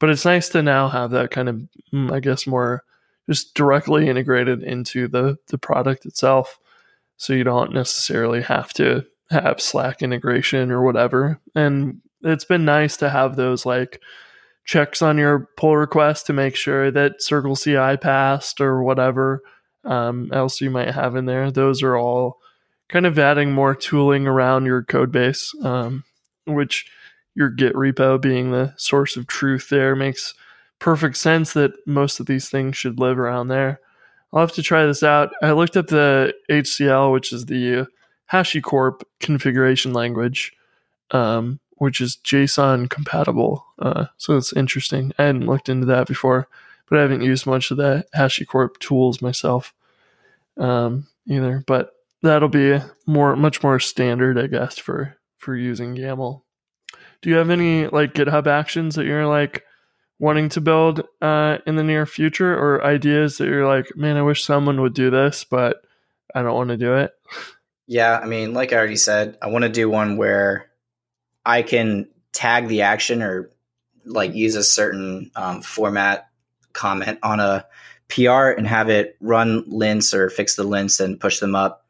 but 0.00 0.10
it's 0.10 0.24
nice 0.24 0.48
to 0.50 0.62
now 0.62 0.88
have 0.88 1.12
that 1.12 1.30
kind 1.30 1.48
of, 1.48 1.62
mm, 1.92 2.12
I 2.12 2.18
guess, 2.18 2.48
more 2.48 2.82
just 3.28 3.54
directly 3.54 4.08
integrated 4.08 4.62
into 4.62 5.08
the 5.08 5.38
the 5.48 5.58
product 5.58 6.04
itself, 6.04 6.58
so 7.16 7.33
you 7.33 7.44
don't 7.44 7.72
necessarily 7.72 8.42
have 8.42 8.72
to 8.74 9.05
have 9.31 9.61
Slack 9.61 10.03
integration 10.03 10.70
or 10.70 10.83
whatever. 10.83 11.40
And 11.55 12.00
it's 12.22 12.44
been 12.44 12.64
nice 12.64 12.96
to 12.98 13.11
have 13.11 13.37
those 13.37 13.66
like 13.66 14.00
checks 14.64 15.03
on 15.03 15.18
your 15.18 15.48
pull 15.57 15.77
request 15.77 16.27
to 16.27 16.33
make 16.33 16.57
sure 16.57 16.90
that 16.90 17.22
Circle 17.22 17.57
CI 17.57 17.96
passed 17.96 18.61
or 18.61 18.83
whatever 18.83 19.42
um, 19.85 20.31
else 20.33 20.61
you 20.61 20.70
might 20.70 20.90
have 20.90 21.16
in 21.16 21.27
there. 21.27 21.50
Those 21.50 21.83
are 21.83 21.96
all 21.96 22.38
kind 22.88 23.07
of 23.07 23.18
adding 23.18 23.53
more 23.53 23.74
tooling 23.74 24.27
around 24.27 24.66
your 24.66 24.83
code 24.83 25.12
base, 25.12 25.53
um, 25.62 26.05
which 26.46 26.87
your 27.35 27.50
Git 27.50 27.74
repo 27.74 28.20
being 28.20 28.50
the 28.50 28.74
source 28.77 29.16
of 29.16 29.27
truth 29.27 29.68
there 29.68 29.96
makes 29.96 30.35
perfect 30.79 31.16
sense 31.16 31.53
that 31.53 31.72
most 31.87 32.20
of 32.20 32.27
these 32.27 32.48
things 32.48 32.77
should 32.77 32.98
live 32.98 33.18
around 33.18 33.48
there. 33.48 33.81
I'll 34.34 34.42
have 34.42 34.52
to 34.52 34.62
try 34.62 34.84
this 34.84 35.02
out. 35.02 35.32
I 35.42 35.52
looked 35.52 35.76
up 35.76 35.86
the 35.86 36.34
HCL, 36.50 37.12
which 37.12 37.32
is 37.32 37.46
the 37.46 37.86
HashiCorp 38.30 39.02
configuration 39.20 39.94
language. 39.94 40.52
Um, 41.10 41.60
which 41.76 42.00
is 42.00 42.16
JSON 42.24 42.88
compatible. 42.88 43.64
Uh, 43.78 44.06
so 44.16 44.36
it's 44.36 44.52
interesting. 44.52 45.12
I 45.18 45.24
hadn't 45.24 45.46
looked 45.46 45.68
into 45.68 45.86
that 45.86 46.06
before, 46.06 46.48
but 46.88 46.98
I 46.98 47.02
haven't 47.02 47.22
used 47.22 47.46
much 47.46 47.70
of 47.70 47.76
the 47.76 48.04
HashiCorp 48.16 48.78
tools 48.78 49.20
myself 49.20 49.74
um, 50.56 51.06
either. 51.28 51.64
But 51.66 51.94
that'll 52.22 52.48
be 52.48 52.78
more, 53.06 53.36
much 53.36 53.62
more 53.62 53.80
standard, 53.80 54.38
I 54.38 54.46
guess, 54.46 54.78
for 54.78 55.16
for 55.38 55.54
using 55.54 55.94
YAML. 55.94 56.40
Do 57.20 57.30
you 57.30 57.36
have 57.36 57.50
any 57.50 57.86
like 57.88 58.14
GitHub 58.14 58.46
actions 58.46 58.94
that 58.94 59.04
you're 59.04 59.26
like 59.26 59.64
wanting 60.24 60.48
to 60.48 60.60
build 60.62 61.06
uh, 61.20 61.58
in 61.66 61.76
the 61.76 61.84
near 61.84 62.06
future, 62.06 62.56
or 62.56 62.82
ideas 62.82 63.37
that 63.37 63.44
you're 63.44 63.68
like, 63.68 63.94
man, 63.94 64.16
I 64.16 64.22
wish 64.22 64.42
someone 64.42 64.80
would 64.80 64.94
do 64.94 65.10
this, 65.10 65.44
but 65.44 65.82
I 66.34 66.40
don't 66.40 66.54
want 66.54 66.70
to 66.70 66.78
do 66.78 66.94
it? 66.94 67.12
Yeah, 67.87 68.18
I 68.18 68.24
mean, 68.24 68.54
like 68.54 68.72
I 68.72 68.76
already 68.76 68.96
said, 68.96 69.37
I 69.42 69.48
want 69.48 69.64
to 69.64 69.68
do 69.68 69.90
one 69.90 70.16
where 70.16 70.70
I 71.44 71.60
can 71.60 72.08
tag 72.32 72.68
the 72.68 72.80
action 72.80 73.20
or 73.20 73.50
like 74.06 74.34
use 74.34 74.56
a 74.56 74.64
certain 74.64 75.30
um, 75.37 75.60
format 75.60 76.28
comment 76.72 77.18
on 77.22 77.38
a 77.38 77.66
PR 78.08 78.48
and 78.48 78.66
have 78.66 78.88
it 78.88 79.18
run 79.20 79.64
lints 79.66 80.14
or 80.14 80.30
fix 80.30 80.56
the 80.56 80.64
lints 80.64 81.00
and 81.00 81.20
push 81.20 81.38
them 81.38 81.54
up. 81.54 81.87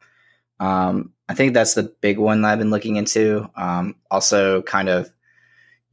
Um, 0.59 1.13
I 1.29 1.35
think 1.35 1.53
that's 1.53 1.73
the 1.73 1.83
big 2.01 2.19
one 2.19 2.41
that 2.41 2.49
I've 2.49 2.59
been 2.59 2.69
looking 2.69 2.97
into. 2.97 3.49
Um, 3.55 3.95
also, 4.11 4.61
kind 4.61 4.89
of, 4.89 5.09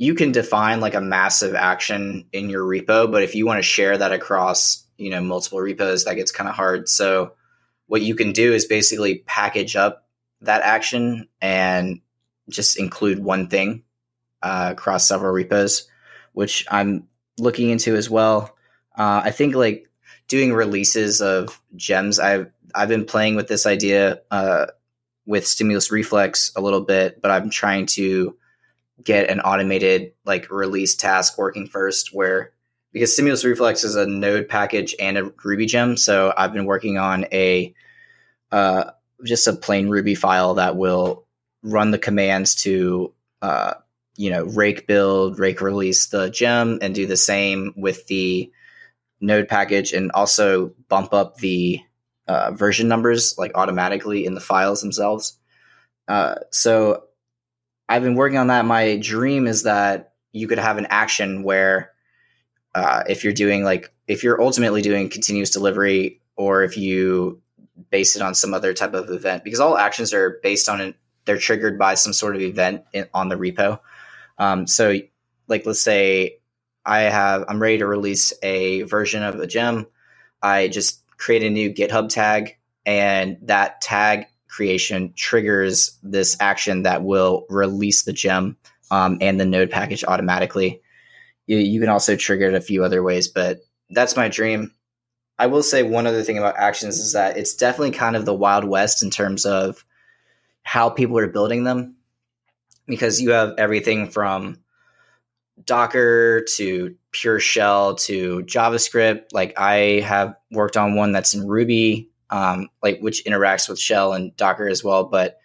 you 0.03 0.17
can 0.17 0.33
define 0.33 0.81
like 0.81 0.95
a 0.95 1.01
massive 1.01 1.55
action 1.55 2.25
in 2.33 2.51
your 2.51 2.65
repo, 2.65 3.09
but 3.09 3.23
if 3.23 3.37
you 3.37 3.47
want 3.47 3.59
to 3.59 3.63
share 3.63 3.97
that 3.97 4.11
across, 4.11 4.85
you 4.97 5.11
know, 5.11 5.21
multiple 5.21 5.61
repos, 5.61 6.07
that 6.07 6.17
gets 6.17 6.33
kind 6.33 6.49
of 6.49 6.57
hard. 6.57 6.89
So, 6.89 7.35
what 7.87 8.03
you 8.03 8.17
can 8.17 8.33
do 8.33 8.53
is 8.53 8.65
basically 8.65 9.19
package 9.27 9.77
up 9.77 10.09
that 10.41 10.63
action 10.63 11.29
and 11.41 12.01
just 12.49 12.81
include 12.81 13.21
one 13.21 13.47
thing 13.47 13.85
uh, 14.43 14.71
across 14.73 15.07
several 15.07 15.31
repos, 15.31 15.87
which 16.33 16.67
I'm 16.69 17.07
looking 17.39 17.71
into 17.71 17.95
as 17.95 18.11
well. 18.11 18.57
Uh, 18.99 19.23
I 19.25 19.31
think 19.31 19.55
like 19.55 19.89
doing 20.27 20.53
releases 20.53 21.23
of 21.23 21.63
gems. 21.77 22.19
I've 22.19 22.51
I've 22.75 22.89
been 22.89 23.05
playing 23.05 23.37
with 23.37 23.47
this 23.47 23.67
idea 23.67 24.23
uh, 24.33 24.67
with 25.27 25.47
Stimulus 25.47 25.93
Reflex 25.93 26.51
a 26.57 26.61
little 26.61 26.81
bit, 26.81 27.23
but 27.23 27.31
I'm 27.31 27.51
trying 27.51 27.87
to 27.87 28.37
get 29.05 29.31
an 29.31 29.41
automated 29.41 30.13
like 30.25 30.51
release 30.51 30.95
task 30.95 31.39
working 31.39 31.67
first, 31.67 32.15
where 32.15 32.53
because 32.93 33.13
Stimulus 33.13 33.45
Reflex 33.45 33.85
is 33.85 33.97
a 33.97 34.07
node 34.07 34.49
package 34.49 34.95
and 35.01 35.17
a 35.17 35.33
Ruby 35.43 35.67
gem. 35.67 35.97
So 35.97 36.33
I've 36.37 36.53
been 36.53 36.67
working 36.67 36.99
on 36.99 37.27
a 37.33 37.75
uh, 38.51 38.91
just 39.25 39.47
a 39.47 39.55
plain 39.55 39.89
Ruby 39.89 40.15
file 40.15 40.55
that 40.55 40.77
will 40.77 41.27
run 41.63 41.91
the 41.91 41.99
commands 41.99 42.55
to 42.57 43.13
uh, 43.41 43.75
you 44.17 44.31
know 44.31 44.45
rake 44.45 44.87
build, 44.87 45.39
rake 45.39 45.61
release 45.61 46.07
the 46.07 46.31
gem, 46.31 46.79
and 46.83 46.95
do 46.95 47.07
the 47.07 47.17
same 47.17 47.73
with 47.77 48.07
the 48.07 48.51
node 49.21 49.49
package, 49.49 49.93
and 49.93 50.13
also 50.13 50.73
bump 50.89 51.15
up 51.15 51.37
the 51.37 51.81
uh, 52.29 52.53
version 52.53 52.89
numbers 52.89 53.37
like 53.39 53.53
automatically 53.55 54.27
in 54.27 54.35
the 54.35 54.41
files 54.41 54.81
themselves. 54.81 55.39
Uh, 56.09 56.37
so 56.51 57.05
I've 57.93 58.03
been 58.03 58.15
working 58.15 58.39
on 58.39 58.47
that. 58.47 58.65
My 58.65 58.97
dream 58.97 59.47
is 59.47 59.65
that 59.65 60.15
you 60.33 60.49
could 60.49 60.59
have 60.59 60.79
an 60.79 60.87
action 60.89 61.43
where 61.43 61.93
uh, 62.75 63.03
if 63.07 63.23
you're 63.23 63.35
doing 63.35 63.65
like 63.65 63.93
if 64.09 64.25
you're 64.25 64.41
ultimately 64.41 64.81
doing 64.81 65.11
continuous 65.11 65.51
delivery 65.51 66.23
or 66.35 66.63
if 66.63 66.79
you 66.79 67.43
base 67.91 68.17
it 68.17 68.23
on 68.23 68.35
some 68.35 68.55
other 68.55 68.73
type 68.73 68.95
of 68.95 69.11
event 69.11 69.45
because 69.45 69.61
all 69.61 69.77
actions 69.77 70.15
are 70.15 70.41
based 70.43 70.71
on 70.71 70.81
it 70.81 70.97
they're 71.27 71.37
triggered 71.37 71.79
by 71.79 71.95
some 71.95 72.15
sort 72.15 72.35
of 72.35 72.41
event 72.41 72.83
in, 72.95 73.07
on 73.13 73.29
the 73.29 73.37
repo 73.37 73.79
um, 74.39 74.67
so 74.67 74.99
like 75.49 75.67
let's 75.67 75.83
say 75.83 76.39
i 76.87 77.01
have 77.01 77.45
i'm 77.49 77.61
ready 77.61 77.79
to 77.79 77.87
release 77.87 78.33
a 78.43 78.83
version 78.83 79.23
of 79.23 79.39
a 79.39 79.47
gem 79.47 79.87
i 80.43 80.69
just 80.69 81.03
create 81.19 81.43
a 81.43 81.51
new 81.51 81.73
github 81.73 82.09
tag 82.09 82.57
and 82.87 83.37
that 83.43 83.81
tag 83.81 84.27
creation 84.53 85.13
triggers 85.17 85.99
this 86.03 86.37
action 86.39 86.83
that 86.83 87.03
will 87.03 87.47
release 87.49 88.03
the 88.03 88.13
gem 88.13 88.57
um, 88.91 89.19
and 89.21 89.41
the 89.41 89.47
node 89.47 89.71
package 89.71 90.05
automatically 90.07 90.83
you, 91.47 91.59
you 91.59 91.81
can 91.81 91.89
also 91.89 92.17
trigger 92.17 92.49
it 92.49 92.55
a 92.55 92.61
few 92.61 92.85
other 92.85 93.03
ways, 93.03 93.29
but 93.29 93.61
that's 93.91 94.17
my 94.17 94.29
dream. 94.29 94.73
I 95.39 95.47
will 95.47 95.63
say 95.63 95.83
one 95.83 96.07
other 96.07 96.23
thing 96.23 96.39
about 96.39 96.57
actions 96.57 96.99
is 96.99 97.13
that 97.13 97.37
it's 97.37 97.55
definitely 97.55 97.93
kind 97.93 98.17
of 98.17 98.25
the 98.25 98.35
wild 98.35 98.65
west 98.65 99.03
in 99.03 99.11
terms 99.11 99.45
of 99.45 99.85
how 100.63 100.89
people 100.89 101.19
are 101.19 101.27
building 101.27 101.65
them 101.65 101.97
because 102.87 103.21
you 103.21 103.31
have 103.31 103.55
everything 103.59 104.09
from 104.09 104.59
Docker 105.65 106.45
to 106.57 106.95
pure 107.11 107.41
shell 107.41 107.97
to 107.97 108.41
JavaScript. 108.45 109.33
Like 109.33 109.59
I 109.59 110.01
have 110.01 110.37
worked 110.51 110.77
on 110.77 110.95
one 110.95 111.13
that's 111.13 111.35
in 111.35 111.47
Ruby, 111.47 112.11
um, 112.33 112.69
like 112.83 112.99
which 113.01 113.25
interacts 113.25 113.69
with 113.69 113.79
shell 113.79 114.15
and 114.15 114.35
Docker 114.37 114.67
as 114.67 114.83
well. 114.83 115.05
But 115.05 115.39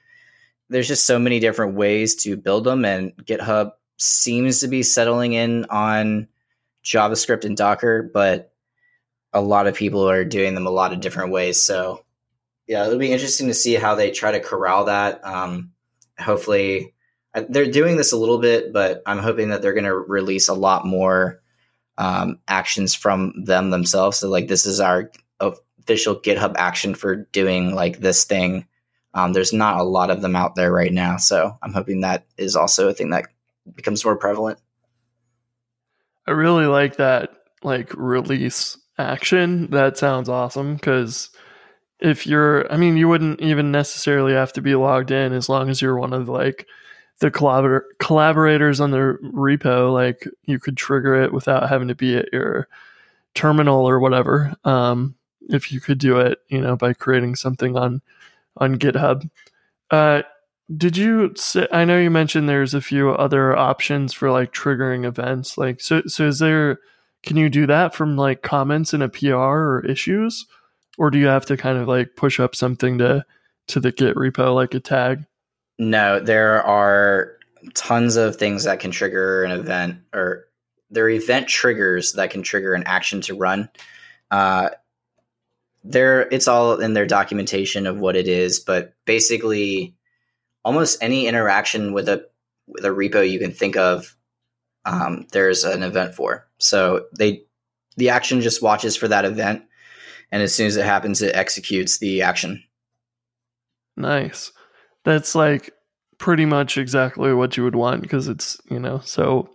there's 0.70 0.88
just 0.88 1.06
so 1.06 1.20
many 1.20 1.40
different 1.40 1.76
ways 1.76 2.16
to 2.24 2.36
build 2.36 2.64
them, 2.64 2.86
and 2.86 3.14
GitHub 3.24 3.72
seems 3.98 4.62
to 4.62 4.68
be 4.68 4.82
settling 4.84 5.34
in 5.34 5.66
on 5.66 6.28
JavaScript 6.84 7.46
and 7.46 7.58
Docker, 7.58 8.10
but 8.14 8.54
a 9.34 9.42
lot 9.42 9.68
of 9.68 9.76
people 9.76 10.10
are 10.10 10.24
doing 10.24 10.56
them 10.56 10.66
a 10.66 10.72
lot 10.72 10.94
of 10.94 11.02
different 11.02 11.32
ways. 11.32 11.62
So, 11.62 12.06
yeah, 12.68 12.86
it'll 12.86 12.98
be 12.98 13.12
interesting 13.12 13.48
to 13.48 13.54
see 13.54 13.76
how 13.76 13.96
they 13.96 14.12
try 14.12 14.32
to 14.32 14.40
corral 14.40 14.86
that. 14.86 15.26
Um, 15.26 15.72
hopefully, 16.20 16.94
they're 17.50 17.70
doing 17.70 17.98
this 17.98 18.14
a 18.14 18.18
little 18.18 18.40
bit, 18.40 18.72
but 18.72 19.02
I'm 19.06 19.20
hoping 19.20 19.50
that 19.50 19.62
they're 19.62 19.74
going 19.74 19.84
to 19.84 19.96
release 19.96 20.48
a 20.48 20.54
lot 20.54 20.86
more 20.86 21.42
um, 21.98 22.40
actions 22.48 22.96
from 22.96 23.44
them 23.44 23.70
themselves. 23.70 24.18
So, 24.18 24.30
like, 24.30 24.48
this 24.48 24.66
is 24.66 24.80
our 24.80 25.12
official 25.88 26.20
GitHub 26.20 26.56
action 26.58 26.94
for 26.94 27.16
doing 27.16 27.74
like 27.74 28.00
this 28.00 28.26
thing. 28.26 28.68
Um, 29.14 29.32
there's 29.32 29.54
not 29.54 29.80
a 29.80 29.84
lot 29.84 30.10
of 30.10 30.22
them 30.22 30.36
out 30.36 30.56
there 30.56 30.72
right 30.72 30.92
now, 30.92 31.16
so 31.16 31.58
I'm 31.64 31.72
hoping 31.72 32.02
that 32.02 32.26
is 32.38 32.58
also 32.58 32.90
a 32.90 32.94
thing 32.94 33.12
that 33.12 33.28
becomes 33.74 34.04
more 34.04 34.18
prevalent. 34.18 34.60
I 36.28 36.32
really 36.32 36.66
like 36.66 36.98
that 36.98 37.32
like 37.64 37.94
release 37.94 38.78
action. 38.98 39.70
That 39.72 39.98
sounds 39.98 40.28
awesome 40.28 40.76
because 40.76 41.30
if 42.02 42.28
you're 42.28 42.72
I 42.72 42.76
mean 42.76 42.98
you 42.98 43.08
wouldn't 43.08 43.42
even 43.42 43.72
necessarily 43.72 44.34
have 44.34 44.52
to 44.54 44.62
be 44.62 44.76
logged 44.76 45.12
in 45.12 45.32
as 45.32 45.48
long 45.48 45.70
as 45.70 45.82
you're 45.82 45.98
one 45.98 46.14
of 46.14 46.28
like 46.28 46.68
the 47.20 47.32
collabor- 47.32 47.86
collaborators 48.00 48.80
on 48.80 48.92
the 48.92 49.18
repo 49.24 49.92
like 49.92 50.28
you 50.44 50.60
could 50.60 50.78
trigger 50.78 51.16
it 51.24 51.34
without 51.34 51.70
having 51.70 51.88
to 51.88 51.96
be 51.96 52.16
at 52.16 52.32
your 52.32 52.68
terminal 53.34 53.88
or 53.90 54.00
whatever 54.00 54.54
um, 54.64 55.16
if 55.50 55.72
you 55.72 55.80
could 55.80 55.98
do 55.98 56.20
it 56.20 56.40
you 56.50 56.62
know 56.62 56.76
by 56.76 56.94
creating 56.94 57.36
something 57.36 57.78
on 57.78 58.02
on 58.58 58.78
github 58.78 59.30
uh, 59.92 60.22
did 60.76 60.98
you 60.98 61.34
say, 61.36 61.68
I 61.72 61.86
know 61.86 61.98
you 61.98 62.12
mentioned 62.12 62.50
there's 62.50 62.74
a 62.74 62.82
few 62.82 63.12
other 63.12 63.56
options 63.56 64.14
for 64.14 64.32
like 64.32 64.54
triggering 64.54 65.06
events. 65.06 65.58
Like 65.58 65.80
so 65.80 66.02
so 66.08 66.28
is 66.28 66.40
there 66.40 66.80
can 67.24 67.38
you 67.38 67.50
do 67.50 67.66
that 67.68 67.96
from 67.96 68.18
like 68.18 68.42
comments 68.42 68.94
in 68.94 69.02
a 69.02 69.10
PR 69.10 69.36
or 69.36 69.86
issues? 69.86 70.46
Or 70.98 71.10
do 71.10 71.18
you 71.18 71.28
have 71.28 71.46
to 71.46 71.58
kind 71.58 71.78
of 71.78 71.88
like 71.88 72.16
push 72.16 72.40
up 72.40 72.56
something 72.56 72.98
to 72.98 73.26
to 73.68 73.80
the 73.80 73.92
Git 73.92 74.16
repo 74.16 74.54
like 74.54 74.74
a 74.74 74.80
tag? 74.80 75.26
No, 75.80 76.20
there 76.20 76.64
are 76.64 77.38
tons 77.74 78.18
of 78.18 78.36
things 78.36 78.64
that 78.66 78.80
can 78.80 78.92
trigger 78.92 79.44
an 79.44 79.52
event 79.52 80.00
or 80.14 80.48
there 80.90 81.06
are 81.06 81.10
event 81.10 81.48
triggers 81.48 82.14
that 82.14 82.30
can 82.30 82.44
trigger 82.44 82.74
an 82.74 82.84
action 82.84 83.22
to 83.22 83.36
run. 83.36 83.70
Uh, 84.32 84.70
there 85.90 86.28
it's 86.30 86.48
all 86.48 86.80
in 86.80 86.94
their 86.94 87.06
documentation 87.06 87.88
of 87.88 88.00
what 88.00 88.16
it 88.16 88.28
is, 88.28 88.60
but 88.60 88.94
basically 89.06 89.96
almost 90.64 91.02
any 91.02 91.28
interaction 91.28 91.94
with 91.94 92.10
a 92.10 92.26
with 92.68 92.84
a 92.84 92.90
repo 92.90 93.28
you 93.28 93.40
can 93.40 93.52
think 93.52 93.78
of, 93.78 94.16
um, 94.86 95.26
there's 95.32 95.64
an 95.64 95.84
event 95.84 96.14
for. 96.14 96.48
So 96.58 97.06
they 97.18 97.44
the 97.96 98.10
action 98.10 98.42
just 98.42 98.62
watches 98.62 98.96
for 98.96 99.08
that 99.08 99.26
event, 99.26 99.64
and 100.32 100.44
as 100.44 100.54
soon 100.54 100.68
as 100.68 100.76
it 100.76 100.86
happens, 100.86 101.22
it 101.22 101.36
executes 101.36 102.00
the 102.00 102.22
action. 102.22 102.64
Nice. 103.96 104.52
That's 105.06 105.36
like 105.36 105.72
pretty 106.18 106.46
much 106.46 106.78
exactly 106.78 107.34
what 107.34 107.56
you 107.56 107.64
would 107.64 107.76
want 107.76 108.02
because 108.02 108.28
it's 108.28 108.60
you 108.70 108.80
know 108.80 109.00
so 109.00 109.50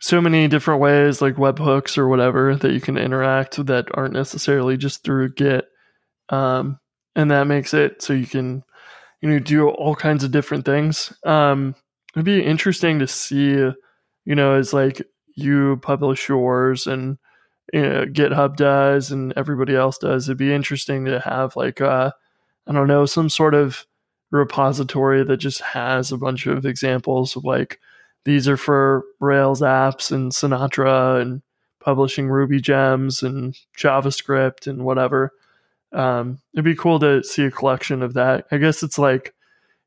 so 0.00 0.20
many 0.20 0.48
different 0.48 0.80
ways 0.80 1.22
like 1.22 1.36
webhooks 1.36 1.96
or 1.96 2.08
whatever 2.08 2.54
that 2.56 2.72
you 2.72 2.80
can 2.80 2.96
interact 2.98 3.64
that 3.66 3.86
aren't 3.94 4.14
necessarily 4.14 4.76
just 4.76 5.02
through 5.04 5.32
Git. 5.34 5.66
Um, 6.28 6.78
and 7.16 7.30
that 7.30 7.46
makes 7.48 7.74
it 7.74 8.00
so 8.00 8.12
you 8.12 8.26
can 8.26 8.62
you 9.20 9.28
know 9.28 9.38
do 9.40 9.68
all 9.68 9.96
kinds 9.96 10.22
of 10.22 10.30
different 10.30 10.64
things 10.64 11.12
um 11.24 11.74
it'd 12.14 12.24
be 12.24 12.44
interesting 12.44 13.00
to 13.00 13.08
see 13.08 13.50
you 13.50 14.34
know 14.34 14.54
as 14.54 14.72
like 14.72 15.02
you 15.34 15.78
publish 15.82 16.28
yours 16.28 16.86
and 16.86 17.18
you 17.72 17.82
know, 17.82 18.04
github 18.06 18.56
does 18.56 19.10
and 19.10 19.32
everybody 19.36 19.74
else 19.74 19.98
does 19.98 20.28
it'd 20.28 20.38
be 20.38 20.54
interesting 20.54 21.04
to 21.06 21.18
have 21.20 21.56
like 21.56 21.80
uh 21.80 22.10
i 22.68 22.72
don't 22.72 22.86
know 22.86 23.06
some 23.06 23.28
sort 23.28 23.54
of 23.54 23.86
repository 24.30 25.24
that 25.24 25.38
just 25.38 25.60
has 25.60 26.12
a 26.12 26.18
bunch 26.18 26.46
of 26.46 26.66
examples 26.66 27.34
of 27.34 27.44
like 27.44 27.80
these 28.26 28.46
are 28.46 28.58
for 28.58 29.04
rails 29.18 29.62
apps 29.62 30.12
and 30.12 30.32
sinatra 30.32 31.22
and 31.22 31.40
publishing 31.80 32.28
ruby 32.28 32.60
gems 32.60 33.22
and 33.22 33.56
javascript 33.78 34.66
and 34.66 34.84
whatever 34.84 35.32
um, 35.92 36.40
it'd 36.52 36.64
be 36.64 36.74
cool 36.74 36.98
to 37.00 37.22
see 37.22 37.44
a 37.44 37.50
collection 37.50 38.02
of 38.02 38.14
that. 38.14 38.46
I 38.50 38.58
guess 38.58 38.82
it's 38.82 38.98
like 38.98 39.34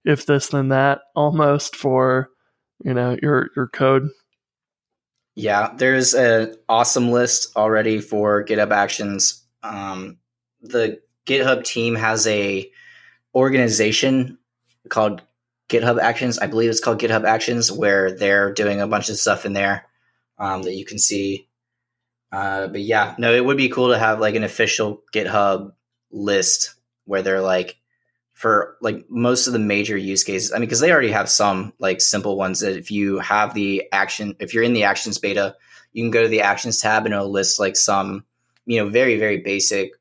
if 0.05 0.25
this 0.25 0.47
then 0.47 0.69
that 0.69 1.01
almost 1.15 1.75
for 1.75 2.29
you 2.83 2.93
know 2.93 3.17
your 3.21 3.49
your 3.55 3.67
code. 3.67 4.09
Yeah, 5.35 5.73
there's 5.75 6.13
an 6.13 6.55
awesome 6.67 7.11
list 7.11 7.55
already 7.55 7.99
for 8.01 8.43
GitHub 8.43 8.71
Actions. 8.71 9.43
Um, 9.63 10.17
the 10.61 10.99
GitHub 11.25 11.63
team 11.63 11.95
has 11.95 12.27
a 12.27 12.69
organization 13.35 14.37
called 14.89 15.21
GitHub 15.69 15.99
Actions. 15.99 16.39
I 16.39 16.47
believe 16.47 16.69
it's 16.69 16.79
called 16.79 16.99
GitHub 16.99 17.25
Actions, 17.25 17.71
where 17.71 18.11
they're 18.11 18.53
doing 18.53 18.81
a 18.81 18.87
bunch 18.87 19.09
of 19.09 19.17
stuff 19.17 19.45
in 19.45 19.53
there 19.53 19.85
um, 20.37 20.63
that 20.63 20.73
you 20.73 20.85
can 20.85 20.99
see. 20.99 21.47
Uh, 22.31 22.67
but 22.67 22.81
yeah, 22.81 23.15
no, 23.17 23.33
it 23.33 23.45
would 23.45 23.57
be 23.57 23.69
cool 23.69 23.89
to 23.89 23.97
have 23.97 24.19
like 24.19 24.35
an 24.35 24.43
official 24.43 25.03
GitHub 25.13 25.71
list 26.11 26.75
where 27.05 27.21
they're 27.21 27.41
like 27.41 27.77
for 28.33 28.77
like 28.81 29.05
most 29.09 29.47
of 29.47 29.53
the 29.53 29.59
major 29.59 29.97
use 29.97 30.23
cases. 30.23 30.51
I 30.51 30.55
mean, 30.55 30.61
because 30.61 30.79
they 30.79 30.91
already 30.91 31.11
have 31.11 31.29
some 31.29 31.73
like 31.79 32.01
simple 32.01 32.37
ones 32.37 32.61
that 32.61 32.77
if 32.77 32.91
you 32.91 33.19
have 33.19 33.53
the 33.53 33.83
action, 33.91 34.35
if 34.39 34.53
you're 34.53 34.63
in 34.63 34.73
the 34.73 34.83
actions 34.83 35.17
beta, 35.17 35.55
you 35.93 36.03
can 36.03 36.11
go 36.11 36.23
to 36.23 36.29
the 36.29 36.41
actions 36.41 36.79
tab 36.79 37.05
and 37.05 37.13
it'll 37.13 37.31
list 37.31 37.59
like 37.59 37.75
some, 37.75 38.25
you 38.65 38.79
know, 38.79 38.89
very, 38.89 39.17
very 39.17 39.37
basic 39.37 39.91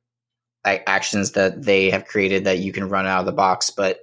actions 0.64 1.32
that 1.32 1.62
they 1.62 1.90
have 1.90 2.06
created 2.06 2.44
that 2.44 2.58
you 2.58 2.72
can 2.72 2.88
run 2.88 3.06
out 3.06 3.20
of 3.20 3.26
the 3.26 3.32
box. 3.32 3.70
But 3.70 4.00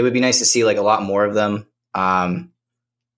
it 0.00 0.02
would 0.02 0.14
be 0.14 0.20
nice 0.20 0.38
to 0.38 0.46
see 0.46 0.64
like 0.64 0.78
a 0.78 0.82
lot 0.82 1.02
more 1.02 1.26
of 1.26 1.34
them. 1.34 1.66
Um, 1.94 2.52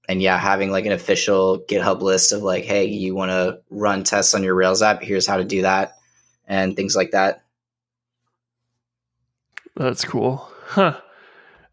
and 0.08 0.20
yeah, 0.20 0.36
having 0.36 0.72
like 0.72 0.84
an 0.84 0.90
official 0.90 1.60
GitHub 1.68 2.00
list 2.02 2.32
of 2.32 2.42
like, 2.42 2.64
hey, 2.64 2.86
you 2.86 3.14
want 3.14 3.30
to 3.30 3.60
run 3.70 4.02
tests 4.02 4.34
on 4.34 4.42
your 4.42 4.56
Rails 4.56 4.82
app? 4.82 5.00
Here's 5.00 5.26
how 5.26 5.36
to 5.36 5.44
do 5.44 5.62
that, 5.62 5.94
and 6.48 6.74
things 6.74 6.96
like 6.96 7.12
that. 7.12 7.44
That's 9.76 10.04
cool. 10.04 10.48
Huh. 10.66 11.00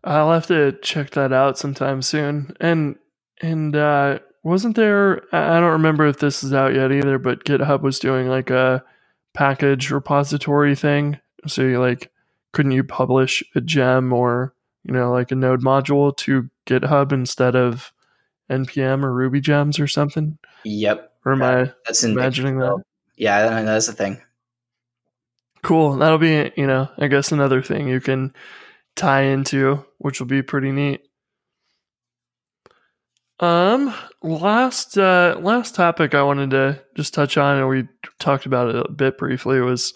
I'll 0.03 0.31
have 0.31 0.45
to 0.47 0.73
check 0.83 1.09
that 1.11 1.33
out 1.33 1.57
sometime 1.57 2.03
soon. 2.03 2.55
And 2.61 2.97
and 3.41 3.75
uh 3.75 4.19
wasn't 4.43 4.75
there? 4.75 5.23
I 5.33 5.59
don't 5.59 5.71
remember 5.71 6.05
if 6.05 6.19
this 6.19 6.43
is 6.43 6.53
out 6.53 6.75
yet 6.75 6.91
either, 6.91 7.17
but 7.17 7.45
GitHub 7.45 7.81
was 7.81 7.97
doing 7.97 8.27
like 8.27 8.51
a 8.51 8.83
package 9.33 9.89
repository 9.89 10.75
thing. 10.75 11.19
So 11.47 11.63
you 11.63 11.79
like, 11.79 12.11
couldn't 12.53 12.71
you 12.73 12.83
publish 12.83 13.43
a 13.55 13.61
gem 13.61 14.13
or 14.13 14.53
you 14.83 14.93
know 14.93 15.11
like 15.11 15.31
a 15.31 15.35
node 15.35 15.61
module 15.61 16.15
to 16.17 16.49
GitHub 16.65 17.11
instead 17.11 17.55
of 17.55 17.91
npm 18.49 19.03
or 19.03 19.13
Ruby 19.13 19.41
gems 19.41 19.79
or 19.79 19.87
something? 19.87 20.37
Yep. 20.63 21.11
Or 21.25 21.33
am 21.33 21.41
Yeah, 21.41 21.49
I 21.49 21.73
That's 21.85 22.03
imagining 22.03 22.59
that? 22.59 22.81
Yeah, 23.17 23.61
that's 23.63 23.87
the 23.87 23.93
thing. 23.93 24.21
Cool. 25.61 25.97
That'll 25.97 26.17
be, 26.17 26.51
you 26.55 26.65
know, 26.65 26.89
I 26.97 27.07
guess 27.07 27.31
another 27.31 27.61
thing 27.61 27.87
you 27.87 27.99
can 27.99 28.33
tie 28.95 29.23
into, 29.23 29.85
which 29.97 30.19
will 30.19 30.27
be 30.27 30.41
pretty 30.41 30.71
neat. 30.71 31.01
Um, 33.41 33.93
last 34.21 34.97
uh 34.97 35.37
last 35.39 35.73
topic 35.75 36.13
I 36.13 36.23
wanted 36.23 36.49
to 36.51 36.81
just 36.95 37.13
touch 37.13 37.37
on 37.37 37.57
and 37.57 37.69
we 37.69 37.87
talked 38.19 38.45
about 38.45 38.75
it 38.75 38.85
a 38.85 38.91
bit 38.91 39.17
briefly 39.17 39.61
was 39.61 39.93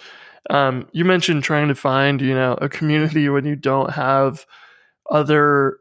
um 0.49 0.87
you 0.93 1.03
mentioned 1.03 1.43
trying 1.43 1.67
to 1.67 1.75
find, 1.75 2.21
you 2.21 2.33
know, 2.33 2.53
a 2.61 2.69
community 2.69 3.27
when 3.27 3.45
you 3.45 3.55
don't 3.57 3.91
have 3.91 4.45
other 5.13 5.77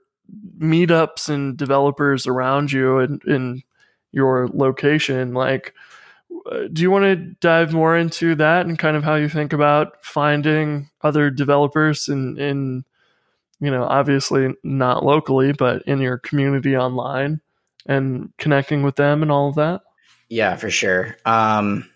meetups 0.59 1.29
and 1.29 1.57
developers 1.57 2.27
around 2.29 2.71
you 2.71 3.01
in, 3.01 3.21
in 3.27 3.63
your 4.13 4.49
location 4.55 5.35
like 5.35 5.75
uh, 6.51 6.69
do 6.73 6.83
you 6.83 6.91
want 6.91 7.05
to 7.05 7.17
dive 7.17 7.73
more 7.73 7.97
into 7.97 8.35
that 8.35 8.67
and 8.67 8.79
kind 8.79 8.97
of 8.97 9.03
how 9.03 9.17
you 9.17 9.29
think 9.29 9.53
about 9.53 10.03
finding 10.05 10.89
other 11.03 11.29
developers 11.31 12.09
in 12.09 12.39
in 12.39 12.85
you 13.59 13.71
know 13.71 13.83
obviously 13.83 14.55
not 14.63 15.05
locally 15.05 15.53
but 15.53 15.83
in 15.83 16.01
your 16.01 16.19
community 16.19 16.77
online 16.77 17.41
and 17.87 18.33
connecting 18.39 18.85
with 18.85 18.95
them 18.95 19.23
and 19.23 19.33
all 19.33 19.49
of 19.49 19.57
that 19.57 19.83
Yeah, 20.33 20.57
for 20.57 20.71
sure. 20.71 21.15
Um, 21.27 21.91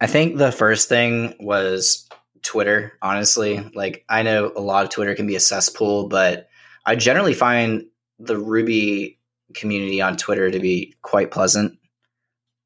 I 0.00 0.06
think 0.06 0.36
the 0.36 0.52
first 0.52 0.88
thing 0.88 1.34
was 1.40 2.08
Twitter, 2.42 2.98
honestly. 3.02 3.70
Like, 3.74 4.04
I 4.08 4.22
know 4.22 4.52
a 4.54 4.60
lot 4.60 4.84
of 4.84 4.90
Twitter 4.90 5.14
can 5.14 5.26
be 5.26 5.36
a 5.36 5.40
cesspool, 5.40 6.08
but 6.08 6.48
I 6.84 6.96
generally 6.96 7.34
find 7.34 7.86
the 8.18 8.38
Ruby 8.38 9.18
community 9.54 10.00
on 10.00 10.16
Twitter 10.16 10.50
to 10.50 10.58
be 10.58 10.94
quite 11.02 11.30
pleasant. 11.30 11.78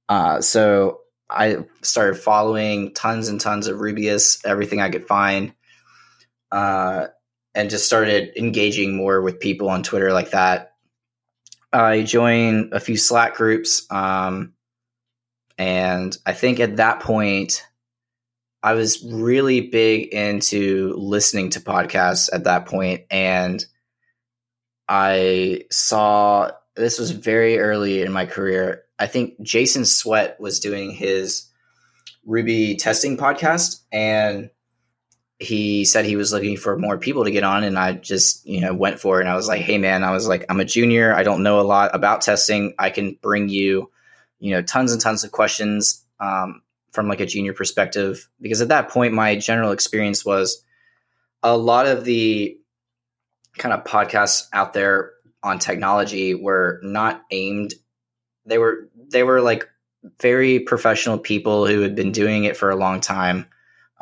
Uh, 0.09 0.41
so 0.41 1.01
I 1.29 1.64
started 1.83 2.20
following 2.20 2.93
tons 2.95 3.29
and 3.29 3.41
tons 3.41 3.66
of 3.66 3.79
Rubyists, 3.79 4.45
everything 4.45 4.81
I 4.81 4.91
could 4.91 5.07
find, 5.07 5.55
uh, 6.51 7.07
and 7.55 7.70
just 7.70 7.87
started 7.87 8.37
engaging 8.37 8.97
more 8.97 9.23
with 9.23 9.41
people 9.41 9.68
on 9.70 9.83
Twitter 9.83 10.12
like 10.12 10.31
that. 10.31 10.73
I 11.73 12.03
joined 12.03 12.75
a 12.75 12.81
few 12.81 12.97
Slack 12.97 13.35
groups. 13.35 13.87
Um, 13.91 14.53
and 15.57 16.16
I 16.27 16.33
think 16.33 16.61
at 16.61 16.77
that 16.77 17.01
point, 17.01 17.64
I 18.63 18.75
was 18.75 19.05
really 19.05 19.61
big 19.61 20.13
into 20.15 20.95
listening 20.97 21.51
to 21.51 21.61
podcasts 21.61 22.29
at 22.33 22.45
that 22.45 22.67
point, 22.67 23.03
and 23.11 23.65
I 24.89 25.63
saw 25.71 26.51
this 26.77 26.99
was 26.99 27.11
very 27.11 27.59
early 27.59 28.03
in 28.03 28.13
my 28.13 28.27
career. 28.27 28.85
I 28.99 29.07
think 29.07 29.41
Jason 29.43 29.85
Swett 29.85 30.39
was 30.41 30.61
doing 30.61 30.93
his 30.93 31.49
Ruby 32.25 32.77
testing 32.77 33.17
podcast, 33.17 33.81
and 33.91 34.51
he 35.39 35.85
said 35.85 36.05
he 36.05 36.17
was 36.17 36.33
looking 36.33 36.57
for 36.57 36.79
more 36.79 36.99
people 36.99 37.25
to 37.25 37.33
get 37.33 37.43
on, 37.43 37.65
and 37.65 37.77
I 37.79 37.95
just 37.95 38.47
you 38.47 38.61
know 38.61 38.75
went 38.75 39.01
for 39.01 39.19
it. 39.19 39.23
And 39.23 39.31
I 39.31 39.35
was 39.35 39.49
like, 39.49 39.63
"Hey, 39.63 39.79
man, 39.79 40.05
I 40.05 40.13
was 40.13 40.29
like, 40.29 40.47
I'm 40.49 40.61
a 40.61 40.65
junior. 40.65 41.15
I 41.15 41.25
don't 41.25 41.43
know 41.43 41.59
a 41.59 41.63
lot 41.63 41.95
about 41.95 42.23
testing. 42.23 42.75
I 42.79 42.91
can 42.91 43.19
bring 43.21 43.49
you." 43.49 43.91
you 44.43 44.51
know 44.51 44.61
tons 44.61 44.91
and 44.93 45.01
tons 45.01 45.23
of 45.23 45.31
questions 45.31 46.05
um, 46.19 46.62
from 46.93 47.09
like 47.09 47.20
a 47.20 47.26
junior 47.26 47.53
perspective 47.53 48.28
because 48.40 48.61
at 48.61 48.68
that 48.68 48.88
point 48.88 49.14
my 49.14 49.36
general 49.36 49.72
experience 49.72 50.24
was 50.24 50.62
a 51.43 51.57
lot 51.57 51.86
of 51.86 52.05
the 52.05 52.59
kind 53.59 53.72
of 53.72 53.84
podcasts 53.84 54.49
out 54.53 54.72
there 54.72 55.12
on 55.43 55.59
technology 55.59 56.34
were 56.34 56.80
not 56.82 57.22
aimed 57.30 57.74
they 58.47 58.59
were 58.59 58.88
they 59.11 59.22
were 59.22 59.40
like 59.40 59.68
very 60.20 60.59
professional 60.61 61.18
people 61.18 61.66
who 61.66 61.80
had 61.80 61.95
been 61.95 62.12
doing 62.12 62.45
it 62.45 62.57
for 62.57 62.70
a 62.70 62.76
long 62.76 63.01
time 63.01 63.47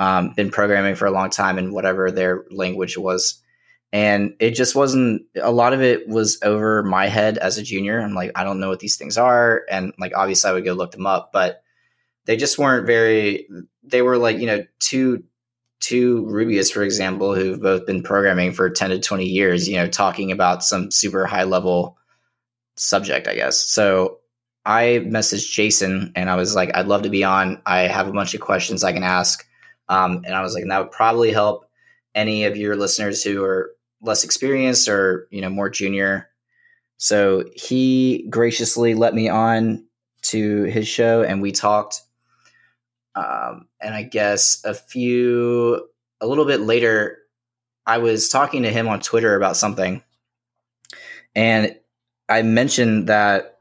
um, 0.00 0.32
been 0.32 0.50
programming 0.50 0.94
for 0.94 1.04
a 1.04 1.10
long 1.10 1.28
time 1.28 1.58
in 1.58 1.72
whatever 1.74 2.10
their 2.10 2.44
language 2.50 2.96
was. 2.96 3.42
And 3.92 4.34
it 4.40 4.52
just 4.52 4.74
wasn't 4.74 5.26
a 5.40 5.52
lot 5.52 5.74
of 5.74 5.82
it 5.82 6.08
was 6.08 6.38
over 6.42 6.82
my 6.82 7.06
head 7.06 7.36
as 7.36 7.58
a 7.58 7.62
junior. 7.62 8.00
I'm 8.00 8.14
like 8.14 8.32
i 8.34 8.44
don't 8.44 8.60
know 8.60 8.68
what 8.68 8.80
these 8.80 8.96
things 8.96 9.18
are 9.18 9.62
and 9.68 9.92
like 9.98 10.12
obviously 10.16 10.48
i 10.48 10.52
would 10.52 10.64
go 10.64 10.72
look 10.72 10.92
them 10.92 11.06
up 11.06 11.30
but 11.32 11.62
they 12.30 12.36
just 12.36 12.58
weren't 12.58 12.86
very 12.86 13.48
they 13.82 14.02
were 14.02 14.16
like 14.16 14.38
you 14.38 14.46
know 14.46 14.64
two 14.78 15.20
two 15.80 16.22
rubyists 16.26 16.72
for 16.72 16.84
example 16.84 17.34
who've 17.34 17.60
both 17.60 17.84
been 17.86 18.04
programming 18.04 18.52
for 18.52 18.70
10 18.70 18.90
to 18.90 19.00
20 19.00 19.24
years 19.24 19.68
you 19.68 19.74
know 19.74 19.88
talking 19.88 20.30
about 20.30 20.62
some 20.62 20.92
super 20.92 21.26
high 21.26 21.42
level 21.42 21.98
subject 22.76 23.26
i 23.26 23.34
guess. 23.34 23.58
So 23.58 24.18
i 24.64 25.04
messaged 25.08 25.50
jason 25.50 26.12
and 26.14 26.30
i 26.30 26.36
was 26.36 26.54
like 26.54 26.70
i'd 26.76 26.86
love 26.86 27.02
to 27.02 27.10
be 27.10 27.24
on. 27.24 27.60
I 27.66 27.80
have 27.80 28.06
a 28.06 28.12
bunch 28.12 28.32
of 28.32 28.40
questions 28.40 28.84
i 28.84 28.92
can 28.92 29.02
ask. 29.02 29.44
Um, 29.88 30.22
and 30.24 30.36
i 30.36 30.40
was 30.40 30.54
like 30.54 30.62
that 30.68 30.78
would 30.78 30.92
probably 30.92 31.32
help 31.32 31.68
any 32.14 32.44
of 32.44 32.56
your 32.56 32.76
listeners 32.76 33.24
who 33.24 33.42
are 33.42 33.72
less 34.02 34.22
experienced 34.22 34.88
or 34.88 35.26
you 35.32 35.40
know 35.40 35.50
more 35.50 35.68
junior. 35.68 36.28
So 36.98 37.42
he 37.56 38.24
graciously 38.30 38.94
let 38.94 39.14
me 39.14 39.28
on 39.28 39.84
to 40.22 40.62
his 40.64 40.86
show 40.86 41.24
and 41.24 41.42
we 41.42 41.50
talked 41.50 42.02
um, 43.14 43.66
and 43.80 43.94
i 43.94 44.02
guess 44.02 44.62
a 44.64 44.74
few 44.74 45.88
a 46.20 46.26
little 46.26 46.44
bit 46.44 46.60
later 46.60 47.18
i 47.86 47.98
was 47.98 48.28
talking 48.28 48.62
to 48.62 48.70
him 48.70 48.88
on 48.88 49.00
twitter 49.00 49.36
about 49.36 49.56
something. 49.56 50.02
And 51.34 51.76
i 52.28 52.42
mentioned 52.42 53.08
that 53.08 53.60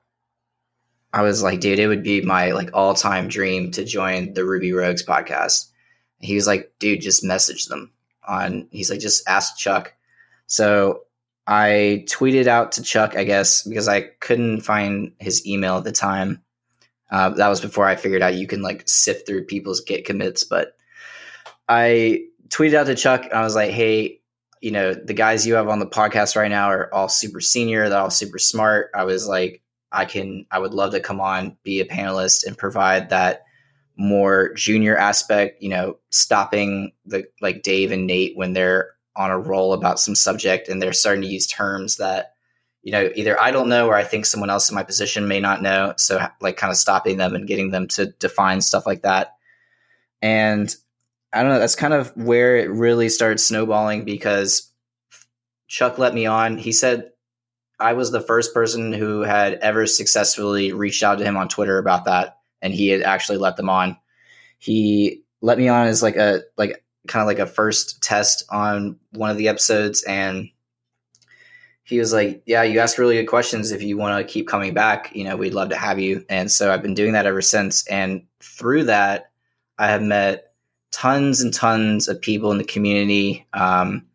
i 1.14 1.22
was 1.22 1.44
like 1.44 1.60
dude 1.60 1.80
it 1.80 1.88
would 1.88 2.04
be 2.04 2.22
my 2.22 2.52
like 2.52 2.70
all-time 2.74 3.28
dream 3.28 3.72
to 3.72 3.86
join 3.86 4.34
the 4.34 4.46
ruby 4.46 4.74
rogues 4.74 5.06
podcast. 5.06 5.68
He 6.20 6.36
was 6.36 6.48
like 6.48 6.72
dude 6.80 7.02
just 7.02 7.24
message 7.24 7.66
them 7.66 7.92
on 8.28 8.68
he's 8.72 8.90
like 8.90 9.00
just 9.00 9.28
ask 9.28 9.58
chuck. 9.58 9.94
So 10.48 11.04
I 11.50 12.06
tweeted 12.08 12.46
out 12.46 12.74
to 12.74 12.84
Chuck, 12.84 13.18
I 13.18 13.24
guess, 13.24 13.64
because 13.64 13.88
I 13.88 14.02
couldn't 14.02 14.62
find 14.62 15.14
his 15.20 15.48
email 15.48 15.78
at 15.78 15.84
the 15.84 15.92
time. 15.92 16.44
Uh, 17.12 17.30
that 17.32 17.48
was 17.48 17.62
before 17.62 17.86
I 17.86 17.96
figured 17.96 18.22
out 18.22 18.36
you 18.36 18.48
can 18.48 18.62
like 18.62 18.88
sift 18.88 19.26
through 19.26 19.46
people's 19.46 19.82
Git 19.82 20.06
commits. 20.06 20.44
But 20.44 20.76
I 21.68 22.26
tweeted 22.50 22.76
out 22.76 22.88
to 22.88 22.96
Chuck. 22.96 23.26
I 23.34 23.42
was 23.42 23.56
like, 23.56 23.72
hey, 23.72 24.20
you 24.62 24.72
know, 24.72 24.94
the 24.94 25.14
guys 25.14 25.48
you 25.48 25.56
have 25.56 25.70
on 25.70 25.80
the 25.80 25.88
podcast 25.88 26.36
right 26.36 26.52
now 26.52 26.70
are 26.70 26.94
all 26.94 27.10
super 27.10 27.40
senior. 27.40 27.90
They're 27.90 28.00
all 28.00 28.10
super 28.10 28.40
smart. 28.40 28.92
I 28.94 29.06
was 29.06 29.28
like, 29.28 29.62
I 29.92 30.06
can, 30.06 30.46
I 30.52 30.60
would 30.60 30.74
love 30.74 30.92
to 30.92 31.00
come 31.00 31.22
on, 31.22 31.58
be 31.64 31.80
a 31.80 31.86
panelist, 31.86 32.46
and 32.46 32.58
provide 32.58 33.10
that 33.10 33.44
more 33.96 34.54
junior 34.54 34.98
aspect. 34.98 35.62
You 35.62 35.70
know, 35.70 35.98
stopping 36.10 36.92
the 37.06 37.26
like 37.42 37.64
Dave 37.64 37.92
and 37.92 38.06
Nate 38.06 38.38
when 38.38 38.54
they're 38.54 38.92
on 39.16 39.32
a 39.32 39.40
roll 39.40 39.74
about 39.74 40.00
some 40.00 40.16
subject 40.16 40.70
and 40.70 40.82
they're 40.82 40.94
starting 40.94 41.24
to 41.24 41.28
use 41.28 41.48
terms 41.48 41.98
that 41.98 42.34
you 42.82 42.92
know 42.92 43.10
either 43.16 43.40
i 43.40 43.52
don't 43.52 43.70
know 43.70 43.88
or 43.88 43.96
i 43.96 44.04
think 44.04 44.26
someone 44.26 44.50
else 44.50 44.70
in 44.70 44.76
my 44.76 44.84
position 44.84 45.28
may 45.28 45.40
not 45.40 45.62
know. 45.62 45.94
So 45.98 46.26
like 46.42 46.58
kind 46.58 46.72
of 46.72 46.78
stopping 46.78 47.18
them 47.18 47.36
and 47.36 47.48
getting 47.48 47.72
them 47.72 47.88
to 47.90 48.08
define 48.08 48.62
stuff 48.62 48.86
like 48.86 49.02
that. 49.04 49.36
And 50.22 50.74
i 51.34 51.42
don't 51.42 51.52
know 51.52 51.60
that's 51.60 51.76
kind 51.76 51.94
of 51.94 52.16
where 52.16 52.58
it 52.58 52.70
really 52.70 53.10
started 53.10 53.40
snowballing 53.40 54.06
because 54.06 54.72
chuck 55.68 55.98
let 55.98 56.14
me 56.14 56.26
on. 56.26 56.58
He 56.58 56.72
said 56.72 57.12
i 57.80 57.94
was 57.94 58.12
the 58.12 58.22
first 58.22 58.54
person 58.54 58.94
who 58.94 59.22
had 59.22 59.54
ever 59.56 59.86
successfully 59.86 60.74
reached 60.74 61.04
out 61.04 61.20
to 61.20 61.24
him 61.24 61.38
on 61.38 61.48
twitter 61.48 61.78
about 61.78 62.06
that 62.06 62.40
and 62.62 62.74
he 62.74 62.90
had 62.90 63.02
actually 63.02 63.38
let 63.38 63.58
them 63.58 63.70
on. 63.70 63.98
He 64.58 65.24
let 65.42 65.58
me 65.58 65.68
on 65.70 65.88
as 65.88 66.04
like 66.04 66.16
a 66.16 66.42
like 66.58 66.84
kind 67.08 67.22
of 67.22 67.28
like 67.28 67.40
a 67.40 67.46
first 67.46 68.02
test 68.04 68.44
on 68.50 69.00
one 69.12 69.30
of 69.30 69.38
the 69.38 69.48
episodes 69.48 70.04
and 70.04 70.50
he 71.90 72.00
was 72.00 72.14
like 72.14 72.42
yeah 72.46 72.64
you 72.64 72.80
ask 72.80 72.98
really 72.98 73.16
good 73.16 73.26
questions 73.26 73.72
if 73.72 73.82
you 73.82 73.98
want 73.98 74.18
to 74.18 74.32
keep 74.32 74.48
coming 74.48 74.74
back 74.74 75.14
you 75.16 75.24
know 75.24 75.36
we'd 75.36 75.54
love 75.54 75.70
to 75.70 75.78
have 75.78 76.00
you. 76.00 76.24
And 76.30 76.52
so 76.52 76.72
i've 76.72 76.84
been 76.84 76.94
doing 76.94 77.14
that 77.14 77.26
ever 77.26 77.42
since. 77.42 77.86
And 77.88 78.24
through 78.42 78.86
that 78.86 79.32
i 79.78 79.88
have 79.88 80.02
met 80.02 80.50
tons 80.92 81.42
and 81.42 81.54
tons 81.54 82.08
of 82.08 82.22
people 82.22 82.52
in 82.52 82.58
the 82.58 82.64
community 82.64 83.48
um, 83.54 84.06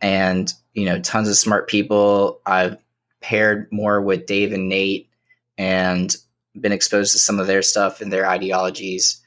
and 0.00 0.52
you 0.74 0.84
know 0.84 1.00
tons 1.00 1.28
of 1.28 1.36
smart 1.36 1.68
people. 1.68 2.40
I've 2.44 2.76
paired 3.20 3.68
more 3.72 4.00
with 4.00 4.26
dave 4.26 4.52
and 4.52 4.68
nate 4.68 5.08
and 5.56 6.14
been 6.60 6.72
exposed 6.72 7.12
to 7.12 7.18
some 7.18 7.40
of 7.40 7.46
their 7.46 7.62
stuff 7.62 8.00
and 8.00 8.12
their 8.12 8.26
ideologies. 8.26 9.22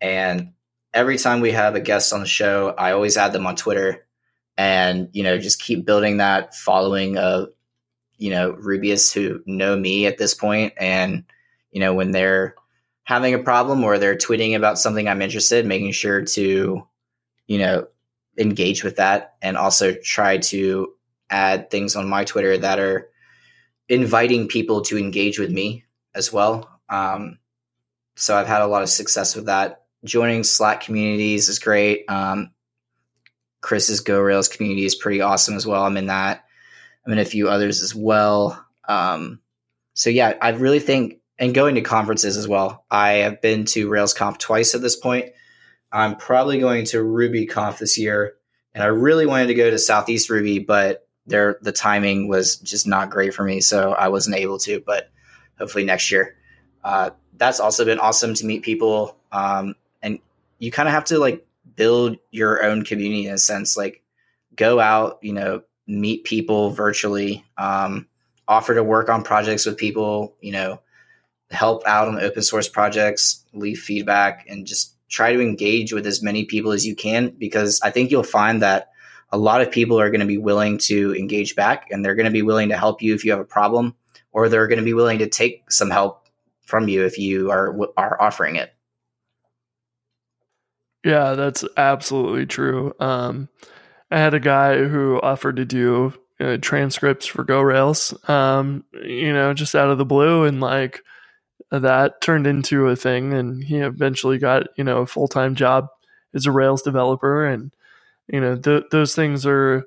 And 0.00 0.52
every 0.94 1.18
time 1.18 1.40
we 1.40 1.52
have 1.52 1.74
a 1.74 1.80
guest 1.80 2.12
on 2.12 2.20
the 2.20 2.26
show, 2.26 2.74
I 2.78 2.92
always 2.92 3.16
add 3.16 3.32
them 3.32 3.46
on 3.46 3.56
Twitter 3.56 4.06
and, 4.60 5.08
you 5.12 5.22
know, 5.22 5.38
just 5.38 5.62
keep 5.62 5.86
building 5.86 6.18
that 6.18 6.54
following 6.54 7.16
of, 7.16 7.48
you 8.20 8.30
know 8.30 8.52
Rubyists 8.52 9.12
who 9.12 9.42
know 9.46 9.74
me 9.74 10.06
at 10.06 10.18
this 10.18 10.34
point, 10.34 10.74
and 10.76 11.24
you 11.72 11.80
know 11.80 11.94
when 11.94 12.12
they're 12.12 12.54
having 13.02 13.34
a 13.34 13.38
problem 13.38 13.82
or 13.82 13.98
they're 13.98 14.14
tweeting 14.14 14.54
about 14.54 14.78
something 14.78 15.08
I'm 15.08 15.22
interested, 15.22 15.66
making 15.66 15.92
sure 15.92 16.22
to 16.22 16.86
you 17.46 17.58
know 17.58 17.88
engage 18.38 18.84
with 18.84 18.96
that, 18.96 19.34
and 19.42 19.56
also 19.56 19.94
try 19.94 20.36
to 20.36 20.92
add 21.30 21.70
things 21.70 21.96
on 21.96 22.08
my 22.08 22.24
Twitter 22.24 22.58
that 22.58 22.78
are 22.78 23.08
inviting 23.88 24.48
people 24.48 24.82
to 24.82 24.98
engage 24.98 25.38
with 25.38 25.50
me 25.50 25.84
as 26.14 26.32
well. 26.32 26.80
Um, 26.90 27.38
so 28.16 28.36
I've 28.36 28.46
had 28.46 28.62
a 28.62 28.66
lot 28.66 28.82
of 28.82 28.90
success 28.90 29.34
with 29.34 29.46
that. 29.46 29.84
Joining 30.04 30.44
Slack 30.44 30.82
communities 30.82 31.48
is 31.48 31.58
great. 31.58 32.04
Um, 32.08 32.50
Chris's 33.60 34.00
Go 34.00 34.20
Rails 34.20 34.48
community 34.48 34.84
is 34.84 34.94
pretty 34.94 35.20
awesome 35.20 35.54
as 35.54 35.66
well. 35.66 35.84
I'm 35.84 35.96
in 35.96 36.06
that. 36.06 36.44
I'm 37.04 37.12
in 37.12 37.18
a 37.18 37.24
few 37.24 37.48
others 37.48 37.82
as 37.82 37.94
well. 37.94 38.64
Um, 38.88 39.40
so 39.94 40.10
yeah, 40.10 40.34
I 40.40 40.50
really 40.50 40.80
think, 40.80 41.18
and 41.38 41.54
going 41.54 41.74
to 41.76 41.80
conferences 41.80 42.36
as 42.36 42.46
well. 42.46 42.84
I 42.90 43.12
have 43.12 43.40
been 43.40 43.64
to 43.66 43.88
RailsConf 43.88 44.38
twice 44.38 44.74
at 44.74 44.82
this 44.82 44.96
point. 44.96 45.26
I'm 45.92 46.16
probably 46.16 46.60
going 46.60 46.84
to 46.86 46.98
RubyConf 46.98 47.78
this 47.78 47.98
year, 47.98 48.34
and 48.74 48.84
I 48.84 48.88
really 48.88 49.26
wanted 49.26 49.48
to 49.48 49.54
go 49.54 49.70
to 49.70 49.78
Southeast 49.78 50.30
Ruby, 50.30 50.60
but 50.60 51.06
there 51.26 51.58
the 51.62 51.72
timing 51.72 52.28
was 52.28 52.56
just 52.56 52.86
not 52.86 53.10
great 53.10 53.34
for 53.34 53.42
me, 53.42 53.60
so 53.60 53.92
I 53.92 54.08
wasn't 54.08 54.36
able 54.36 54.58
to. 54.60 54.82
But 54.84 55.10
hopefully 55.58 55.84
next 55.84 56.10
year. 56.10 56.36
Uh, 56.82 57.10
that's 57.36 57.60
also 57.60 57.84
been 57.84 57.98
awesome 57.98 58.34
to 58.34 58.46
meet 58.46 58.62
people, 58.62 59.16
um, 59.32 59.74
and 60.02 60.18
you 60.58 60.70
kind 60.70 60.88
of 60.88 60.94
have 60.94 61.04
to 61.06 61.18
like 61.18 61.46
build 61.80 62.18
your 62.30 62.62
own 62.62 62.84
community 62.84 63.26
in 63.26 63.32
a 63.32 63.38
sense. 63.38 63.74
Like 63.74 64.02
go 64.54 64.80
out, 64.80 65.18
you 65.22 65.32
know, 65.32 65.62
meet 65.86 66.24
people 66.24 66.68
virtually, 66.68 67.42
um, 67.56 68.06
offer 68.46 68.74
to 68.74 68.84
work 68.84 69.08
on 69.08 69.22
projects 69.22 69.64
with 69.64 69.78
people, 69.78 70.36
you 70.42 70.52
know, 70.52 70.82
help 71.50 71.82
out 71.86 72.06
on 72.06 72.20
open 72.20 72.42
source 72.42 72.68
projects, 72.68 73.46
leave 73.54 73.78
feedback, 73.78 74.46
and 74.46 74.66
just 74.66 74.94
try 75.08 75.32
to 75.32 75.40
engage 75.40 75.94
with 75.94 76.06
as 76.06 76.22
many 76.22 76.44
people 76.44 76.72
as 76.72 76.86
you 76.86 76.94
can 76.94 77.30
because 77.30 77.80
I 77.82 77.90
think 77.90 78.10
you'll 78.10 78.24
find 78.24 78.60
that 78.60 78.90
a 79.32 79.38
lot 79.38 79.62
of 79.62 79.70
people 79.70 79.98
are 79.98 80.10
going 80.10 80.20
to 80.20 80.26
be 80.26 80.36
willing 80.36 80.76
to 80.80 81.14
engage 81.16 81.56
back 81.56 81.86
and 81.90 82.04
they're 82.04 82.14
going 82.14 82.26
to 82.26 82.30
be 82.30 82.42
willing 82.42 82.68
to 82.68 82.76
help 82.76 83.00
you 83.00 83.14
if 83.14 83.24
you 83.24 83.30
have 83.30 83.40
a 83.40 83.44
problem 83.44 83.96
or 84.32 84.50
they're 84.50 84.68
going 84.68 84.80
to 84.80 84.84
be 84.84 84.92
willing 84.92 85.20
to 85.20 85.28
take 85.30 85.72
some 85.72 85.88
help 85.88 86.28
from 86.60 86.88
you 86.88 87.06
if 87.06 87.18
you 87.18 87.50
are 87.50 87.74
are 87.96 88.20
offering 88.20 88.56
it. 88.56 88.70
Yeah, 91.04 91.34
that's 91.34 91.64
absolutely 91.76 92.46
true. 92.46 92.92
Um, 93.00 93.48
I 94.10 94.18
had 94.18 94.34
a 94.34 94.40
guy 94.40 94.84
who 94.84 95.20
offered 95.20 95.56
to 95.56 95.64
do 95.64 96.12
uh, 96.40 96.58
transcripts 96.60 97.26
for 97.26 97.44
Go 97.44 97.60
Rails, 97.60 98.14
um, 98.28 98.84
you 98.92 99.32
know, 99.32 99.54
just 99.54 99.74
out 99.74 99.90
of 99.90 99.98
the 99.98 100.04
blue, 100.04 100.44
and 100.44 100.60
like 100.60 101.02
that 101.70 102.20
turned 102.20 102.46
into 102.46 102.88
a 102.88 102.96
thing. 102.96 103.32
And 103.32 103.62
he 103.62 103.78
eventually 103.78 104.38
got 104.38 104.68
you 104.76 104.84
know 104.84 104.98
a 104.98 105.06
full 105.06 105.28
time 105.28 105.54
job 105.54 105.88
as 106.34 106.46
a 106.46 106.52
Rails 106.52 106.82
developer, 106.82 107.46
and 107.46 107.72
you 108.28 108.40
know 108.40 108.56
th- 108.56 108.84
those 108.90 109.14
things 109.14 109.46
are 109.46 109.84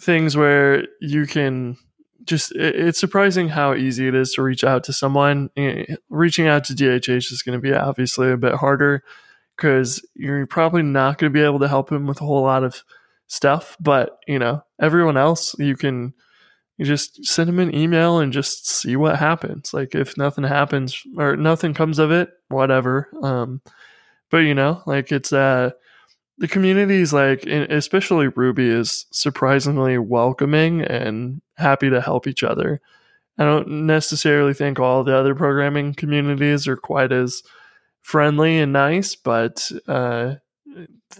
things 0.00 0.36
where 0.36 0.86
you 1.00 1.26
can 1.26 1.76
just 2.24 2.52
it's 2.54 3.00
surprising 3.00 3.48
how 3.48 3.74
easy 3.74 4.08
it 4.08 4.14
is 4.14 4.32
to 4.32 4.42
reach 4.42 4.64
out 4.64 4.84
to 4.84 4.92
someone. 4.92 5.50
Reaching 6.08 6.48
out 6.48 6.64
to 6.64 6.74
DHH 6.74 7.32
is 7.32 7.42
going 7.42 7.58
to 7.58 7.62
be 7.62 7.74
obviously 7.74 8.30
a 8.30 8.36
bit 8.36 8.54
harder 8.54 9.02
because 9.56 10.04
you're 10.14 10.46
probably 10.46 10.82
not 10.82 11.18
going 11.18 11.32
to 11.32 11.38
be 11.38 11.44
able 11.44 11.60
to 11.60 11.68
help 11.68 11.90
him 11.90 12.06
with 12.06 12.20
a 12.20 12.24
whole 12.24 12.42
lot 12.42 12.64
of 12.64 12.82
stuff. 13.26 13.76
But 13.80 14.18
you 14.26 14.38
know, 14.38 14.62
everyone 14.80 15.16
else, 15.16 15.54
you 15.58 15.76
can 15.76 16.14
you 16.78 16.84
just 16.84 17.24
send 17.24 17.48
him 17.48 17.58
an 17.58 17.74
email 17.74 18.18
and 18.18 18.32
just 18.32 18.68
see 18.68 18.96
what 18.96 19.18
happens. 19.18 19.72
Like 19.72 19.94
if 19.94 20.16
nothing 20.16 20.44
happens 20.44 21.02
or 21.16 21.36
nothing 21.36 21.74
comes 21.74 21.98
of 21.98 22.10
it, 22.10 22.30
whatever. 22.48 23.08
Um, 23.22 23.60
but 24.30 24.38
you 24.38 24.54
know, 24.54 24.82
like 24.86 25.12
it's 25.12 25.32
uh 25.32 25.70
the 26.38 26.48
community 26.48 26.96
is 26.96 27.12
like, 27.12 27.44
especially 27.46 28.26
Ruby, 28.28 28.68
is 28.68 29.06
surprisingly 29.12 29.98
welcoming 29.98 30.82
and 30.82 31.40
happy 31.56 31.90
to 31.90 32.00
help 32.00 32.26
each 32.26 32.42
other. 32.42 32.80
I 33.38 33.44
don't 33.44 33.86
necessarily 33.86 34.52
think 34.54 34.80
all 34.80 35.04
the 35.04 35.16
other 35.16 35.34
programming 35.34 35.94
communities 35.94 36.66
are 36.66 36.76
quite 36.76 37.12
as 37.12 37.42
friendly 38.02 38.58
and 38.58 38.72
nice, 38.72 39.14
but 39.14 39.70
uh, 39.88 40.34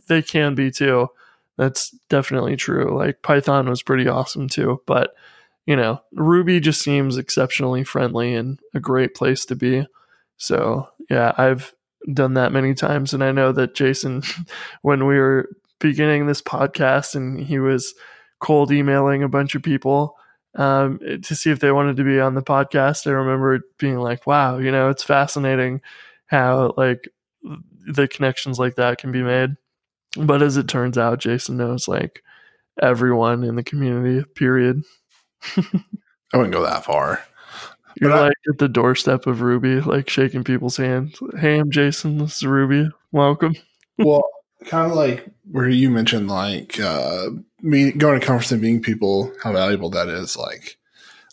they 0.08 0.22
can 0.22 0.54
be 0.54 0.70
too. 0.70 1.08
That's 1.56 1.90
definitely 2.08 2.56
true. 2.56 2.96
Like 2.96 3.22
Python 3.22 3.68
was 3.68 3.82
pretty 3.82 4.08
awesome 4.08 4.48
too, 4.48 4.82
but 4.86 5.14
you 5.66 5.76
know, 5.76 6.00
Ruby 6.12 6.58
just 6.60 6.82
seems 6.82 7.16
exceptionally 7.16 7.84
friendly 7.84 8.34
and 8.34 8.58
a 8.74 8.80
great 8.80 9.14
place 9.14 9.44
to 9.46 9.54
be. 9.54 9.86
So 10.36 10.88
yeah, 11.08 11.32
I've 11.38 11.72
done 12.12 12.34
that 12.34 12.52
many 12.52 12.74
times. 12.74 13.14
And 13.14 13.22
I 13.22 13.32
know 13.32 13.52
that 13.52 13.74
Jason, 13.74 14.22
when 14.82 15.06
we 15.06 15.18
were 15.18 15.48
beginning 15.78 16.26
this 16.26 16.42
podcast 16.42 17.14
and 17.14 17.40
he 17.40 17.58
was 17.58 17.94
cold 18.40 18.72
emailing 18.72 19.22
a 19.22 19.28
bunch 19.28 19.54
of 19.54 19.62
people 19.62 20.16
um, 20.56 20.98
to 21.22 21.34
see 21.34 21.50
if 21.50 21.60
they 21.60 21.72
wanted 21.72 21.96
to 21.96 22.04
be 22.04 22.18
on 22.18 22.34
the 22.34 22.42
podcast, 22.42 23.06
I 23.06 23.10
remember 23.10 23.60
being 23.78 23.98
like, 23.98 24.26
wow, 24.26 24.58
you 24.58 24.72
know, 24.72 24.88
it's 24.88 25.04
fascinating 25.04 25.80
how 26.32 26.72
like 26.76 27.08
the 27.86 28.08
connections 28.08 28.58
like 28.58 28.76
that 28.76 28.98
can 28.98 29.12
be 29.12 29.22
made. 29.22 29.50
But 30.16 30.42
as 30.42 30.56
it 30.56 30.66
turns 30.66 30.98
out, 30.98 31.20
Jason 31.20 31.58
knows 31.58 31.86
like 31.86 32.22
everyone 32.80 33.44
in 33.44 33.54
the 33.54 33.62
community, 33.62 34.24
period. 34.34 34.82
I 35.56 36.36
wouldn't 36.36 36.54
go 36.54 36.62
that 36.62 36.84
far. 36.84 37.22
You're 38.00 38.10
but 38.10 38.22
like 38.22 38.32
I, 38.48 38.50
at 38.50 38.58
the 38.58 38.68
doorstep 38.68 39.26
of 39.26 39.42
Ruby, 39.42 39.80
like 39.80 40.08
shaking 40.08 40.42
people's 40.42 40.78
hands. 40.78 41.20
Hey, 41.38 41.58
I'm 41.58 41.70
Jason. 41.70 42.18
This 42.18 42.36
is 42.36 42.46
Ruby. 42.46 42.90
Welcome. 43.12 43.54
well, 43.98 44.24
kind 44.64 44.90
of 44.90 44.96
like 44.96 45.26
where 45.50 45.68
you 45.68 45.90
mentioned, 45.90 46.28
like 46.28 46.80
uh, 46.80 47.28
me 47.60 47.92
going 47.92 48.18
to 48.18 48.26
conference 48.26 48.52
and 48.52 48.62
meeting 48.62 48.80
people, 48.80 49.32
how 49.42 49.52
valuable 49.52 49.90
that 49.90 50.08
is. 50.08 50.36
Like, 50.36 50.78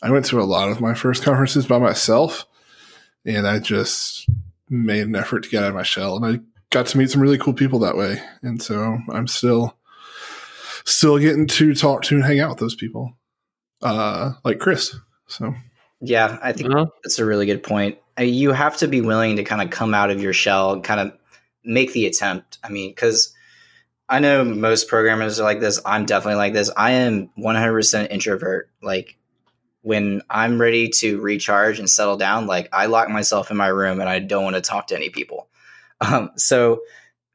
I 0.01 0.11
went 0.11 0.25
to 0.25 0.41
a 0.41 0.43
lot 0.43 0.69
of 0.69 0.81
my 0.81 0.93
first 0.93 1.23
conferences 1.23 1.65
by 1.65 1.79
myself, 1.79 2.45
and 3.25 3.47
I 3.47 3.59
just 3.59 4.27
made 4.69 5.07
an 5.07 5.15
effort 5.15 5.43
to 5.43 5.49
get 5.49 5.63
out 5.63 5.69
of 5.69 5.75
my 5.75 5.83
shell, 5.83 6.15
and 6.15 6.25
I 6.25 6.39
got 6.69 6.87
to 6.87 6.97
meet 6.97 7.09
some 7.09 7.21
really 7.21 7.37
cool 7.37 7.53
people 7.53 7.79
that 7.79 7.97
way. 7.97 8.21
And 8.41 8.61
so 8.61 8.97
I'm 9.09 9.27
still 9.27 9.75
still 10.85 11.17
getting 11.17 11.47
to 11.47 11.75
talk 11.75 12.03
to 12.03 12.15
and 12.15 12.23
hang 12.23 12.39
out 12.39 12.49
with 12.49 12.59
those 12.59 12.75
people, 12.75 13.13
uh, 13.81 14.33
like 14.43 14.59
Chris. 14.59 14.95
So 15.27 15.53
yeah, 16.01 16.37
I 16.41 16.53
think 16.53 16.71
uh-huh. 16.71 16.87
that's 17.03 17.19
a 17.19 17.25
really 17.25 17.45
good 17.45 17.63
point. 17.63 17.97
Uh, 18.17 18.23
you 18.23 18.51
have 18.51 18.77
to 18.77 18.87
be 18.87 19.01
willing 19.01 19.35
to 19.35 19.43
kind 19.43 19.61
of 19.61 19.69
come 19.69 19.93
out 19.93 20.11
of 20.11 20.21
your 20.21 20.33
shell 20.33 20.73
and 20.73 20.83
kind 20.83 20.99
of 20.99 21.13
make 21.63 21.93
the 21.93 22.05
attempt. 22.05 22.57
I 22.63 22.69
mean, 22.69 22.91
because 22.91 23.33
I 24.07 24.19
know 24.19 24.43
most 24.43 24.87
programmers 24.87 25.39
are 25.39 25.43
like 25.43 25.59
this. 25.59 25.79
I'm 25.85 26.05
definitely 26.05 26.37
like 26.37 26.53
this. 26.53 26.71
I 26.75 26.91
am 26.91 27.29
100% 27.37 28.11
introvert. 28.11 28.69
Like 28.81 29.17
when 29.81 30.21
I'm 30.29 30.59
ready 30.59 30.89
to 30.99 31.19
recharge 31.21 31.79
and 31.79 31.89
settle 31.89 32.17
down, 32.17 32.47
like 32.47 32.69
I 32.73 32.87
lock 32.87 33.09
myself 33.09 33.51
in 33.51 33.57
my 33.57 33.67
room 33.67 33.99
and 33.99 34.09
I 34.09 34.19
don't 34.19 34.43
want 34.43 34.55
to 34.55 34.61
talk 34.61 34.87
to 34.87 34.95
any 34.95 35.09
people. 35.09 35.47
Um, 36.01 36.31
so 36.37 36.79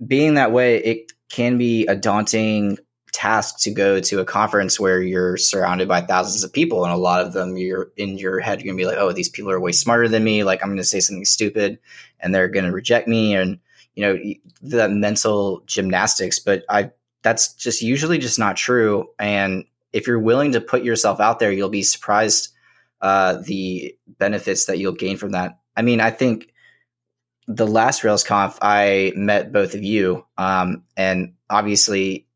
being 0.06 0.36
that 0.36 0.50
way, 0.50 0.78
it 0.78 1.12
can 1.28 1.58
be 1.58 1.86
a 1.86 1.94
daunting 1.94 2.78
task 3.12 3.58
to 3.64 3.70
go 3.70 4.00
to 4.00 4.20
a 4.20 4.24
conference 4.24 4.80
where 4.80 5.02
you're 5.02 5.36
surrounded 5.36 5.86
by 5.86 6.00
thousands 6.00 6.44
of 6.44 6.50
people 6.50 6.82
and 6.82 6.90
a 6.90 6.96
lot 6.96 7.20
of 7.20 7.34
them 7.34 7.58
you're 7.58 7.92
in 7.98 8.16
your 8.16 8.40
head 8.40 8.62
you're 8.62 8.72
gonna 8.72 8.78
be 8.78 8.86
like 8.86 8.96
oh 8.96 9.12
these 9.12 9.28
people 9.28 9.50
are 9.50 9.60
way 9.60 9.70
smarter 9.70 10.08
than 10.08 10.24
me. 10.24 10.44
Like 10.44 10.62
i'm 10.62 10.70
gonna 10.70 10.82
say 10.82 10.98
something 10.98 11.26
stupid 11.26 11.78
and 12.20 12.34
they're 12.34 12.48
gonna 12.48 12.72
reject 12.72 13.06
me. 13.06 13.36
And 13.36 13.58
you 13.94 14.02
know 14.02 14.18
the 14.62 14.88
mental 14.88 15.62
gymnastics 15.66 16.38
but 16.38 16.64
i 16.70 16.90
that's 17.24 17.54
just 17.54 17.82
usually 17.82 18.18
just 18.18 18.38
not 18.38 18.56
true. 18.56 19.08
And 19.18 19.64
if 19.94 20.06
you're 20.06 20.20
willing 20.20 20.52
to 20.52 20.60
put 20.60 20.84
yourself 20.84 21.20
out 21.20 21.38
there 21.38 21.52
you'll 21.52 21.68
be 21.68 21.82
surprised 21.82 22.50
uh, 23.00 23.36
the 23.46 23.94
benefits 24.18 24.66
that 24.66 24.78
you'll 24.78 24.92
gain 24.92 25.16
from 25.16 25.32
that 25.32 25.58
i 25.76 25.82
mean 25.82 26.00
i 26.00 26.10
think 26.10 26.52
the 27.46 27.66
last 27.66 28.02
railsconf 28.02 28.58
i 28.62 29.12
met 29.16 29.52
both 29.52 29.74
of 29.74 29.82
you 29.82 30.24
um, 30.38 30.84
and 30.96 31.34
obviously 31.50 32.26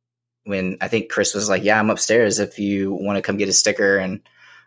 when 0.48 0.78
I 0.80 0.88
think 0.88 1.10
Chris 1.10 1.34
was 1.34 1.48
like, 1.48 1.62
"Yeah, 1.62 1.78
I'm 1.78 1.90
upstairs 1.90 2.38
if 2.38 2.58
you 2.58 2.92
want 2.92 3.16
to 3.16 3.22
come 3.22 3.36
get 3.36 3.50
a 3.50 3.52
sticker," 3.52 3.98
and 3.98 4.20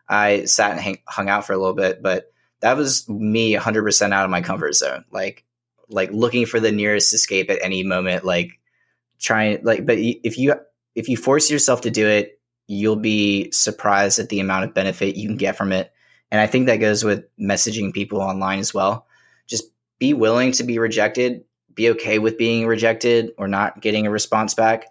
I 0.08 0.46
sat 0.46 0.72
and 0.72 0.80
hang, 0.80 1.00
hung 1.08 1.28
out 1.28 1.46
for 1.46 1.54
a 1.54 1.58
little 1.58 1.74
bit. 1.74 2.04
But 2.04 2.32
that 2.62 2.78
was 2.78 3.10
me 3.10 3.54
100 3.56 3.84
percent 3.84 4.14
out 4.14 4.24
of 4.24 4.32
my 4.32 4.42
comfort 4.42 4.74
zone, 4.74 5.06
like 5.12 5.44
like 5.90 6.12
looking 6.12 6.46
for 6.46 6.60
the 6.60 6.72
nearest 6.72 7.14
escape 7.14 7.50
at 7.50 7.60
any 7.64 7.84
moment, 7.84 8.24
like 8.24 8.60
trying 9.20 9.60
like. 9.64 9.86
But 9.86 9.98
if 9.98 10.38
you 10.38 10.54
if 10.94 11.10
you 11.10 11.18
force 11.18 11.50
yourself 11.50 11.82
to 11.82 11.90
do 11.92 12.08
it, 12.08 12.40
you'll 12.72 12.96
be 12.96 13.52
surprised 13.52 14.20
at 14.20 14.30
the 14.30 14.40
amount 14.40 14.66
of 14.66 14.74
benefit 14.74 15.16
you 15.16 15.28
can 15.28 15.38
get 15.38 15.58
from 15.58 15.72
it. 15.72 15.92
And 16.32 16.40
I 16.40 16.48
think 16.48 16.68
that 16.68 16.78
goes 16.78 17.04
with 17.04 17.26
messaging 17.38 17.94
people 17.94 18.22
online 18.22 18.60
as 18.60 18.74
well. 18.74 19.08
Just 19.48 19.66
be 20.00 20.14
willing 20.14 20.54
to 20.54 20.64
be 20.64 20.80
rejected, 20.80 21.44
be 21.74 21.90
okay 21.92 22.20
with 22.20 22.38
being 22.38 22.66
rejected 22.66 23.32
or 23.38 23.48
not 23.48 23.82
getting 23.82 24.08
a 24.08 24.12
response 24.12 24.54
back 24.54 24.86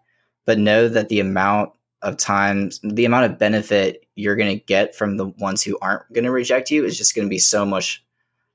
but 0.51 0.59
know 0.59 0.89
that 0.89 1.09
the 1.09 1.21
amount 1.21 1.71
of 2.03 2.17
times 2.17 2.81
the 2.83 3.05
amount 3.05 3.31
of 3.31 3.39
benefit 3.39 4.05
you're 4.17 4.37
going 4.37 4.59
to 4.59 4.65
get 4.65 4.97
from 4.97 5.17
the 5.17 5.27
ones 5.27 5.63
who 5.63 5.79
aren't 5.81 6.11
going 6.13 6.25
to 6.25 6.31
reject 6.31 6.71
you 6.71 6.85
is 6.85 6.97
just 6.97 7.15
going 7.15 7.27
to 7.27 7.31
be 7.31 7.39
so 7.39 7.65
much 7.65 8.05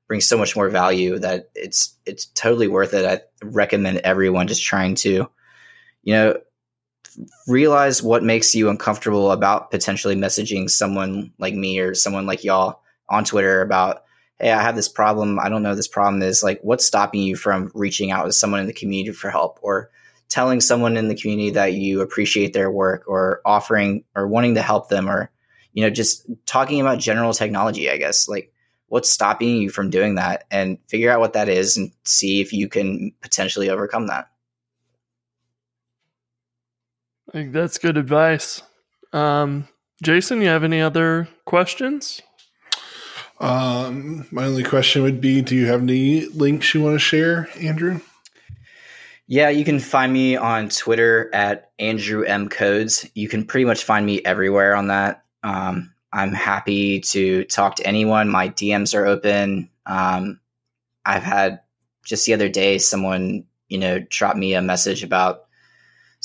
bring 0.08 0.20
so 0.20 0.38
much 0.38 0.58
more 0.58 0.70
value 0.70 1.18
that 1.20 1.50
it's 1.56 1.98
it's 2.06 2.26
totally 2.26 2.68
worth 2.68 2.94
it. 2.94 3.06
I 3.06 3.22
recommend 3.46 4.00
everyone 4.00 4.48
just 4.48 4.64
trying 4.66 4.96
to 4.96 5.30
you 6.04 6.14
know 6.14 6.38
realize 7.48 8.02
what 8.04 8.24
makes 8.24 8.56
you 8.56 8.70
uncomfortable 8.70 9.32
about 9.32 9.72
potentially 9.72 10.16
messaging 10.16 10.70
someone 10.70 11.32
like 11.38 11.54
me 11.54 11.80
or 11.80 11.94
someone 11.94 12.26
like 12.26 12.44
y'all 12.44 12.82
on 13.10 13.24
Twitter 13.24 13.62
about 13.62 14.04
hey, 14.40 14.52
I 14.52 14.62
have 14.62 14.76
this 14.76 14.90
problem. 14.90 15.40
I 15.40 15.48
don't 15.48 15.64
know 15.64 15.76
this 15.76 15.88
problem 15.88 16.22
is. 16.22 16.44
Like 16.44 16.60
what's 16.62 16.86
stopping 16.86 17.22
you 17.22 17.36
from 17.36 17.72
reaching 17.74 18.12
out 18.12 18.26
to 18.26 18.34
someone 18.34 18.60
in 18.60 18.68
the 18.68 18.74
community 18.74 19.14
for 19.14 19.30
help 19.30 19.60
or 19.62 19.90
telling 20.28 20.60
someone 20.60 20.98
in 20.98 21.08
the 21.08 21.16
community 21.16 21.52
that 21.52 21.74
you 21.74 22.02
appreciate 22.02 22.54
their 22.54 22.72
work 22.72 23.04
or 23.08 23.42
offering 23.46 24.04
or 24.16 24.28
wanting 24.28 24.56
to 24.56 24.62
help 24.62 24.90
them 24.90 25.10
or 25.10 25.32
you 25.74 25.84
know 25.84 25.90
just 25.90 26.26
talking 26.46 26.82
about 26.82 27.00
general 27.00 27.34
technology 27.34 27.90
i 27.90 27.98
guess? 27.98 28.28
Like 28.28 28.52
what's 28.88 29.10
stopping 29.10 29.58
you 29.58 29.70
from 29.70 29.90
doing 29.90 30.16
that? 30.16 30.46
And 30.52 30.78
figure 30.88 31.12
out 31.12 31.20
what 31.20 31.34
that 31.34 31.50
is 31.50 31.78
and 31.78 31.92
see 32.04 32.42
if 32.42 32.54
you 32.54 32.68
can 32.68 33.12
potentially 33.22 33.70
overcome 33.70 34.08
that 34.08 34.30
i 37.25 37.25
think 37.36 37.52
that's 37.52 37.78
good 37.78 37.98
advice 37.98 38.64
um, 39.12 39.68
jason 40.02 40.42
you 40.42 40.48
have 40.48 40.64
any 40.64 40.80
other 40.80 41.28
questions 41.44 42.22
um, 43.42 44.26
my 44.32 44.46
only 44.46 44.64
question 44.64 45.04
would 45.04 45.20
be 45.20 45.42
do 45.42 45.54
you 45.54 45.66
have 45.66 45.82
any 45.82 46.28
links 46.28 46.74
you 46.74 46.82
want 46.82 46.96
to 46.96 47.00
share 47.00 47.50
andrew 47.60 48.00
yeah, 49.28 49.50
you 49.50 49.66
can 49.66 49.80
find 49.80 50.14
me 50.14 50.36
on 50.36 50.70
Twitter 50.70 51.34
at 51.34 51.72
Andrew 51.80 52.24
M 52.24 52.48
Codes. 52.48 53.10
You 53.16 53.28
can 53.28 53.44
pretty 53.44 53.66
much 53.66 53.84
find 53.84 54.06
me 54.06 54.22
everywhere 54.24 54.76
on 54.76 54.88
that. 54.90 55.24
Um, 55.42 55.92
I'm 56.14 56.32
happy 56.32 57.00
to 57.00 57.44
talk 57.46 57.76
to 57.78 57.88
anyone. 57.88 58.30
My 58.30 58.50
DMs 58.50 58.94
are 58.94 59.08
open. 59.08 59.70
Um, 59.88 60.40
I've 61.06 61.24
had 61.24 61.62
just 62.06 62.28
the 62.28 62.36
other 62.36 62.50
day 62.50 62.78
someone, 62.78 63.46
you 63.68 63.80
know, 63.80 63.98
drop 64.00 64.38
me 64.38 64.54
a 64.54 64.62
message 64.62 65.04
about 65.04 65.45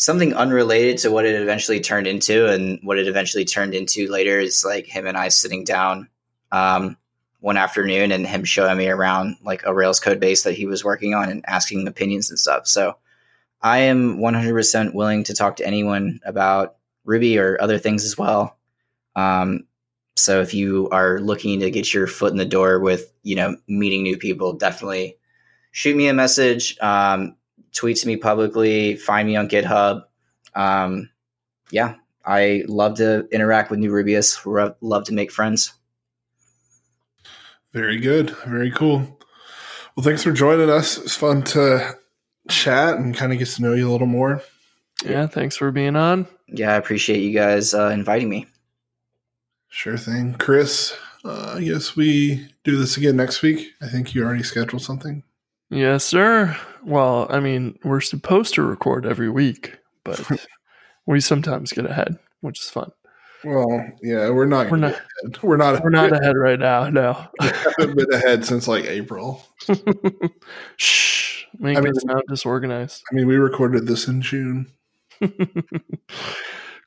something 0.01 0.33
unrelated 0.33 0.97
to 0.97 1.11
what 1.11 1.27
it 1.27 1.39
eventually 1.39 1.79
turned 1.79 2.07
into, 2.07 2.47
and 2.47 2.81
what 2.83 2.99
it 2.99 3.07
eventually 3.07 3.45
turned 3.45 3.75
into 3.75 4.11
later 4.11 4.41
is 4.41 4.65
like 4.65 4.87
him 4.87 5.07
and 5.07 5.15
I 5.15 5.29
sitting 5.29 5.63
down 5.63 6.09
um, 6.51 6.97
one 7.41 7.59
afternoon 7.59 8.11
and 8.11 8.27
him 8.27 8.45
showing 8.45 8.79
me 8.79 8.89
around 8.89 9.37
like 9.43 9.63
a 9.67 9.75
Rails 9.75 10.01
code 10.01 10.19
base 10.19 10.43
that 10.45 10.55
he 10.55 10.65
was 10.65 10.83
working 10.83 11.13
on 11.13 11.29
and 11.29 11.45
asking 11.47 11.87
opinions 11.87 12.31
and 12.31 12.39
stuff. 12.39 12.67
So 12.67 12.97
I 13.61 13.81
am 13.81 14.17
100% 14.17 14.95
willing 14.95 15.23
to 15.25 15.35
talk 15.35 15.57
to 15.57 15.67
anyone 15.67 16.21
about 16.25 16.77
Ruby 17.05 17.39
or 17.39 17.61
other 17.61 17.77
things 17.77 18.03
as 18.03 18.17
well. 18.17 18.57
Um, 19.17 19.67
so 20.17 20.41
if 20.41 20.55
you 20.55 20.89
are 20.93 21.21
looking 21.21 21.61
to 21.61 21.71
get 21.71 21.93
your 21.93 22.07
foot 22.07 22.33
in 22.33 22.39
the 22.39 22.47
door 22.47 22.81
with, 22.81 23.13
you 23.23 23.37
know, 23.37 23.55
meeting 23.69 24.03
new 24.03 24.17
people, 24.17 24.55
definitely 24.55 25.19
shoot 25.73 25.95
me 25.95 26.09
a 26.09 26.15
message, 26.15 26.79
um, 26.81 27.37
tweet 27.73 27.97
to 27.99 28.07
me 28.07 28.17
publicly, 28.17 28.97
find 28.97 29.27
me 29.29 29.37
on 29.37 29.49
GitHub. 29.49 30.03
Um, 30.55 31.11
yeah, 31.71 31.95
I 32.25 32.65
love 32.67 32.97
to 32.99 33.29
interact 33.33 33.71
with 33.71 33.81
new 33.81 33.91
Rubyists. 33.91 34.75
Love 34.81 35.05
to 35.05 35.13
make 35.13 35.31
friends. 35.31 35.73
Very 37.73 37.99
good. 37.99 38.31
Very 38.47 38.71
cool. 38.71 39.19
Well, 39.97 40.05
thanks 40.05 40.23
for 40.23 40.33
joining 40.33 40.71
us. 40.71 40.99
It's 40.99 41.15
fun 41.15 41.43
to 41.45 41.97
chat 42.49 42.97
and 42.97 43.17
kind 43.17 43.33
of 43.33 43.39
get 43.39 43.49
to 43.49 43.63
know 43.63 43.75
you 43.75 43.89
a 43.89 43.93
little 43.93 44.07
more. 44.07 44.43
Yeah, 45.05 45.27
thanks 45.27 45.57
for 45.57 45.71
being 45.71 45.97
on. 45.97 46.27
Yeah, 46.49 46.73
I 46.73 46.77
appreciate 46.77 47.21
you 47.21 47.33
guys 47.33 47.75
uh, 47.75 47.89
inviting 47.89 48.29
me. 48.29 48.47
Sure 49.69 49.97
thing. 49.97 50.35
Chris, 50.35 50.97
uh, 51.25 51.55
I 51.57 51.63
guess 51.63 51.97
we 51.97 52.49
do 52.65 52.77
this 52.77 52.97
again 52.97 53.17
next 53.17 53.41
week. 53.43 53.73
I 53.81 53.87
think 53.87 54.15
you 54.15 54.25
already 54.25 54.43
scheduled 54.43 54.83
something. 54.83 55.23
Yes, 55.71 56.05
sir. 56.05 56.57
Well, 56.85 57.27
I 57.31 57.41
mean, 57.41 57.79
we're 57.85 58.01
supposed 58.01 58.55
to 58.55 58.63
record 58.63 59.07
every 59.07 59.29
week, 59.29 59.79
but 60.05 60.21
we 61.07 61.21
sometimes 61.21 61.73
get 61.73 61.87
ahead, 61.87 62.19
which 62.41 62.61
is 62.61 62.71
fun. 62.71 62.93
Well, 63.45 63.87
yeah, 64.03 64.31
we're 64.31 64.47
not. 64.47 64.71
We're 64.71 64.77
not. 64.77 64.93
Ahead. 64.93 65.43
We're 65.43 65.57
not. 65.57 65.83
We're 65.83 65.91
not 65.91 66.13
ahead 66.21 66.37
right 66.37 66.59
now. 66.59 66.91
No, 66.91 67.27
we 67.41 67.47
haven't 67.47 67.97
been 67.97 68.13
ahead 68.13 68.45
since 68.45 68.69
like 68.69 68.85
April. 68.85 69.43
Shh, 70.77 71.45
make 71.59 71.79
I 71.79 71.81
mean, 71.81 71.93
it 71.95 72.03
sound 72.03 72.23
disorganized. 72.29 73.03
I 73.11 73.15
mean, 73.15 73.27
we 73.27 73.37
recorded 73.37 73.87
this 73.87 74.09
in 74.09 74.21
June. 74.21 74.71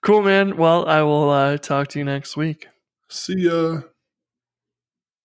cool, 0.02 0.22
man. 0.22 0.58
Well, 0.58 0.88
I 0.88 1.02
will 1.02 1.30
uh, 1.30 1.58
talk 1.58 1.88
to 1.90 2.00
you 2.00 2.06
next 2.06 2.38
week. 2.38 2.68
See 3.10 3.42
ya. 3.42 3.82